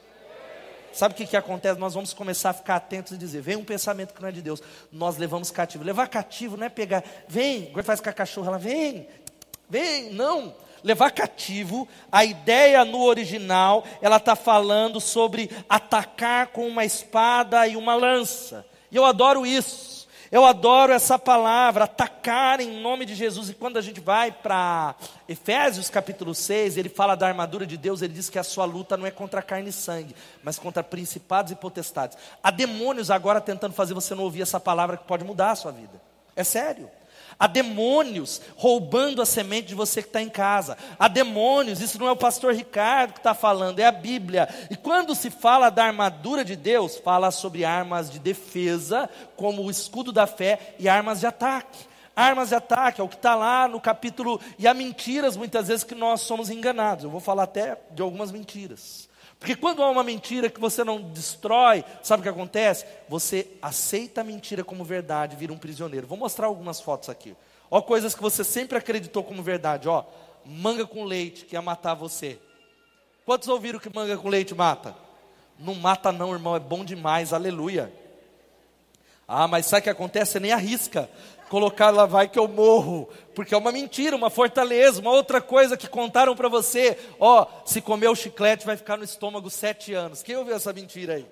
Sabe 0.91 1.13
o 1.13 1.17
que, 1.17 1.27
que 1.27 1.37
acontece? 1.37 1.79
Nós 1.79 1.93
vamos 1.93 2.15
começar 2.15 2.51
a 2.51 2.55
ficar 2.55 2.77
atentos 2.77 3.13
e 3.13 3.19
dizer: 3.19 3.43
vem 3.43 3.57
um 3.57 3.65
pensamento 3.65 4.15
que 4.15 4.23
não 4.23 4.29
é 4.29 4.33
de 4.33 4.41
Deus, 4.41 4.63
nós 4.91 5.19
levamos 5.19 5.51
cativo. 5.51 5.85
Levar 5.85 6.09
cativo 6.09 6.57
não 6.57 6.65
é 6.65 6.71
pegar, 6.71 7.05
vem, 7.29 7.71
faz 7.83 8.01
com 8.01 8.09
a 8.09 8.13
cachorra, 8.13 8.49
ela 8.49 8.59
vem, 8.59 9.07
vem, 9.69 10.15
não 10.15 10.55
levar 10.85 11.11
cativo, 11.11 11.89
a 12.13 12.25
ideia 12.27 12.85
no 12.85 13.03
original, 13.03 13.83
ela 14.03 14.19
está 14.19 14.37
falando 14.37 15.01
sobre 15.01 15.51
atacar 15.67 16.49
com 16.49 16.69
uma 16.69 16.85
espada 16.85 17.67
e 17.67 17.75
uma 17.75 17.95
lança. 17.95 18.67
E 18.93 18.97
eu 18.97 19.05
adoro 19.07 19.47
isso. 19.47 19.95
Eu 20.31 20.45
adoro 20.45 20.93
essa 20.93 21.19
palavra, 21.19 21.85
atacar 21.85 22.61
em 22.61 22.83
nome 22.83 23.07
de 23.07 23.15
Jesus. 23.15 23.49
E 23.49 23.55
quando 23.55 23.77
a 23.77 23.81
gente 23.81 24.01
vai 24.01 24.33
para 24.33 24.95
Efésios 25.29 25.89
capítulo 25.89 26.35
6, 26.35 26.77
ele 26.77 26.89
fala 26.89 27.15
da 27.15 27.29
armadura 27.29 27.65
de 27.65 27.77
Deus, 27.77 28.03
ele 28.03 28.15
diz 28.15 28.29
que 28.29 28.39
a 28.39 28.43
sua 28.43 28.65
luta 28.65 28.97
não 28.97 29.07
é 29.07 29.11
contra 29.11 29.41
carne 29.41 29.71
e 29.71 29.73
sangue, 29.73 30.15
mas 30.43 30.59
contra 30.59 30.83
principados 30.83 31.53
e 31.53 31.55
potestades. 31.55 32.19
Há 32.43 32.51
demônios 32.51 33.11
agora 33.11 33.41
tentando 33.41 33.75
fazer 33.75 33.95
você 33.95 34.15
não 34.15 34.25
ouvir 34.25 34.43
essa 34.43 34.59
palavra 34.59 34.97
que 34.97 35.05
pode 35.05 35.25
mudar 35.25 35.53
a 35.53 35.57
sua 35.57 35.71
vida. 35.71 36.03
É 36.35 36.43
sério. 36.43 36.91
Há 37.39 37.47
demônios 37.47 38.41
roubando 38.57 39.21
a 39.21 39.27
semente 39.27 39.69
de 39.69 39.75
você 39.75 40.03
que 40.03 40.09
está 40.09 40.23
em 40.23 40.29
casa. 40.29 40.77
Há 40.99 41.09
demônios, 41.09 41.81
isso 41.81 41.99
não 41.99 42.09
é 42.09 42.13
o 42.13 42.17
pastor 42.17 42.55
Ricardo 42.55 43.13
que 43.13 43.19
está 43.19 43.35
falando, 43.35 43.81
é 43.81 43.87
a 43.87 43.93
Bíblia. 43.93 44.49
E 44.71 44.77
quando 44.77 45.15
se 45.15 45.31
fala 45.31 45.71
da 45.71 45.85
armadura 45.85 46.45
de 46.45 46.57
Deus, 46.57 46.97
fala 46.97 47.31
sobre 47.31 47.65
armas 47.65 48.11
de 48.11 48.19
defesa, 48.19 49.09
como 49.37 49.63
o 49.63 49.71
escudo 49.71 50.13
da 50.13 50.27
fé, 50.27 50.75
e 50.79 50.89
armas 50.89 51.21
de 51.21 51.27
ataque. 51.27 51.94
Armas 52.17 52.51
de 52.51 52.55
ataque, 52.55 53.01
é 53.01 53.05
o 53.05 53.09
que 53.09 53.17
está 53.17 53.35
lá 53.35 53.67
no 53.67 53.81
capítulo. 53.81 54.41
E 54.59 54.69
há 54.69 54.75
mentiras 54.75 55.37
muitas 55.37 55.69
vezes 55.69 55.85
que 55.85 55.95
nós 55.95 56.21
somos 56.21 56.49
enganados. 56.49 57.05
Eu 57.05 57.11
vou 57.11 57.21
falar 57.21 57.45
até 57.45 57.79
de 57.91 58.03
algumas 58.03 58.31
mentiras. 58.31 59.09
Porque 59.39 59.57
quando 59.57 59.83
há 59.83 59.91
uma 59.91 60.05
mentira 60.05 60.49
que 60.49 60.61
você 60.61 60.85
não 60.85 61.01
destrói, 61.01 61.85
sabe 62.03 62.21
o 62.21 62.23
que 62.23 62.29
acontece? 62.29 62.87
Você 63.09 63.47
aceita 63.61 64.21
a 64.21 64.25
mentira 64.25 64.65
como 64.65 64.85
verdade, 64.85 65.37
vira 65.37 65.53
um 65.53 65.59
prisioneiro. 65.59 66.07
Vou 66.07 66.17
mostrar 66.17 66.47
algumas 66.47 66.81
fotos 66.81 67.09
aqui. 67.09 67.37
Ó, 67.71 67.83
coisas 67.83 68.15
que 68.15 68.23
você 68.23 68.45
sempre 68.45 68.79
acreditou 68.79 69.25
como 69.25 69.43
verdade. 69.43 69.89
Ó, 69.89 70.05
manga 70.45 70.87
com 70.87 71.05
leite 71.05 71.45
que 71.45 71.57
ia 71.57 71.63
matar 71.63 71.95
você. 71.95 72.39
Quantos 73.27 73.49
ouviram 73.49 73.79
que 73.79 73.95
manga 73.95 74.17
com 74.17 74.29
leite 74.29 74.55
mata? 74.55 74.95
Não 75.59 75.75
mata 75.75 76.13
não, 76.13 76.33
irmão, 76.33 76.55
é 76.55 76.61
bom 76.61 76.85
demais, 76.85 77.33
aleluia. 77.33 77.93
Ah, 79.27 79.49
mas 79.49 79.67
sabe 79.67 79.81
o 79.81 79.83
que 79.85 79.91
acontece? 79.91 80.33
Você 80.33 80.41
nem 80.41 80.53
arrisca 80.53 81.09
colocar 81.55 81.91
lá 81.91 82.05
vai 82.05 82.27
que 82.27 82.37
eu 82.37 82.49
morro, 82.49 83.09
porque 83.33 83.55
é 83.55 83.57
uma 83.57 83.71
mentira, 83.71 84.17
uma 84.17 84.29
fortaleza, 84.29 85.01
uma 85.01 85.13
outra 85.13 85.41
coisa 85.41 85.77
que 85.77 85.87
contaram 85.87 86.35
para 86.35 86.49
você, 86.49 86.99
ó, 87.21 87.47
se 87.65 87.81
comer 87.81 88.09
o 88.09 88.15
chiclete 88.17 88.67
vai 88.67 88.77
ficar 88.77 88.97
no 88.97 89.05
estômago 89.05 89.49
sete 89.49 89.95
anos. 89.95 90.21
Quem 90.21 90.37
ouviu 90.37 90.57
essa 90.57 90.73
mentira 90.73 91.15
aí? 91.15 91.27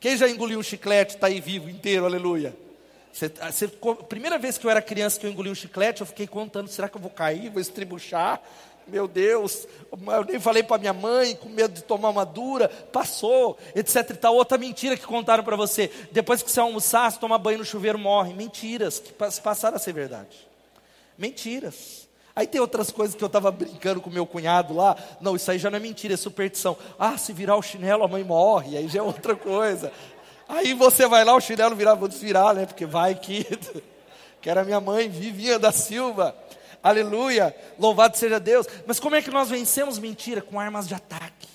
Quem 0.00 0.16
já 0.16 0.28
engoliu 0.28 0.58
um 0.58 0.62
chiclete 0.62 1.14
está 1.14 1.28
aí 1.28 1.40
vivo 1.40 1.70
inteiro, 1.70 2.04
aleluia. 2.04 2.52
Você, 3.12 3.28
você, 3.28 3.68
primeira 4.08 4.38
vez 4.38 4.58
que 4.58 4.66
eu 4.66 4.70
era 4.72 4.82
criança 4.82 5.20
que 5.20 5.24
eu 5.24 5.30
engoli 5.30 5.50
um 5.50 5.54
chiclete, 5.54 6.00
eu 6.00 6.06
fiquei 6.08 6.26
contando, 6.26 6.66
será 6.66 6.88
que 6.88 6.96
eu 6.96 7.00
vou 7.00 7.10
cair, 7.10 7.48
vou 7.48 7.60
estribuchar? 7.60 8.42
Meu 8.86 9.06
Deus, 9.06 9.66
eu 9.90 10.24
nem 10.24 10.40
falei 10.40 10.62
para 10.62 10.78
minha 10.78 10.92
mãe, 10.92 11.36
com 11.36 11.48
medo 11.48 11.74
de 11.74 11.82
tomar 11.82 12.10
uma 12.10 12.24
dura, 12.24 12.68
passou, 12.68 13.56
etc 13.74 14.10
e 14.10 14.14
tal. 14.14 14.34
Outra 14.34 14.58
mentira 14.58 14.96
que 14.96 15.06
contaram 15.06 15.44
para 15.44 15.56
você, 15.56 15.90
depois 16.10 16.42
que 16.42 16.50
você 16.50 16.60
almoçar, 16.60 17.10
se 17.10 17.18
tomar 17.18 17.38
banho 17.38 17.58
no 17.58 17.64
chuveiro, 17.64 17.98
morre. 17.98 18.34
Mentiras, 18.34 18.98
que 18.98 19.12
passaram 19.12 19.76
a 19.76 19.78
ser 19.78 19.92
verdade. 19.92 20.48
Mentiras. 21.16 22.08
Aí 22.34 22.46
tem 22.46 22.60
outras 22.60 22.90
coisas 22.90 23.14
que 23.14 23.22
eu 23.22 23.26
estava 23.26 23.50
brincando 23.50 24.00
com 24.00 24.10
meu 24.10 24.26
cunhado 24.26 24.74
lá. 24.74 24.96
Não, 25.20 25.36
isso 25.36 25.50
aí 25.50 25.58
já 25.58 25.70
não 25.70 25.76
é 25.76 25.80
mentira, 25.80 26.14
é 26.14 26.16
superstição. 26.16 26.76
Ah, 26.98 27.16
se 27.18 27.32
virar 27.32 27.56
o 27.56 27.62
chinelo, 27.62 28.02
a 28.02 28.08
mãe 28.08 28.24
morre, 28.24 28.76
aí 28.76 28.88
já 28.88 29.00
é 29.00 29.02
outra 29.02 29.36
coisa. 29.36 29.92
Aí 30.48 30.74
você 30.74 31.06
vai 31.06 31.24
lá, 31.24 31.34
o 31.34 31.40
chinelo 31.40 31.76
virar, 31.76 31.94
vou 31.94 32.08
desvirar, 32.08 32.54
né? 32.54 32.66
Porque 32.66 32.86
vai 32.86 33.14
que. 33.14 33.46
que 34.40 34.50
era 34.50 34.64
minha 34.64 34.80
mãe, 34.80 35.08
Vivinha 35.08 35.58
da 35.58 35.70
Silva 35.70 36.34
aleluia, 36.82 37.54
louvado 37.78 38.16
seja 38.16 38.40
Deus. 38.40 38.66
Mas 38.86 38.98
como 38.98 39.16
é 39.16 39.22
que 39.22 39.30
nós 39.30 39.48
vencemos 39.48 39.98
mentira? 39.98 40.42
Com 40.42 40.58
armas 40.58 40.88
de 40.88 40.94
ataque. 40.94 41.48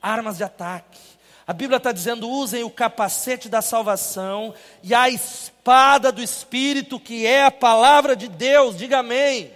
Armas 0.00 0.36
de 0.36 0.44
ataque. 0.44 1.00
A 1.46 1.52
Bíblia 1.52 1.76
está 1.76 1.92
dizendo: 1.92 2.28
usem 2.28 2.62
o 2.64 2.70
capacete 2.70 3.48
da 3.48 3.60
salvação 3.60 4.54
e 4.82 4.94
a 4.94 5.08
espada 5.08 6.10
do 6.10 6.22
Espírito, 6.22 6.98
que 6.98 7.26
é 7.26 7.44
a 7.44 7.50
palavra 7.50 8.16
de 8.16 8.28
Deus. 8.28 8.76
Diga 8.76 8.98
amém. 8.98 9.50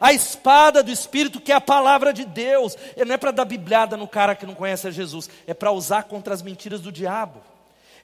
A 0.00 0.12
espada 0.12 0.82
do 0.82 0.90
Espírito, 0.90 1.40
que 1.40 1.52
é 1.52 1.54
a 1.54 1.60
palavra 1.60 2.12
de 2.12 2.24
Deus. 2.24 2.76
E 2.96 3.04
não 3.04 3.14
é 3.14 3.16
para 3.16 3.30
dar 3.30 3.44
bibliada 3.44 3.96
no 3.96 4.06
cara 4.06 4.34
que 4.34 4.44
não 4.44 4.54
conhece 4.54 4.86
a 4.88 4.90
Jesus, 4.90 5.30
é 5.46 5.54
para 5.54 5.72
usar 5.72 6.04
contra 6.04 6.34
as 6.34 6.42
mentiras 6.42 6.80
do 6.80 6.92
diabo 6.92 7.42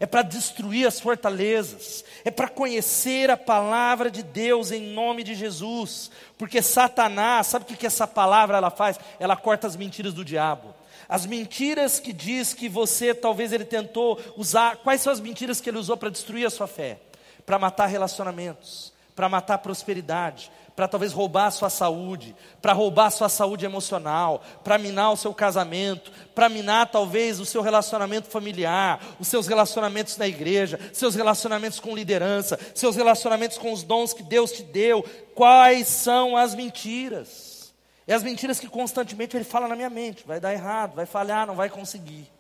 é 0.03 0.07
para 0.07 0.23
destruir 0.23 0.85
as 0.85 0.99
fortalezas, 0.99 2.05
é 2.25 2.31
para 2.33 2.49
conhecer 2.49 3.31
a 3.31 3.37
palavra 3.37 4.11
de 4.11 4.21
Deus 4.21 4.73
em 4.73 4.93
nome 4.93 5.23
de 5.23 5.33
Jesus, 5.33 6.11
porque 6.37 6.61
Satanás, 6.61 7.47
sabe 7.47 7.65
o 7.65 7.69
que, 7.69 7.77
que 7.77 7.87
essa 7.87 8.05
palavra 8.05 8.57
ela 8.57 8.69
faz? 8.69 8.99
Ela 9.21 9.37
corta 9.37 9.69
as 9.69 9.77
mentiras 9.77 10.13
do 10.13 10.25
diabo. 10.25 10.75
As 11.09 11.25
mentiras 11.25 12.01
que 12.01 12.13
diz 12.13 12.53
que 12.53 12.69
você, 12.69 13.15
talvez 13.15 13.53
ele 13.53 13.65
tentou 13.65 14.21
usar, 14.37 14.79
quais 14.79 15.01
são 15.01 15.13
as 15.13 15.21
mentiras 15.21 15.61
que 15.61 15.71
ele 15.71 15.79
usou 15.79 15.97
para 15.97 16.11
destruir 16.11 16.49
a 16.49 16.51
sua 16.51 16.67
fé? 16.67 16.99
Para 17.47 17.61
matar 17.61 17.87
relacionamentos, 17.87 18.93
para 19.15 19.29
matar 19.29 19.59
prosperidade, 19.59 20.51
para 20.75 20.89
talvez 20.89 21.13
roubar 21.13 21.47
a 21.47 21.51
sua 21.51 21.71
saúde, 21.71 22.35
para 22.61 22.73
roubar 22.73 23.07
a 23.07 23.11
sua 23.11 23.29
saúde 23.29 23.65
emocional, 23.65 24.43
para 24.65 24.79
minar 24.79 25.13
o 25.13 25.17
seu 25.17 25.35
casamento, 25.35 26.11
para 26.35 26.49
minar 26.49 26.91
talvez 26.91 27.41
o 27.41 27.47
seu 27.47 27.63
relacionamento 27.63 28.29
familiar, 28.29 29.01
os 29.21 29.29
seus 29.29 29.47
relacionamentos 29.47 30.17
na 30.17 30.27
igreja, 30.27 30.79
seus 30.93 31.15
relacionamentos 31.15 31.79
com 31.79 31.95
liderança, 31.95 32.59
seus 32.75 32.97
relacionamentos 32.97 33.59
com 33.59 33.73
os 33.73 33.83
dons 33.83 34.13
que 34.13 34.23
Deus 34.23 34.53
te 34.53 34.63
deu. 34.63 35.05
Quais 35.35 35.89
são 35.89 36.37
as 36.37 36.55
mentiras? 36.55 37.73
É 38.07 38.15
as 38.15 38.23
mentiras 38.23 38.59
que 38.59 38.69
constantemente 38.69 39.37
ele 39.37 39.45
fala 39.45 39.69
na 39.69 39.77
minha 39.77 39.91
mente: 39.91 40.27
vai 40.27 40.41
dar 40.41 40.53
errado, 40.53 40.95
vai 40.95 41.07
falhar, 41.07 41.47
não 41.47 41.55
vai 41.55 41.69
conseguir. 41.69 42.31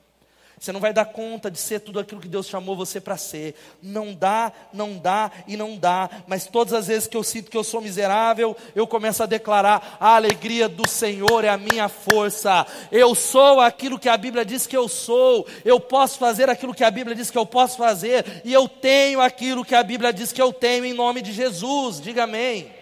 Você 0.63 0.71
não 0.71 0.79
vai 0.79 0.93
dar 0.93 1.07
conta 1.07 1.51
de 1.51 1.59
ser 1.59 1.81
tudo 1.81 1.99
aquilo 1.99 2.21
que 2.21 2.29
Deus 2.29 2.47
chamou 2.47 2.77
você 2.77 3.01
para 3.01 3.17
ser. 3.17 3.57
Não 3.83 4.15
dá, 4.15 4.53
não 4.73 4.97
dá 4.97 5.29
e 5.49 5.57
não 5.57 5.77
dá. 5.77 6.09
Mas 6.25 6.47
todas 6.47 6.73
as 6.73 6.87
vezes 6.87 7.09
que 7.09 7.17
eu 7.17 7.25
sinto 7.25 7.51
que 7.51 7.57
eu 7.57 7.65
sou 7.65 7.81
miserável, 7.81 8.57
eu 8.73 8.87
começo 8.87 9.25
a 9.25 9.27
declarar: 9.27 9.97
a 9.99 10.15
alegria 10.15 10.69
do 10.69 10.89
Senhor 10.89 11.45
é 11.45 11.49
a 11.49 11.59
minha 11.59 11.89
força. 11.89 12.65
Eu 12.93 13.13
sou 13.13 13.59
aquilo 13.59 13.99
que 13.99 14.09
a 14.09 14.17
Bíblia 14.17 14.45
diz 14.45 14.65
que 14.65 14.77
eu 14.77 14.89
sou. 14.89 15.45
Eu 15.65 15.81
posso 15.81 16.17
fazer 16.17 16.49
aquilo 16.49 16.73
que 16.73 16.85
a 16.85 16.91
Bíblia 16.93 17.17
diz 17.17 17.29
que 17.29 17.39
eu 17.39 17.45
posso 17.45 17.77
fazer. 17.77 18.43
E 18.45 18.53
eu 18.53 18.69
tenho 18.69 19.21
aquilo 19.21 19.65
que 19.65 19.75
a 19.75 19.83
Bíblia 19.83 20.13
diz 20.13 20.31
que 20.31 20.41
eu 20.41 20.53
tenho 20.53 20.85
em 20.85 20.93
nome 20.93 21.23
de 21.23 21.33
Jesus. 21.33 22.01
Diga 22.01 22.23
amém. 22.23 22.82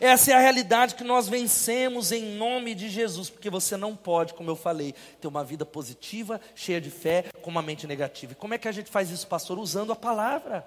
Essa 0.00 0.30
é 0.30 0.34
a 0.34 0.40
realidade 0.40 0.94
que 0.94 1.04
nós 1.04 1.28
vencemos 1.28 2.10
em 2.10 2.36
nome 2.36 2.74
de 2.74 2.88
Jesus, 2.88 3.28
porque 3.28 3.50
você 3.50 3.76
não 3.76 3.94
pode, 3.94 4.32
como 4.32 4.50
eu 4.50 4.56
falei, 4.56 4.94
ter 5.20 5.28
uma 5.28 5.44
vida 5.44 5.66
positiva, 5.66 6.40
cheia 6.54 6.80
de 6.80 6.90
fé, 6.90 7.26
com 7.42 7.50
uma 7.50 7.60
mente 7.60 7.86
negativa. 7.86 8.32
E 8.32 8.34
como 8.34 8.54
é 8.54 8.58
que 8.58 8.66
a 8.66 8.72
gente 8.72 8.90
faz 8.90 9.10
isso, 9.10 9.26
pastor? 9.26 9.58
Usando 9.58 9.92
a 9.92 9.96
palavra. 9.96 10.66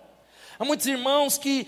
Há 0.59 0.63
muitos 0.63 0.85
irmãos 0.85 1.37
que, 1.37 1.67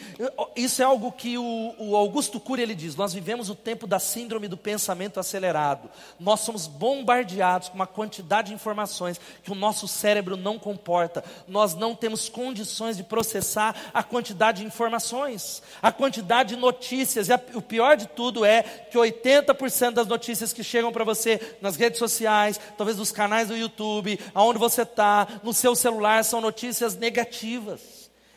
isso 0.56 0.82
é 0.82 0.86
algo 0.86 1.12
que 1.12 1.38
o, 1.38 1.76
o, 1.80 1.96
Augusto 1.96 2.40
Cury 2.40 2.62
ele 2.62 2.76
diz, 2.76 2.96
nós 2.96 3.14
vivemos 3.14 3.50
o 3.50 3.56
tempo 3.56 3.88
da 3.88 3.98
síndrome 3.98 4.48
do 4.48 4.56
pensamento 4.56 5.20
acelerado. 5.20 5.90
Nós 6.20 6.42
somos 6.42 6.68
bombardeados 6.68 7.70
com 7.70 7.76
uma 7.76 7.88
quantidade 7.88 8.50
de 8.50 8.54
informações 8.54 9.20
que 9.44 9.52
o 9.52 9.56
nosso 9.56 9.88
cérebro 9.88 10.38
não 10.38 10.60
comporta. 10.60 11.24
Nós 11.48 11.74
não 11.74 11.96
temos 11.96 12.30
condições 12.30 12.96
de 12.96 13.04
processar 13.04 13.76
a 13.94 14.04
quantidade 14.04 14.62
de 14.62 14.68
informações, 14.68 15.64
a 15.82 15.92
quantidade 15.92 16.56
de 16.56 16.62
notícias. 16.62 17.28
E 17.28 17.34
a, 17.34 17.42
o 17.56 17.62
pior 17.62 17.98
de 17.98 18.08
tudo 18.08 18.46
é 18.46 18.62
que 18.62 18.98
80% 18.98 19.92
das 19.92 20.08
notícias 20.08 20.54
que 20.54 20.64
chegam 20.64 20.92
para 20.92 21.04
você 21.04 21.58
nas 21.60 21.76
redes 21.76 21.98
sociais, 21.98 22.60
talvez 22.78 22.98
nos 22.98 23.12
canais 23.12 23.48
do 23.48 23.58
YouTube, 23.58 24.20
aonde 24.34 24.60
você 24.60 24.84
está, 24.84 25.28
no 25.44 25.54
seu 25.54 25.76
celular, 25.76 26.24
são 26.24 26.40
notícias 26.40 26.96
negativas. 26.96 27.95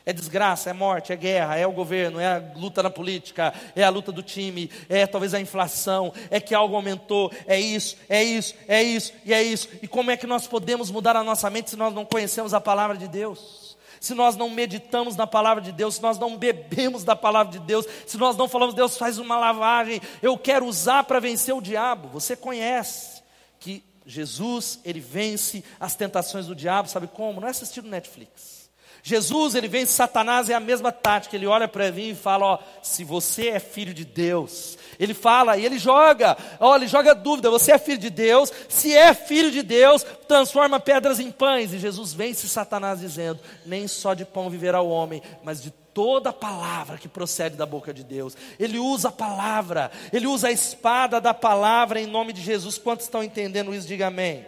É 0.08 0.12
desgraça, 0.14 0.70
é 0.70 0.72
morte, 0.72 1.12
é 1.12 1.16
guerra, 1.16 1.58
é 1.58 1.66
o 1.66 1.70
governo, 1.70 2.18
é 2.18 2.26
a 2.26 2.42
luta 2.56 2.82
na 2.82 2.88
política, 2.88 3.52
é 3.76 3.84
a 3.84 3.90
luta 3.90 4.10
do 4.10 4.22
time, 4.22 4.70
é 4.88 5.06
talvez 5.06 5.34
a 5.34 5.40
inflação, 5.40 6.14
é 6.30 6.40
que 6.40 6.54
algo 6.54 6.74
aumentou, 6.74 7.30
é 7.46 7.60
isso, 7.60 7.94
é 8.08 8.24
isso, 8.24 8.54
é 8.66 8.82
isso 8.82 9.12
e 9.22 9.34
é 9.34 9.42
isso. 9.42 9.68
E 9.82 9.86
como 9.86 10.10
é 10.10 10.16
que 10.16 10.26
nós 10.26 10.46
podemos 10.46 10.90
mudar 10.90 11.14
a 11.14 11.22
nossa 11.22 11.50
mente 11.50 11.68
se 11.68 11.76
nós 11.76 11.92
não 11.92 12.06
conhecemos 12.06 12.54
a 12.54 12.60
palavra 12.60 12.96
de 12.96 13.06
Deus? 13.06 13.76
Se 14.00 14.14
nós 14.14 14.34
não 14.34 14.48
meditamos 14.48 15.14
na 15.14 15.26
palavra 15.26 15.62
de 15.62 15.72
Deus, 15.72 15.96
se 15.96 16.02
nós 16.02 16.18
não 16.18 16.38
bebemos 16.38 17.04
da 17.04 17.14
palavra 17.14 17.52
de 17.52 17.58
Deus, 17.58 17.84
se 18.06 18.16
nós 18.16 18.34
não 18.34 18.48
falamos, 18.48 18.74
Deus 18.74 18.96
faz 18.96 19.18
uma 19.18 19.38
lavagem, 19.38 20.00
eu 20.22 20.38
quero 20.38 20.64
usar 20.64 21.04
para 21.04 21.20
vencer 21.20 21.54
o 21.54 21.60
diabo. 21.60 22.08
Você 22.08 22.34
conhece 22.34 23.22
que 23.60 23.84
Jesus, 24.06 24.80
ele 24.86 25.00
vence 25.00 25.62
as 25.78 25.94
tentações 25.94 26.46
do 26.46 26.54
diabo, 26.54 26.88
sabe 26.88 27.08
como? 27.08 27.42
Não 27.42 27.48
é 27.48 27.50
assistindo 27.50 27.90
Netflix. 27.90 28.57
Jesus, 29.02 29.54
ele 29.54 29.68
vence 29.68 29.92
Satanás, 29.92 30.50
é 30.50 30.54
a 30.54 30.60
mesma 30.60 30.92
tática. 30.92 31.36
Ele 31.36 31.46
olha 31.46 31.68
para 31.68 31.90
mim 31.90 32.10
e 32.10 32.14
fala: 32.14 32.44
Ó, 32.46 32.58
se 32.82 33.04
você 33.04 33.48
é 33.48 33.60
filho 33.60 33.94
de 33.94 34.04
Deus, 34.04 34.76
ele 34.98 35.14
fala 35.14 35.56
e 35.56 35.64
ele 35.64 35.78
joga, 35.78 36.36
ó, 36.58 36.74
ele 36.74 36.88
joga 36.88 37.14
dúvida: 37.14 37.50
você 37.50 37.72
é 37.72 37.78
filho 37.78 37.98
de 37.98 38.10
Deus? 38.10 38.52
Se 38.68 38.94
é 38.94 39.14
filho 39.14 39.50
de 39.50 39.62
Deus, 39.62 40.04
transforma 40.26 40.80
pedras 40.80 41.20
em 41.20 41.30
pães. 41.30 41.72
E 41.72 41.78
Jesus 41.78 42.12
vence 42.12 42.48
Satanás 42.48 43.00
dizendo: 43.00 43.40
Nem 43.64 43.86
só 43.86 44.12
de 44.14 44.24
pão 44.24 44.50
viverá 44.50 44.80
o 44.80 44.90
homem, 44.90 45.22
mas 45.44 45.62
de 45.62 45.70
toda 45.70 46.32
palavra 46.32 46.98
que 46.98 47.08
procede 47.08 47.56
da 47.56 47.66
boca 47.66 47.94
de 47.94 48.02
Deus. 48.02 48.36
Ele 48.58 48.78
usa 48.78 49.08
a 49.08 49.12
palavra, 49.12 49.90
ele 50.12 50.26
usa 50.26 50.48
a 50.48 50.52
espada 50.52 51.20
da 51.20 51.32
palavra 51.32 52.00
em 52.00 52.06
nome 52.06 52.32
de 52.32 52.42
Jesus. 52.42 52.78
Quantos 52.78 53.06
estão 53.06 53.22
entendendo 53.22 53.74
isso? 53.74 53.86
Diga 53.86 54.08
amém. 54.08 54.44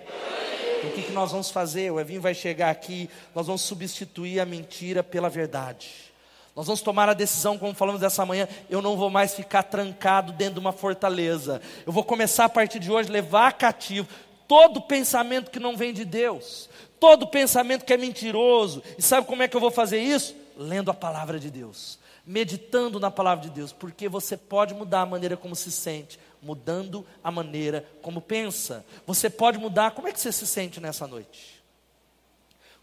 O 0.82 0.92
que, 0.92 1.02
que 1.02 1.12
nós 1.12 1.30
vamos 1.30 1.50
fazer? 1.50 1.90
O 1.90 2.00
Evinho 2.00 2.20
vai 2.20 2.34
chegar 2.34 2.70
aqui, 2.70 3.10
nós 3.34 3.46
vamos 3.46 3.62
substituir 3.62 4.40
a 4.40 4.46
mentira 4.46 5.02
pela 5.02 5.28
verdade. 5.28 6.10
Nós 6.56 6.66
vamos 6.66 6.80
tomar 6.80 7.08
a 7.08 7.14
decisão, 7.14 7.56
como 7.56 7.74
falamos 7.74 8.00
dessa 8.00 8.24
manhã, 8.26 8.48
eu 8.68 8.82
não 8.82 8.96
vou 8.96 9.08
mais 9.08 9.34
ficar 9.34 9.62
trancado 9.62 10.32
dentro 10.32 10.54
de 10.54 10.60
uma 10.60 10.72
fortaleza. 10.72 11.60
Eu 11.86 11.92
vou 11.92 12.02
começar 12.02 12.46
a 12.46 12.48
partir 12.48 12.78
de 12.78 12.90
hoje 12.90 13.10
levar 13.10 13.52
cativo 13.52 14.08
todo 14.48 14.80
pensamento 14.80 15.50
que 15.50 15.60
não 15.60 15.76
vem 15.76 15.92
de 15.92 16.04
Deus, 16.04 16.68
todo 16.98 17.26
pensamento 17.28 17.84
que 17.84 17.92
é 17.92 17.96
mentiroso. 17.96 18.82
E 18.98 19.02
sabe 19.02 19.26
como 19.26 19.42
é 19.42 19.48
que 19.48 19.56
eu 19.56 19.60
vou 19.60 19.70
fazer 19.70 20.00
isso? 20.00 20.34
Lendo 20.56 20.90
a 20.90 20.94
palavra 20.94 21.38
de 21.38 21.50
Deus, 21.50 22.00
meditando 22.26 22.98
na 22.98 23.10
palavra 23.10 23.44
de 23.44 23.50
Deus, 23.50 23.72
porque 23.72 24.08
você 24.08 24.36
pode 24.36 24.74
mudar 24.74 25.02
a 25.02 25.06
maneira 25.06 25.36
como 25.36 25.54
se 25.54 25.70
sente, 25.70 26.18
mudando 26.43 27.07
a 27.22 27.30
maneira 27.30 27.88
como 28.03 28.20
pensa. 28.20 28.84
Você 29.07 29.28
pode 29.28 29.59
mudar. 29.59 29.93
Como 29.93 30.09
é 30.09 30.12
que 30.12 30.20
você 30.20 30.32
se 30.32 30.47
sente 30.47 30.80
nessa 30.80 31.07
noite? 31.07 31.59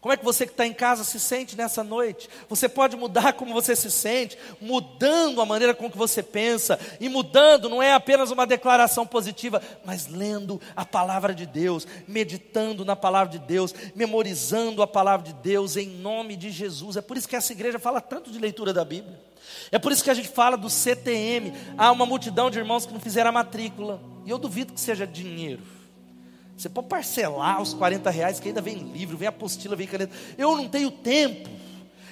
Como 0.00 0.12
é 0.12 0.16
que 0.16 0.24
você 0.24 0.46
que 0.46 0.52
está 0.52 0.64
em 0.64 0.72
casa 0.72 1.02
se 1.02 1.18
sente 1.18 1.56
nessa 1.56 1.82
noite? 1.82 2.28
Você 2.48 2.68
pode 2.68 2.96
mudar 2.96 3.32
como 3.32 3.52
você 3.52 3.74
se 3.74 3.90
sente, 3.90 4.38
mudando 4.60 5.40
a 5.40 5.46
maneira 5.46 5.74
com 5.74 5.90
que 5.90 5.98
você 5.98 6.22
pensa, 6.22 6.78
e 7.00 7.08
mudando 7.08 7.68
não 7.68 7.82
é 7.82 7.92
apenas 7.92 8.30
uma 8.30 8.46
declaração 8.46 9.04
positiva, 9.04 9.60
mas 9.84 10.06
lendo 10.06 10.60
a 10.76 10.84
palavra 10.84 11.34
de 11.34 11.46
Deus, 11.46 11.84
meditando 12.06 12.84
na 12.84 12.94
palavra 12.94 13.32
de 13.32 13.40
Deus, 13.40 13.74
memorizando 13.96 14.82
a 14.82 14.86
palavra 14.86 15.26
de 15.26 15.32
Deus 15.32 15.76
em 15.76 15.88
nome 15.88 16.36
de 16.36 16.50
Jesus. 16.50 16.96
É 16.96 17.02
por 17.02 17.16
isso 17.16 17.28
que 17.28 17.34
essa 17.34 17.52
igreja 17.52 17.80
fala 17.80 18.00
tanto 18.00 18.30
de 18.30 18.38
leitura 18.38 18.72
da 18.72 18.84
Bíblia. 18.84 19.20
É 19.72 19.80
por 19.80 19.90
isso 19.90 20.04
que 20.04 20.10
a 20.10 20.14
gente 20.14 20.28
fala 20.28 20.56
do 20.56 20.70
CTM. 20.70 21.52
Há 21.76 21.90
uma 21.90 22.06
multidão 22.06 22.50
de 22.50 22.58
irmãos 22.58 22.86
que 22.86 22.92
não 22.92 23.00
fizeram 23.00 23.30
a 23.30 23.32
matrícula. 23.32 24.00
E 24.24 24.30
eu 24.30 24.38
duvido 24.38 24.72
que 24.72 24.80
seja 24.80 25.06
dinheiro. 25.06 25.77
Você 26.58 26.68
pode 26.68 26.88
parcelar 26.88 27.62
os 27.62 27.72
40 27.72 28.10
reais, 28.10 28.40
que 28.40 28.48
ainda 28.48 28.60
vem 28.60 28.74
livro, 28.74 29.16
vem 29.16 29.28
apostila, 29.28 29.76
vem 29.76 29.86
caneta. 29.86 30.12
Eu 30.36 30.56
não 30.56 30.68
tenho 30.68 30.90
tempo. 30.90 31.48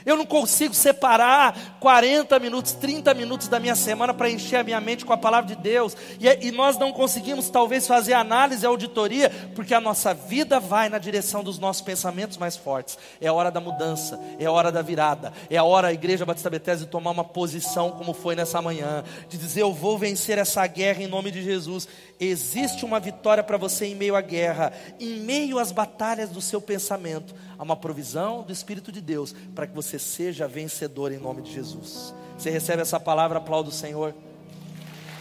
Eu 0.06 0.16
não 0.16 0.24
consigo 0.24 0.72
separar 0.72 1.76
40 1.80 2.38
minutos, 2.38 2.72
30 2.74 3.12
minutos 3.12 3.48
da 3.48 3.58
minha 3.58 3.74
semana 3.74 4.14
para 4.14 4.30
encher 4.30 4.60
a 4.60 4.62
minha 4.62 4.80
mente 4.80 5.04
com 5.04 5.12
a 5.12 5.16
palavra 5.16 5.52
de 5.52 5.60
Deus. 5.60 5.96
E, 6.20 6.46
e, 6.46 6.52
nós 6.52 6.78
não 6.78 6.92
conseguimos, 6.92 7.50
talvez, 7.50 7.88
fazer 7.88 8.12
análise, 8.12 8.64
auditoria, 8.64 9.28
porque 9.56 9.74
a 9.74 9.80
nossa 9.80 10.14
vida 10.14 10.60
vai 10.60 10.88
na 10.88 10.98
direção 10.98 11.42
dos 11.42 11.58
nossos 11.58 11.82
pensamentos 11.82 12.36
mais 12.36 12.56
fortes. 12.56 12.96
É 13.20 13.32
hora 13.32 13.50
da 13.50 13.60
mudança, 13.60 14.20
é 14.38 14.48
hora 14.48 14.70
da 14.70 14.80
virada, 14.80 15.32
é 15.50 15.56
a 15.56 15.64
hora, 15.64 15.88
a 15.88 15.92
Igreja 15.92 16.24
Batista 16.24 16.48
Bethesda, 16.48 16.86
tomar 16.86 17.10
uma 17.10 17.24
posição, 17.24 17.90
como 17.90 18.14
foi 18.14 18.36
nessa 18.36 18.62
manhã, 18.62 19.02
de 19.28 19.36
dizer: 19.36 19.62
Eu 19.62 19.74
vou 19.74 19.98
vencer 19.98 20.38
essa 20.38 20.64
guerra 20.68 21.02
em 21.02 21.08
nome 21.08 21.32
de 21.32 21.42
Jesus. 21.42 21.88
Existe 22.20 22.84
uma 22.84 23.00
vitória 23.00 23.42
para 23.42 23.56
você 23.56 23.86
em 23.86 23.96
meio 23.96 24.14
à 24.14 24.20
guerra, 24.20 24.72
em 25.00 25.18
meio 25.18 25.58
às 25.58 25.72
batalhas 25.72 26.30
do 26.30 26.40
seu 26.40 26.60
pensamento 26.60 27.34
há 27.58 27.62
uma 27.62 27.76
provisão 27.76 28.42
do 28.42 28.52
Espírito 28.52 28.90
de 28.90 29.00
Deus 29.00 29.34
para 29.54 29.66
que 29.66 29.74
você 29.74 29.98
seja 29.98 30.46
vencedor 30.46 31.12
em 31.12 31.18
nome 31.18 31.42
de 31.42 31.52
Jesus. 31.52 32.14
Você 32.36 32.50
recebe 32.50 32.82
essa 32.82 33.00
palavra, 33.00 33.38
aplauda 33.38 33.68
o 33.68 33.72
Senhor. 33.72 34.14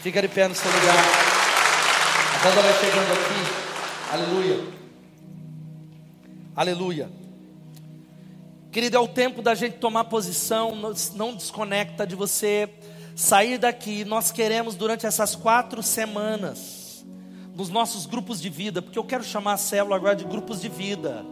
Fica 0.02 0.22
de 0.22 0.28
pé 0.28 0.48
no 0.48 0.56
seu 0.56 0.70
lugar. 0.72 0.96
A 2.36 2.44
banda 2.44 2.62
vai 2.62 2.74
chegando 2.80 3.12
aqui. 3.14 4.14
Aleluia. 4.14 4.76
Aleluia. 6.56 7.10
Querido, 8.72 8.98
é 8.98 9.00
o 9.00 9.08
tempo 9.08 9.42
da 9.42 9.56
gente 9.56 9.78
tomar 9.78 10.04
posição, 10.06 10.76
não 11.16 11.34
desconecta 11.34 12.06
de 12.06 12.16
você 12.16 12.70
sair 13.16 13.58
daqui. 13.58 14.04
Nós 14.04 14.32
queremos, 14.32 14.76
durante 14.76 15.06
essas 15.06 15.36
quatro 15.36 15.82
semanas, 15.82 17.06
nos 17.56 17.70
nossos 17.70 18.06
grupos 18.06 18.42
de 18.42 18.50
vida, 18.50 18.82
porque 18.82 19.00
eu 19.00 19.04
quero 19.06 19.24
chamar 19.24 19.54
a 19.54 19.58
célula 19.58 19.96
agora 19.96 20.16
de 20.16 20.26
grupos 20.26 20.60
de 20.60 20.68
vida. 20.68 21.26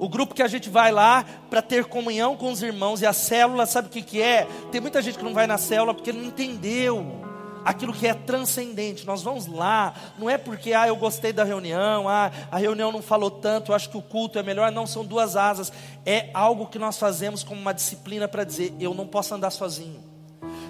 O 0.00 0.08
grupo 0.08 0.34
que 0.34 0.42
a 0.42 0.48
gente 0.48 0.70
vai 0.70 0.90
lá 0.90 1.26
para 1.50 1.60
ter 1.60 1.84
comunhão 1.84 2.34
com 2.34 2.50
os 2.50 2.62
irmãos 2.62 3.02
e 3.02 3.06
a 3.06 3.12
célula, 3.12 3.66
sabe 3.66 3.88
o 3.88 3.90
que, 3.90 4.00
que 4.00 4.22
é? 4.22 4.48
Tem 4.72 4.80
muita 4.80 5.02
gente 5.02 5.18
que 5.18 5.24
não 5.24 5.34
vai 5.34 5.46
na 5.46 5.58
célula 5.58 5.92
porque 5.92 6.10
não 6.10 6.24
entendeu 6.24 7.20
aquilo 7.62 7.92
que 7.92 8.06
é 8.06 8.14
transcendente. 8.14 9.06
Nós 9.06 9.22
vamos 9.22 9.46
lá, 9.46 9.92
não 10.18 10.30
é 10.30 10.38
porque 10.38 10.72
ah, 10.72 10.88
eu 10.88 10.96
gostei 10.96 11.34
da 11.34 11.44
reunião, 11.44 12.08
ah, 12.08 12.32
a 12.50 12.56
reunião 12.56 12.90
não 12.90 13.02
falou 13.02 13.30
tanto, 13.30 13.72
eu 13.72 13.76
acho 13.76 13.90
que 13.90 13.98
o 13.98 14.02
culto 14.02 14.38
é 14.38 14.42
melhor. 14.42 14.72
Não, 14.72 14.86
são 14.86 15.04
duas 15.04 15.36
asas. 15.36 15.70
É 16.06 16.30
algo 16.32 16.68
que 16.68 16.78
nós 16.78 16.98
fazemos 16.98 17.44
como 17.44 17.60
uma 17.60 17.74
disciplina 17.74 18.26
para 18.26 18.42
dizer: 18.42 18.74
eu 18.80 18.94
não 18.94 19.06
posso 19.06 19.34
andar 19.34 19.50
sozinho. 19.50 20.09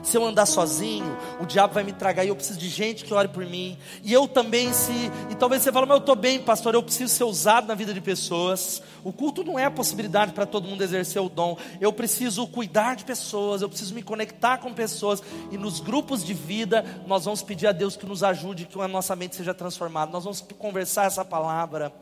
Se 0.02 0.16
eu 0.16 0.24
andar 0.24 0.46
sozinho, 0.46 1.16
o 1.40 1.46
diabo 1.46 1.74
vai 1.74 1.84
me 1.84 1.92
tragar 1.92 2.24
e 2.24 2.28
eu 2.28 2.36
preciso 2.36 2.58
de 2.58 2.68
gente 2.68 3.04
que 3.04 3.12
ore 3.12 3.28
por 3.28 3.44
mim. 3.44 3.76
E 4.02 4.12
eu 4.12 4.26
também, 4.26 4.72
se. 4.72 4.92
E 5.30 5.34
talvez 5.34 5.62
você 5.62 5.70
fale, 5.70 5.86
mas 5.86 5.96
eu 5.96 6.00
estou 6.00 6.16
bem, 6.16 6.40
pastor, 6.40 6.74
eu 6.74 6.82
preciso 6.82 7.12
ser 7.12 7.24
usado 7.24 7.66
na 7.66 7.74
vida 7.74 7.92
de 7.92 8.00
pessoas. 8.00 8.82
O 9.04 9.12
culto 9.12 9.44
não 9.44 9.58
é 9.58 9.64
a 9.64 9.70
possibilidade 9.70 10.32
para 10.32 10.46
todo 10.46 10.68
mundo 10.68 10.82
exercer 10.82 11.20
o 11.20 11.28
dom. 11.28 11.56
Eu 11.80 11.92
preciso 11.92 12.46
cuidar 12.46 12.96
de 12.96 13.04
pessoas, 13.04 13.62
eu 13.62 13.68
preciso 13.68 13.94
me 13.94 14.02
conectar 14.02 14.58
com 14.58 14.72
pessoas. 14.72 15.22
E 15.50 15.58
nos 15.58 15.80
grupos 15.80 16.24
de 16.24 16.34
vida, 16.34 16.84
nós 17.06 17.24
vamos 17.24 17.42
pedir 17.42 17.66
a 17.66 17.72
Deus 17.72 17.96
que 17.96 18.06
nos 18.06 18.22
ajude, 18.22 18.66
que 18.66 18.80
a 18.80 18.88
nossa 18.88 19.14
mente 19.16 19.36
seja 19.36 19.54
transformada. 19.54 20.10
Nós 20.12 20.24
vamos 20.24 20.40
conversar 20.58 21.06
essa 21.06 21.24
palavra. 21.24 21.92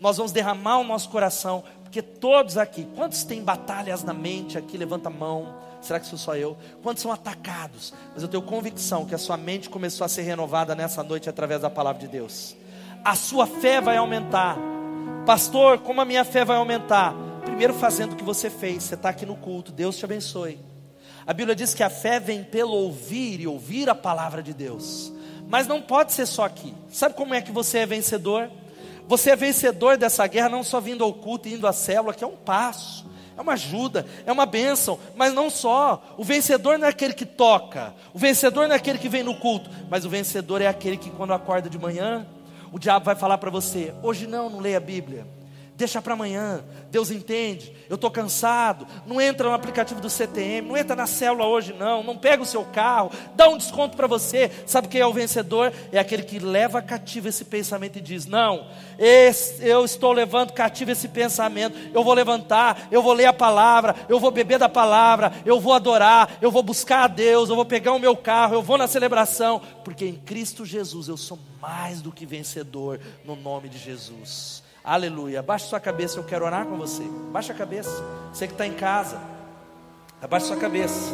Nós 0.00 0.16
vamos 0.16 0.32
derramar 0.32 0.78
o 0.78 0.84
nosso 0.84 1.08
coração. 1.08 1.64
Porque 1.82 2.02
todos 2.02 2.58
aqui, 2.58 2.86
quantos 2.94 3.24
têm 3.24 3.42
batalhas 3.42 4.04
na 4.04 4.12
mente 4.12 4.58
aqui? 4.58 4.76
Levanta 4.76 5.08
a 5.08 5.12
mão. 5.12 5.67
Será 5.88 5.98
que 5.98 6.06
sou 6.06 6.18
só 6.18 6.36
eu? 6.36 6.54
Quantos 6.82 7.02
são 7.02 7.10
atacados? 7.10 7.94
Mas 8.12 8.22
eu 8.22 8.28
tenho 8.28 8.42
convicção 8.42 9.06
que 9.06 9.14
a 9.14 9.18
sua 9.18 9.38
mente 9.38 9.70
começou 9.70 10.04
a 10.04 10.08
ser 10.08 10.20
renovada 10.20 10.74
nessa 10.74 11.02
noite 11.02 11.30
através 11.30 11.62
da 11.62 11.70
palavra 11.70 11.98
de 11.98 12.08
Deus. 12.08 12.54
A 13.02 13.14
sua 13.14 13.46
fé 13.46 13.80
vai 13.80 13.96
aumentar. 13.96 14.58
Pastor, 15.24 15.78
como 15.78 16.02
a 16.02 16.04
minha 16.04 16.26
fé 16.26 16.44
vai 16.44 16.58
aumentar? 16.58 17.14
Primeiro 17.42 17.72
fazendo 17.72 18.12
o 18.12 18.16
que 18.16 18.22
você 18.22 18.50
fez. 18.50 18.82
Você 18.82 18.96
está 18.96 19.08
aqui 19.08 19.24
no 19.24 19.34
culto. 19.34 19.72
Deus 19.72 19.96
te 19.96 20.04
abençoe. 20.04 20.60
A 21.26 21.32
Bíblia 21.32 21.56
diz 21.56 21.72
que 21.72 21.82
a 21.82 21.88
fé 21.88 22.20
vem 22.20 22.44
pelo 22.44 22.74
ouvir 22.74 23.40
e 23.40 23.46
ouvir 23.46 23.88
a 23.88 23.94
palavra 23.94 24.42
de 24.42 24.52
Deus. 24.52 25.10
Mas 25.48 25.66
não 25.66 25.80
pode 25.80 26.12
ser 26.12 26.26
só 26.26 26.44
aqui. 26.44 26.74
Sabe 26.90 27.14
como 27.14 27.32
é 27.32 27.40
que 27.40 27.50
você 27.50 27.78
é 27.78 27.86
vencedor? 27.86 28.50
Você 29.06 29.30
é 29.30 29.36
vencedor 29.36 29.96
dessa 29.96 30.26
guerra 30.26 30.50
não 30.50 30.62
só 30.62 30.82
vindo 30.82 31.02
ao 31.02 31.14
culto 31.14 31.48
e 31.48 31.54
indo 31.54 31.66
à 31.66 31.72
célula, 31.72 32.12
que 32.12 32.22
é 32.22 32.26
um 32.26 32.36
passo 32.36 33.07
é 33.38 33.40
uma 33.40 33.52
ajuda, 33.52 34.04
é 34.26 34.32
uma 34.32 34.44
bênção, 34.44 34.98
mas 35.14 35.32
não 35.32 35.48
só. 35.48 36.02
O 36.16 36.24
vencedor 36.24 36.76
não 36.76 36.86
é 36.86 36.90
aquele 36.90 37.14
que 37.14 37.24
toca, 37.24 37.94
o 38.12 38.18
vencedor 38.18 38.66
não 38.66 38.74
é 38.74 38.76
aquele 38.76 38.98
que 38.98 39.08
vem 39.08 39.22
no 39.22 39.36
culto, 39.36 39.70
mas 39.88 40.04
o 40.04 40.10
vencedor 40.10 40.60
é 40.60 40.66
aquele 40.66 40.96
que, 40.96 41.08
quando 41.10 41.32
acorda 41.32 41.70
de 41.70 41.78
manhã, 41.78 42.26
o 42.72 42.78
diabo 42.78 43.04
vai 43.04 43.14
falar 43.14 43.38
para 43.38 43.48
você: 43.48 43.94
hoje 44.02 44.26
não, 44.26 44.50
não 44.50 44.58
leia 44.58 44.78
a 44.78 44.80
Bíblia. 44.80 45.37
Deixa 45.78 46.02
para 46.02 46.14
amanhã. 46.14 46.64
Deus 46.90 47.08
entende. 47.08 47.72
Eu 47.88 47.94
estou 47.94 48.10
cansado. 48.10 48.84
Não 49.06 49.20
entra 49.20 49.48
no 49.48 49.54
aplicativo 49.54 50.00
do 50.00 50.10
CTM. 50.10 50.66
Não 50.66 50.76
entra 50.76 50.96
na 50.96 51.06
célula 51.06 51.46
hoje, 51.46 51.72
não. 51.72 52.02
Não 52.02 52.18
pega 52.18 52.42
o 52.42 52.46
seu 52.46 52.64
carro. 52.64 53.12
Dá 53.36 53.48
um 53.48 53.56
desconto 53.56 53.96
para 53.96 54.08
você. 54.08 54.50
Sabe 54.66 54.88
quem 54.88 55.00
é 55.00 55.06
o 55.06 55.12
vencedor? 55.12 55.72
É 55.92 56.00
aquele 56.00 56.24
que 56.24 56.40
leva 56.40 56.82
cativo 56.82 57.28
esse 57.28 57.44
pensamento 57.44 57.96
e 57.96 58.00
diz: 58.00 58.26
Não, 58.26 58.66
esse, 58.98 59.64
eu 59.64 59.84
estou 59.84 60.10
levando 60.10 60.52
cativo 60.52 60.90
esse 60.90 61.06
pensamento. 61.06 61.78
Eu 61.94 62.02
vou 62.02 62.12
levantar. 62.12 62.88
Eu 62.90 63.00
vou 63.00 63.12
ler 63.12 63.26
a 63.26 63.32
palavra. 63.32 63.94
Eu 64.08 64.18
vou 64.18 64.32
beber 64.32 64.58
da 64.58 64.68
palavra. 64.68 65.32
Eu 65.46 65.60
vou 65.60 65.74
adorar. 65.74 66.38
Eu 66.42 66.50
vou 66.50 66.64
buscar 66.64 67.04
a 67.04 67.06
Deus. 67.06 67.50
Eu 67.50 67.54
vou 67.54 67.64
pegar 67.64 67.92
o 67.92 68.00
meu 68.00 68.16
carro. 68.16 68.54
Eu 68.54 68.62
vou 68.62 68.76
na 68.76 68.88
celebração. 68.88 69.62
Porque 69.84 70.04
em 70.04 70.16
Cristo 70.16 70.66
Jesus 70.66 71.06
eu 71.06 71.16
sou 71.16 71.38
mais 71.62 72.02
do 72.02 72.10
que 72.10 72.26
vencedor. 72.26 72.98
No 73.24 73.36
nome 73.36 73.68
de 73.68 73.78
Jesus. 73.78 74.66
Aleluia. 74.82 75.40
Abaixa 75.40 75.66
sua 75.66 75.80
cabeça, 75.80 76.18
eu 76.18 76.24
quero 76.24 76.44
orar 76.44 76.66
com 76.66 76.76
você. 76.76 77.02
Baixa 77.32 77.52
a 77.52 77.56
cabeça. 77.56 77.90
Você 78.32 78.46
que 78.46 78.54
está 78.54 78.66
em 78.66 78.74
casa, 78.74 79.20
abaixa 80.22 80.46
sua 80.46 80.56
cabeça. 80.56 81.12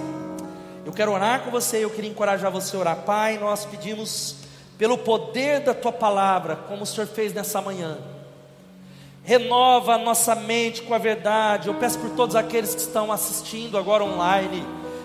Eu 0.85 0.93
quero 0.93 1.13
orar 1.13 1.43
com 1.43 1.51
você, 1.51 1.85
eu 1.85 1.91
queria 1.91 2.11
encorajar 2.11 2.51
você 2.51 2.77
a 2.77 2.81
orar. 2.81 2.97
Pai, 2.99 3.39
nós 3.39 3.65
pedimos 3.65 4.37
pelo 4.77 4.99
poder 4.99 5.61
da 5.61 5.73
tua 5.73 5.93
palavra, 5.93 6.57
como 6.57 6.83
o 6.83 6.87
Senhor 6.87 7.07
fez 7.07 7.33
nessa 7.33 7.61
manhã. 7.63 7.99
Renova 9.23 9.95
a 9.95 9.99
nossa 9.99 10.35
mente 10.35 10.83
com 10.83 10.93
a 10.93 10.99
verdade. 10.99 11.69
Eu 11.69 11.75
peço 11.75 11.99
por 11.99 12.11
todos 12.11 12.37
aqueles 12.37 12.75
que 12.75 12.81
estão 12.81 13.11
assistindo 13.11 13.79
agora 13.79 14.05
online 14.05 14.63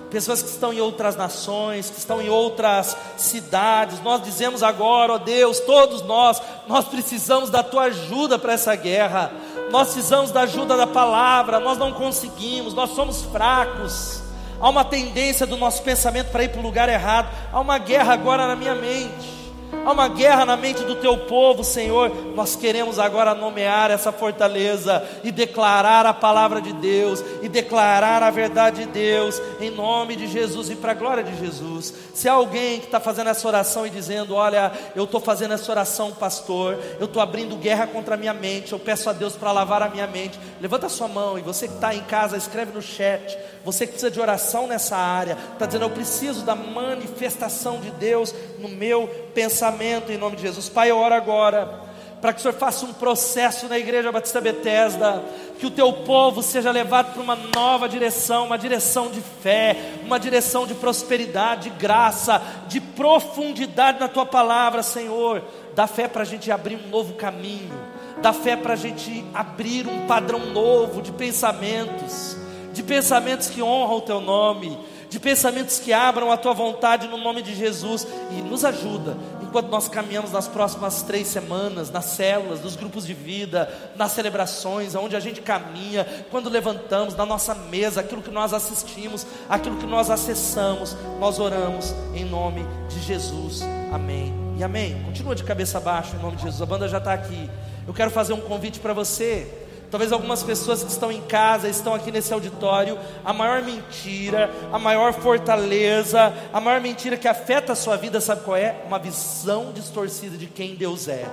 pessoas 0.09 0.41
que 0.41 0.49
estão 0.49 0.73
em 0.73 0.81
outras 0.81 1.15
nações, 1.15 1.89
que 1.89 1.97
estão 1.99 2.21
em 2.21 2.29
outras 2.29 2.97
cidades. 3.17 4.01
Nós 4.01 4.21
dizemos 4.23 4.63
agora, 4.63 5.13
ó 5.13 5.17
Deus, 5.17 5.59
todos 5.59 6.01
nós, 6.01 6.41
nós 6.67 6.85
precisamos 6.85 7.49
da 7.49 7.63
tua 7.63 7.83
ajuda 7.83 8.37
para 8.39 8.53
essa 8.53 8.75
guerra. 8.75 9.31
Nós 9.71 9.89
precisamos 9.89 10.31
da 10.31 10.41
ajuda 10.41 10.75
da 10.75 10.87
palavra. 10.87 11.59
Nós 11.59 11.77
não 11.77 11.93
conseguimos, 11.93 12.73
nós 12.73 12.91
somos 12.91 13.21
fracos. 13.23 14.21
Há 14.59 14.67
uma 14.67 14.83
tendência 14.83 15.45
do 15.45 15.55
nosso 15.55 15.81
pensamento 15.83 16.31
para 16.31 16.43
ir 16.43 16.49
para 16.49 16.59
o 16.59 16.63
lugar 16.63 16.89
errado. 16.89 17.29
Há 17.53 17.59
uma 17.59 17.77
guerra 17.77 18.13
agora 18.13 18.47
na 18.47 18.55
minha 18.55 18.75
mente. 18.75 19.38
Há 19.85 19.91
uma 19.91 20.07
guerra 20.07 20.45
na 20.45 20.57
mente 20.57 20.83
do 20.83 20.95
teu 20.95 21.17
povo, 21.17 21.63
Senhor. 21.63 22.11
Nós 22.35 22.55
queremos 22.55 22.99
agora 22.99 23.35
nomear 23.35 23.91
essa 23.91 24.11
fortaleza 24.11 25.03
e 25.23 25.31
declarar 25.31 26.05
a 26.05 26.13
palavra 26.13 26.61
de 26.61 26.73
Deus 26.73 27.23
e 27.41 27.47
declarar 27.47 28.23
a 28.23 28.29
verdade 28.29 28.85
de 28.85 28.91
Deus 28.91 29.41
em 29.59 29.69
nome 29.69 30.15
de 30.15 30.27
Jesus 30.27 30.69
e 30.69 30.75
para 30.75 30.91
a 30.91 30.95
glória 30.95 31.23
de 31.23 31.37
Jesus. 31.37 31.93
Se 32.13 32.27
há 32.27 32.33
alguém 32.33 32.79
que 32.79 32.85
está 32.85 32.99
fazendo 32.99 33.29
essa 33.29 33.47
oração 33.47 33.85
e 33.85 33.89
dizendo: 33.89 34.35
Olha, 34.35 34.71
eu 34.95 35.03
estou 35.03 35.21
fazendo 35.21 35.53
essa 35.53 35.71
oração, 35.71 36.11
pastor, 36.11 36.77
eu 36.99 37.05
estou 37.05 37.21
abrindo 37.21 37.55
guerra 37.55 37.87
contra 37.87 38.15
a 38.15 38.17
minha 38.17 38.33
mente, 38.33 38.73
eu 38.73 38.79
peço 38.79 39.09
a 39.09 39.13
Deus 39.13 39.35
para 39.35 39.51
lavar 39.51 39.81
a 39.83 39.89
minha 39.89 40.07
mente. 40.07 40.39
Levanta 40.59 40.87
a 40.87 40.89
sua 40.89 41.07
mão 41.07 41.37
e 41.37 41.41
você 41.41 41.67
que 41.67 41.75
está 41.75 41.93
em 41.93 42.01
casa, 42.01 42.37
escreve 42.37 42.71
no 42.73 42.81
chat. 42.81 43.37
Você 43.65 43.85
que 43.85 43.93
precisa 43.93 44.11
de 44.11 44.19
oração 44.19 44.67
nessa 44.67 44.95
área, 44.95 45.37
está 45.53 45.65
dizendo: 45.65 45.85
Eu 45.85 45.89
preciso 45.89 46.43
da 46.43 46.55
manifestação 46.55 47.79
de 47.79 47.91
Deus 47.91 48.33
no 48.59 48.69
meu 48.69 49.07
pensamento, 49.33 50.11
em 50.11 50.17
nome 50.17 50.35
de 50.35 50.43
Jesus. 50.43 50.69
Pai, 50.69 50.91
eu 50.91 50.97
oro 50.97 51.15
agora 51.15 51.89
para 52.21 52.33
que 52.33 52.39
o 52.39 52.41
Senhor 52.41 52.53
faça 52.53 52.85
um 52.85 52.93
processo 52.93 53.67
na 53.67 53.77
Igreja 53.77 54.11
Batista 54.11 54.41
Betesda, 54.41 55.23
que 55.57 55.65
o 55.65 55.71
teu 55.71 55.91
povo 55.93 56.41
seja 56.41 56.71
levado 56.71 57.13
para 57.13 57.21
uma 57.21 57.37
nova 57.55 57.87
direção, 57.87 58.45
uma 58.45 58.57
direção 58.57 59.09
de 59.09 59.21
fé, 59.41 59.75
uma 60.03 60.19
direção 60.19 60.67
de 60.67 60.73
prosperidade, 60.73 61.69
de 61.69 61.77
graça, 61.77 62.41
de 62.67 62.81
profundidade 62.81 63.99
na 63.99 64.07
tua 64.07 64.25
palavra, 64.25 64.83
Senhor. 64.83 65.41
Dá 65.73 65.87
fé 65.87 66.07
para 66.07 66.23
a 66.23 66.25
gente 66.25 66.51
abrir 66.51 66.75
um 66.75 66.89
novo 66.89 67.13
caminho, 67.13 67.73
dá 68.21 68.33
fé 68.33 68.55
para 68.57 68.73
a 68.73 68.77
gente 68.77 69.23
abrir 69.33 69.87
um 69.87 70.05
padrão 70.05 70.39
novo 70.47 71.01
de 71.01 71.11
pensamentos, 71.13 72.35
de 72.79 72.83
pensamentos 72.83 73.49
que 73.49 73.61
honram 73.61 73.97
o 73.97 74.01
teu 74.01 74.21
nome 74.21 74.79
de 75.09 75.19
pensamentos 75.19 75.79
que 75.79 75.91
abram 75.91 76.31
a 76.31 76.37
tua 76.37 76.53
vontade 76.53 77.09
no 77.09 77.17
nome 77.17 77.41
de 77.41 77.53
Jesus 77.53 78.07
e 78.31 78.41
nos 78.41 78.63
ajuda 78.63 79.17
enquanto 79.41 79.67
nós 79.67 79.89
caminhamos 79.89 80.31
nas 80.31 80.47
próximas 80.47 81.01
três 81.01 81.27
semanas, 81.27 81.89
nas 81.89 82.05
células, 82.05 82.61
nos 82.61 82.77
grupos 82.77 83.05
de 83.05 83.13
vida, 83.13 83.67
nas 83.97 84.11
celebrações, 84.11 84.93
onde 84.95 85.15
a 85.15 85.19
gente 85.19 85.41
caminha, 85.41 86.05
quando 86.29 86.49
levantamos, 86.49 87.15
na 87.15 87.25
nossa 87.25 87.55
mesa, 87.55 87.99
aquilo 87.99 88.21
que 88.21 88.29
nós 88.29 88.53
assistimos, 88.53 89.25
aquilo 89.49 89.77
que 89.77 89.87
nós 89.87 90.11
acessamos, 90.11 90.95
nós 91.19 91.39
oramos 91.39 91.95
em 92.13 92.23
nome 92.23 92.63
de 92.87 93.01
Jesus. 93.01 93.63
Amém. 93.91 94.31
E 94.55 94.63
amém. 94.63 95.03
Continua 95.03 95.33
de 95.33 95.43
cabeça 95.43 95.79
baixa 95.79 96.15
em 96.15 96.21
nome 96.21 96.37
de 96.37 96.43
Jesus. 96.43 96.61
A 96.61 96.65
banda 96.67 96.87
já 96.87 96.99
está 96.99 97.11
aqui. 97.11 97.49
Eu 97.87 97.93
quero 97.93 98.11
fazer 98.11 98.33
um 98.33 98.41
convite 98.41 98.79
para 98.79 98.93
você. 98.93 99.67
Talvez 99.91 100.11
algumas 100.11 100.43
pessoas 100.43 100.83
que 100.83 100.91
estão 100.91 101.11
em 101.11 101.21
casa, 101.21 101.67
estão 101.67 101.95
aqui 101.95 102.11
nesse 102.11 102.31
auditório, 102.31 102.97
a 103.25 103.33
maior 103.33 103.63
mentira, 103.63 104.49
a 104.71 104.77
maior 104.77 105.13
fortaleza, 105.13 106.31
a 106.53 106.61
maior 106.61 106.79
mentira 106.79 107.17
que 107.17 107.27
afeta 107.27 107.73
a 107.73 107.75
sua 107.75 107.97
vida, 107.97 108.21
sabe 108.21 108.43
qual 108.43 108.55
é? 108.55 108.83
Uma 108.85 108.99
visão 108.99 109.71
distorcida 109.73 110.37
de 110.37 110.45
quem 110.45 110.75
Deus 110.75 111.07
é. 111.07 111.25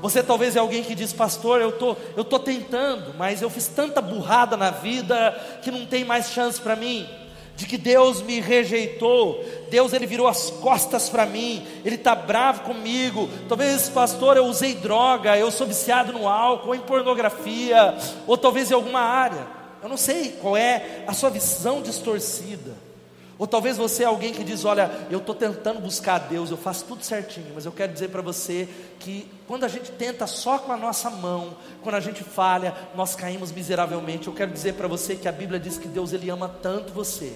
Você 0.00 0.22
talvez 0.22 0.56
é 0.56 0.58
alguém 0.58 0.82
que 0.82 0.94
diz, 0.94 1.12
pastor, 1.12 1.60
eu 1.60 1.72
tô, 1.72 1.96
eu 2.16 2.24
tô 2.24 2.38
tentando, 2.38 3.14
mas 3.16 3.42
eu 3.42 3.50
fiz 3.50 3.68
tanta 3.68 4.00
burrada 4.00 4.56
na 4.56 4.70
vida 4.70 5.30
que 5.62 5.70
não 5.70 5.86
tem 5.86 6.04
mais 6.04 6.30
chance 6.30 6.60
para 6.60 6.76
mim 6.76 7.08
de 7.58 7.66
que 7.66 7.76
Deus 7.76 8.22
me 8.22 8.38
rejeitou, 8.40 9.44
Deus 9.68 9.92
ele 9.92 10.06
virou 10.06 10.28
as 10.28 10.48
costas 10.48 11.08
para 11.08 11.26
mim, 11.26 11.66
ele 11.84 11.96
está 11.96 12.14
bravo 12.14 12.60
comigo. 12.60 13.28
Talvez, 13.48 13.88
pastor, 13.88 14.36
eu 14.36 14.44
usei 14.44 14.74
droga, 14.74 15.36
eu 15.36 15.50
sou 15.50 15.66
viciado 15.66 16.12
no 16.12 16.28
álcool, 16.28 16.68
ou 16.68 16.74
em 16.76 16.80
pornografia, 16.80 17.96
ou 18.28 18.38
talvez 18.38 18.70
em 18.70 18.74
alguma 18.74 19.00
área. 19.00 19.44
Eu 19.82 19.88
não 19.88 19.96
sei 19.96 20.36
qual 20.40 20.56
é 20.56 21.02
a 21.04 21.12
sua 21.12 21.30
visão 21.30 21.82
distorcida. 21.82 22.87
Ou 23.38 23.46
talvez 23.46 23.76
você 23.76 24.02
é 24.02 24.06
alguém 24.06 24.32
que 24.32 24.42
diz: 24.42 24.64
Olha, 24.64 24.90
eu 25.10 25.18
estou 25.18 25.34
tentando 25.34 25.80
buscar 25.80 26.16
a 26.16 26.18
Deus, 26.18 26.50
eu 26.50 26.56
faço 26.56 26.84
tudo 26.84 27.04
certinho, 27.04 27.52
mas 27.54 27.64
eu 27.64 27.72
quero 27.72 27.92
dizer 27.92 28.08
para 28.08 28.20
você 28.20 28.68
que 28.98 29.30
quando 29.46 29.64
a 29.64 29.68
gente 29.68 29.92
tenta 29.92 30.26
só 30.26 30.58
com 30.58 30.72
a 30.72 30.76
nossa 30.76 31.08
mão, 31.08 31.56
quando 31.82 31.94
a 31.94 32.00
gente 32.00 32.24
falha, 32.24 32.74
nós 32.94 33.14
caímos 33.14 33.52
miseravelmente. 33.52 34.26
Eu 34.26 34.34
quero 34.34 34.50
dizer 34.50 34.74
para 34.74 34.88
você 34.88 35.14
que 35.14 35.28
a 35.28 35.32
Bíblia 35.32 35.60
diz 35.60 35.78
que 35.78 35.88
Deus 35.88 36.12
ele 36.12 36.28
ama 36.28 36.48
tanto 36.48 36.92
você 36.92 37.32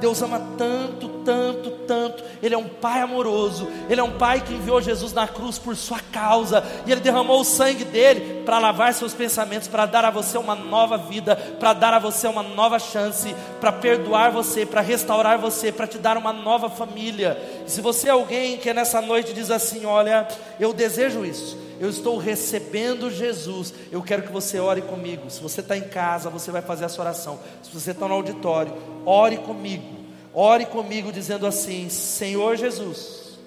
Deus 0.00 0.22
ama 0.22 0.40
tanto, 0.56 1.08
tanto, 1.24 1.70
tanto. 1.86 2.22
Ele 2.42 2.54
é 2.54 2.58
um 2.58 2.68
pai 2.68 3.00
amoroso. 3.00 3.68
Ele 3.88 4.00
é 4.00 4.04
um 4.04 4.16
pai 4.16 4.40
que 4.40 4.54
enviou 4.54 4.80
Jesus 4.80 5.12
na 5.12 5.26
cruz 5.26 5.58
por 5.58 5.76
sua 5.76 6.00
causa. 6.12 6.64
E 6.86 6.92
ele 6.92 7.00
derramou 7.00 7.40
o 7.40 7.44
sangue 7.44 7.84
dele 7.84 8.42
para 8.44 8.58
lavar 8.58 8.94
seus 8.94 9.12
pensamentos, 9.12 9.68
para 9.68 9.86
dar 9.86 10.04
a 10.04 10.10
você 10.10 10.38
uma 10.38 10.54
nova 10.54 10.96
vida, 10.96 11.36
para 11.36 11.72
dar 11.72 11.94
a 11.94 11.98
você 11.98 12.26
uma 12.26 12.42
nova 12.42 12.78
chance, 12.78 13.34
para 13.60 13.72
perdoar 13.72 14.30
você, 14.30 14.64
para 14.64 14.80
restaurar 14.80 15.38
você, 15.38 15.70
para 15.72 15.86
te 15.86 15.98
dar 15.98 16.16
uma 16.16 16.32
nova 16.32 16.70
família. 16.70 17.36
Se 17.66 17.80
você 17.80 18.08
é 18.08 18.12
alguém 18.12 18.56
que 18.56 18.72
nessa 18.72 19.00
noite 19.00 19.32
diz 19.32 19.50
assim: 19.50 19.84
Olha, 19.84 20.26
eu 20.58 20.72
desejo 20.72 21.24
isso 21.24 21.67
eu 21.80 21.88
estou 21.88 22.18
recebendo 22.18 23.10
Jesus. 23.10 23.72
Eu 23.90 24.02
quero 24.02 24.22
que 24.22 24.32
você 24.32 24.58
ore 24.58 24.82
comigo. 24.82 25.30
Se 25.30 25.40
você 25.40 25.60
está 25.60 25.76
em 25.76 25.88
casa, 25.88 26.28
você 26.28 26.50
vai 26.50 26.62
fazer 26.62 26.84
essa 26.84 27.00
oração. 27.00 27.38
Se 27.62 27.70
você 27.72 27.92
está 27.92 28.08
no 28.08 28.14
auditório, 28.14 28.72
ore 29.06 29.38
comigo. 29.38 29.98
Ore 30.34 30.66
comigo 30.66 31.12
dizendo 31.12 31.46
assim: 31.46 31.88
Senhor 31.88 32.56
Jesus, 32.56 33.38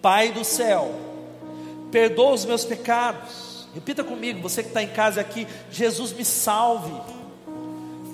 Pai 0.00 0.30
do 0.30 0.44
céu, 0.44 0.94
perdoa 1.90 2.32
os 2.32 2.44
meus 2.44 2.64
pecados. 2.64 3.66
Repita 3.74 4.02
comigo, 4.02 4.40
você 4.40 4.62
que 4.62 4.68
está 4.68 4.82
em 4.82 4.88
casa 4.88 5.20
aqui: 5.20 5.46
Jesus 5.70 6.12
me 6.12 6.24
salve, 6.24 6.92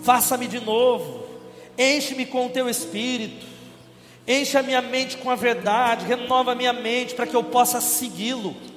faça-me 0.03 0.49
de 0.49 0.61
novo, 0.61 1.25
enche-me 1.79 2.27
com 2.27 2.47
o 2.47 2.51
teu 2.51 2.69
espírito, 2.69 3.47
enche 4.27 4.59
a 4.59 4.63
minha 4.63 4.83
mente 4.83 5.17
com 5.19 5.31
a 5.31 5.37
verdade, 5.37 6.07
renova 6.07 6.53
a 6.53 6.55
minha 6.55 6.73
mente 6.73 7.15
para 7.15 7.27
que 7.27 7.37
eu 7.37 7.45
possa 7.45 7.81
segui-lo 7.81 8.72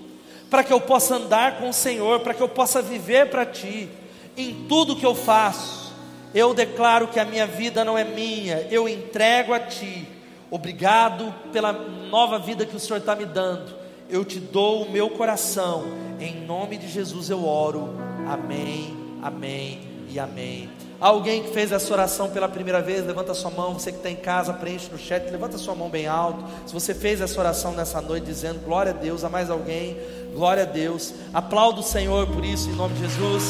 para 0.50 0.64
que 0.64 0.72
eu 0.72 0.80
possa 0.80 1.16
andar 1.16 1.58
com 1.58 1.70
o 1.70 1.74
Senhor, 1.74 2.20
para 2.20 2.34
que 2.34 2.42
eu 2.42 2.50
possa 2.50 2.82
viver 2.82 3.30
para 3.30 3.46
Ti. 3.46 3.90
Em 4.38 4.66
tudo 4.68 4.96
que 4.96 5.06
eu 5.06 5.16
faço, 5.16 5.94
eu 6.34 6.54
declaro 6.54 7.08
que 7.08 7.20
a 7.20 7.26
minha 7.26 7.48
vida 7.48 7.84
não 7.84 7.98
é 7.98 8.04
minha, 8.04 8.68
eu 8.70 8.88
entrego 8.88 9.54
a 9.54 9.60
Ti. 9.60 10.08
Obrigado 10.52 11.34
pela 11.52 11.74
nova 11.74 12.38
vida 12.38 12.66
que 12.66 12.76
o 12.76 12.80
Senhor 12.80 13.00
está 13.00 13.16
me 13.16 13.26
dando. 13.26 13.74
Eu 14.10 14.24
te 14.24 14.40
dou 14.40 14.84
o 14.84 14.92
meu 14.92 15.10
coração. 15.10 15.84
Em 16.20 16.46
nome 16.46 16.78
de 16.78 16.88
Jesus 16.88 17.30
eu 17.30 17.46
oro. 17.46 17.96
Amém, 18.28 18.96
amém 19.22 19.82
e 20.10 20.20
amém. 20.20 20.70
Alguém 21.00 21.44
que 21.44 21.52
fez 21.52 21.72
essa 21.72 21.92
oração 21.94 22.30
pela 22.30 22.48
primeira 22.48 22.82
vez, 22.82 23.06
levanta 23.06 23.34
sua 23.34 23.52
mão. 23.52 23.74
Você 23.74 23.92
que 23.92 23.98
está 23.98 24.10
em 24.10 24.16
casa, 24.16 24.54
preenche 24.54 24.90
no 24.92 24.98
chat, 24.98 25.30
levanta 25.30 25.58
sua 25.58 25.76
mão 25.76 25.90
bem 25.90 26.08
alto. 26.08 26.44
Se 26.66 26.74
você 26.74 26.94
fez 26.94 27.20
essa 27.20 27.40
oração 27.40 27.74
nessa 27.74 28.02
noite, 28.02 28.26
dizendo 28.26 28.64
glória 28.64 28.92
a 28.92 28.96
Deus, 28.96 29.24
a 29.24 29.30
mais 29.30 29.50
alguém, 29.50 29.98
glória 30.34 30.64
a 30.64 30.66
Deus. 30.66 31.14
Aplaudo 31.34 31.82
o 31.82 31.84
Senhor 31.84 32.28
por 32.28 32.46
isso, 32.46 32.70
em 32.70 32.76
nome 32.76 32.94
de 32.96 33.02
Jesus. 33.02 33.44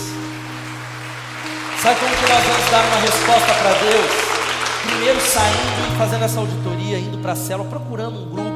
Sabe 1.82 2.00
como 2.00 2.16
que 2.16 2.22
nós 2.22 2.44
vamos 2.44 2.72
dar 2.72 2.84
uma 2.86 2.98
resposta 2.98 3.54
para 3.54 3.74
Deus? 3.74 4.12
Primeiro 4.88 5.22
saindo 5.22 5.94
e 5.94 5.98
fazendo 5.98 6.26
essa 6.26 6.40
auditoria, 6.40 6.98
indo 6.98 7.18
para 7.20 7.34
a 7.34 7.36
célula, 7.36 7.70
procurando 7.70 8.20
um 8.20 8.30
grupo 8.30 8.55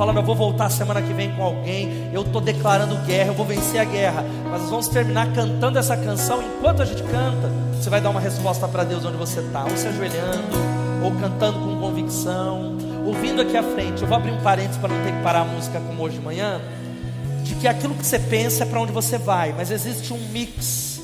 falando, 0.00 0.16
eu 0.16 0.22
vou 0.22 0.34
voltar 0.34 0.70
semana 0.70 1.02
que 1.02 1.12
vem 1.12 1.30
com 1.36 1.42
alguém, 1.42 2.08
eu 2.10 2.22
estou 2.22 2.40
declarando 2.40 2.96
guerra, 3.04 3.28
eu 3.28 3.34
vou 3.34 3.44
vencer 3.44 3.78
a 3.78 3.84
guerra. 3.84 4.24
Mas 4.50 4.62
nós 4.62 4.70
vamos 4.70 4.88
terminar 4.88 5.30
cantando 5.34 5.78
essa 5.78 5.94
canção. 5.94 6.42
Enquanto 6.42 6.80
a 6.80 6.86
gente 6.86 7.02
canta, 7.02 7.52
você 7.74 7.90
vai 7.90 8.00
dar 8.00 8.08
uma 8.08 8.18
resposta 8.20 8.66
para 8.66 8.82
Deus 8.82 9.04
onde 9.04 9.18
você 9.18 9.40
está, 9.40 9.62
ou 9.64 9.76
se 9.76 9.86
ajoelhando, 9.86 10.56
ou 11.04 11.10
cantando 11.20 11.58
com 11.58 11.78
convicção, 11.78 12.78
ouvindo 13.04 13.42
aqui 13.42 13.54
à 13.54 13.62
frente. 13.62 14.00
Eu 14.00 14.08
vou 14.08 14.16
abrir 14.16 14.30
um 14.30 14.40
parênteses 14.40 14.78
para 14.78 14.88
não 14.88 15.04
ter 15.04 15.12
que 15.12 15.22
parar 15.22 15.42
a 15.42 15.44
música 15.44 15.78
como 15.78 16.02
hoje 16.02 16.16
de 16.16 16.24
manhã. 16.24 16.62
De 17.42 17.54
que 17.56 17.68
aquilo 17.68 17.94
que 17.94 18.06
você 18.06 18.18
pensa 18.18 18.62
é 18.62 18.66
para 18.66 18.80
onde 18.80 18.92
você 18.92 19.18
vai, 19.18 19.52
mas 19.52 19.70
existe 19.70 20.14
um 20.14 20.18
mix 20.32 21.02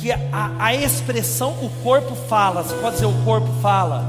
que 0.00 0.10
a, 0.10 0.18
a 0.58 0.74
expressão 0.74 1.50
o 1.62 1.68
corpo 1.82 2.14
fala, 2.14 2.62
você 2.62 2.76
pode 2.76 2.94
dizer 2.94 3.06
o 3.06 3.24
corpo 3.24 3.48
fala. 3.60 4.06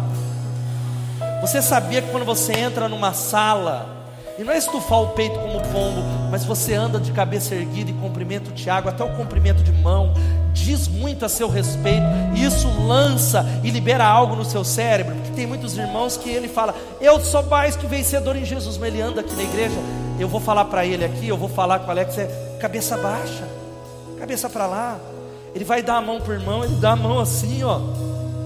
Você 1.42 1.62
sabia 1.62 2.02
que 2.02 2.10
quando 2.10 2.26
você 2.26 2.54
entra 2.54 2.88
numa 2.88 3.12
sala, 3.12 3.99
e 4.40 4.44
não 4.44 4.54
é 4.54 4.58
estufar 4.58 5.02
o 5.02 5.10
peito 5.10 5.38
como 5.38 5.60
pombo, 5.64 6.02
mas 6.32 6.46
você 6.46 6.74
anda 6.74 6.98
de 6.98 7.12
cabeça 7.12 7.54
erguida 7.54 7.92
e 7.92 7.94
cumprimenta 7.94 8.50
o 8.50 8.54
Tiago, 8.54 8.88
até 8.88 9.04
o 9.04 9.14
cumprimento 9.18 9.62
de 9.62 9.72
mão, 9.74 10.14
diz 10.54 10.88
muito 10.88 11.26
a 11.26 11.30
seu 11.30 11.50
respeito, 11.50 12.06
e 12.34 12.46
isso 12.46 12.70
lança 12.88 13.46
e 13.66 13.70
libera 13.70 14.06
algo 14.06 14.38
no 14.38 14.46
seu 14.46 14.64
cérebro, 14.64 15.14
porque 15.14 15.32
tem 15.32 15.46
muitos 15.46 15.78
irmãos 15.78 16.16
que 16.16 16.30
ele 16.30 16.48
fala, 16.48 16.74
eu 17.02 17.20
sou 17.20 17.44
mais 17.44 17.76
que 17.76 17.86
vencedor 17.86 18.38
em 18.38 18.46
Jesus, 18.46 18.78
mas 18.78 18.94
ele 18.94 19.02
anda 19.02 19.20
aqui 19.20 19.36
na 19.36 19.44
igreja, 19.44 19.76
eu 20.18 20.30
vou 20.30 20.40
falar 20.40 20.64
para 20.66 20.86
ele 20.86 21.04
aqui, 21.04 21.28
eu 21.28 21.36
vou 21.36 21.50
falar 21.50 21.80
com 21.80 21.88
o 21.88 21.92
Alex, 21.92 22.18
é 22.18 22.56
cabeça 22.62 22.96
baixa, 22.96 23.46
cabeça 24.18 24.50
para 24.50 24.66
lá, 24.66 24.98
ele 25.54 25.66
vai 25.66 25.84
dar 25.84 25.98
a 25.98 26.02
mão 26.02 26.22
para 26.22 26.32
o 26.32 26.34
irmão, 26.34 26.64
ele 26.64 26.76
dá 26.76 26.92
a 26.92 26.96
mão 26.96 27.20
assim, 27.20 27.62
ó, 27.66 27.78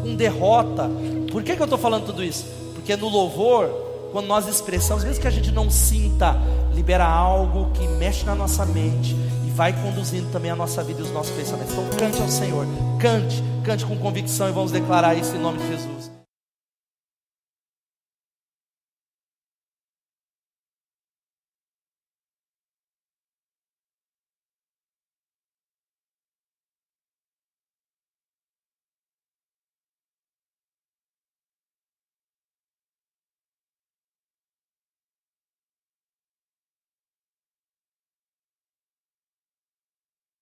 com 0.02 0.16
derrota, 0.16 0.89
por 1.32 1.44
que, 1.44 1.56
que 1.56 1.62
eu 1.62 1.66
estou 1.66 1.78
falando 1.78 2.08
tudo 2.08 2.24
isso? 2.24 2.48
Porque 2.74 2.96
no 2.96 3.10
louvor, 3.10 3.93
quando 4.14 4.28
nós 4.28 4.47
expressamos, 4.47 5.03
mesmo 5.03 5.20
que 5.20 5.28
a 5.28 5.32
gente 5.32 5.51
não 5.51 5.72
sinta, 5.72 6.38
libera 6.72 7.03
algo 7.03 7.72
que 7.72 7.88
mexe 7.88 8.24
na 8.24 8.36
nossa 8.36 8.64
mente 8.64 9.16
e 9.45 9.49
vai 9.49 9.74
conduzindo 9.74 10.32
também 10.32 10.51
a 10.51 10.55
nossa 10.55 10.84
vida 10.84 10.99
e 10.99 11.03
os 11.03 11.11
nossos 11.11 11.36
pensamentos. 11.36 11.74
Então 11.74 11.89
cante 11.97 12.22
ao 12.22 12.30
Senhor, 12.30 12.68
cante, 12.99 13.43
cante 13.64 13.84
com 13.84 13.97
convicção 13.97 14.47
e 14.47 14.51
vamos 14.51 14.72
declarar 14.72 15.16
isso 15.16 15.36
em 15.36 15.39
nome 15.39 15.57
de 15.57 15.68
Jesus. 15.68 16.12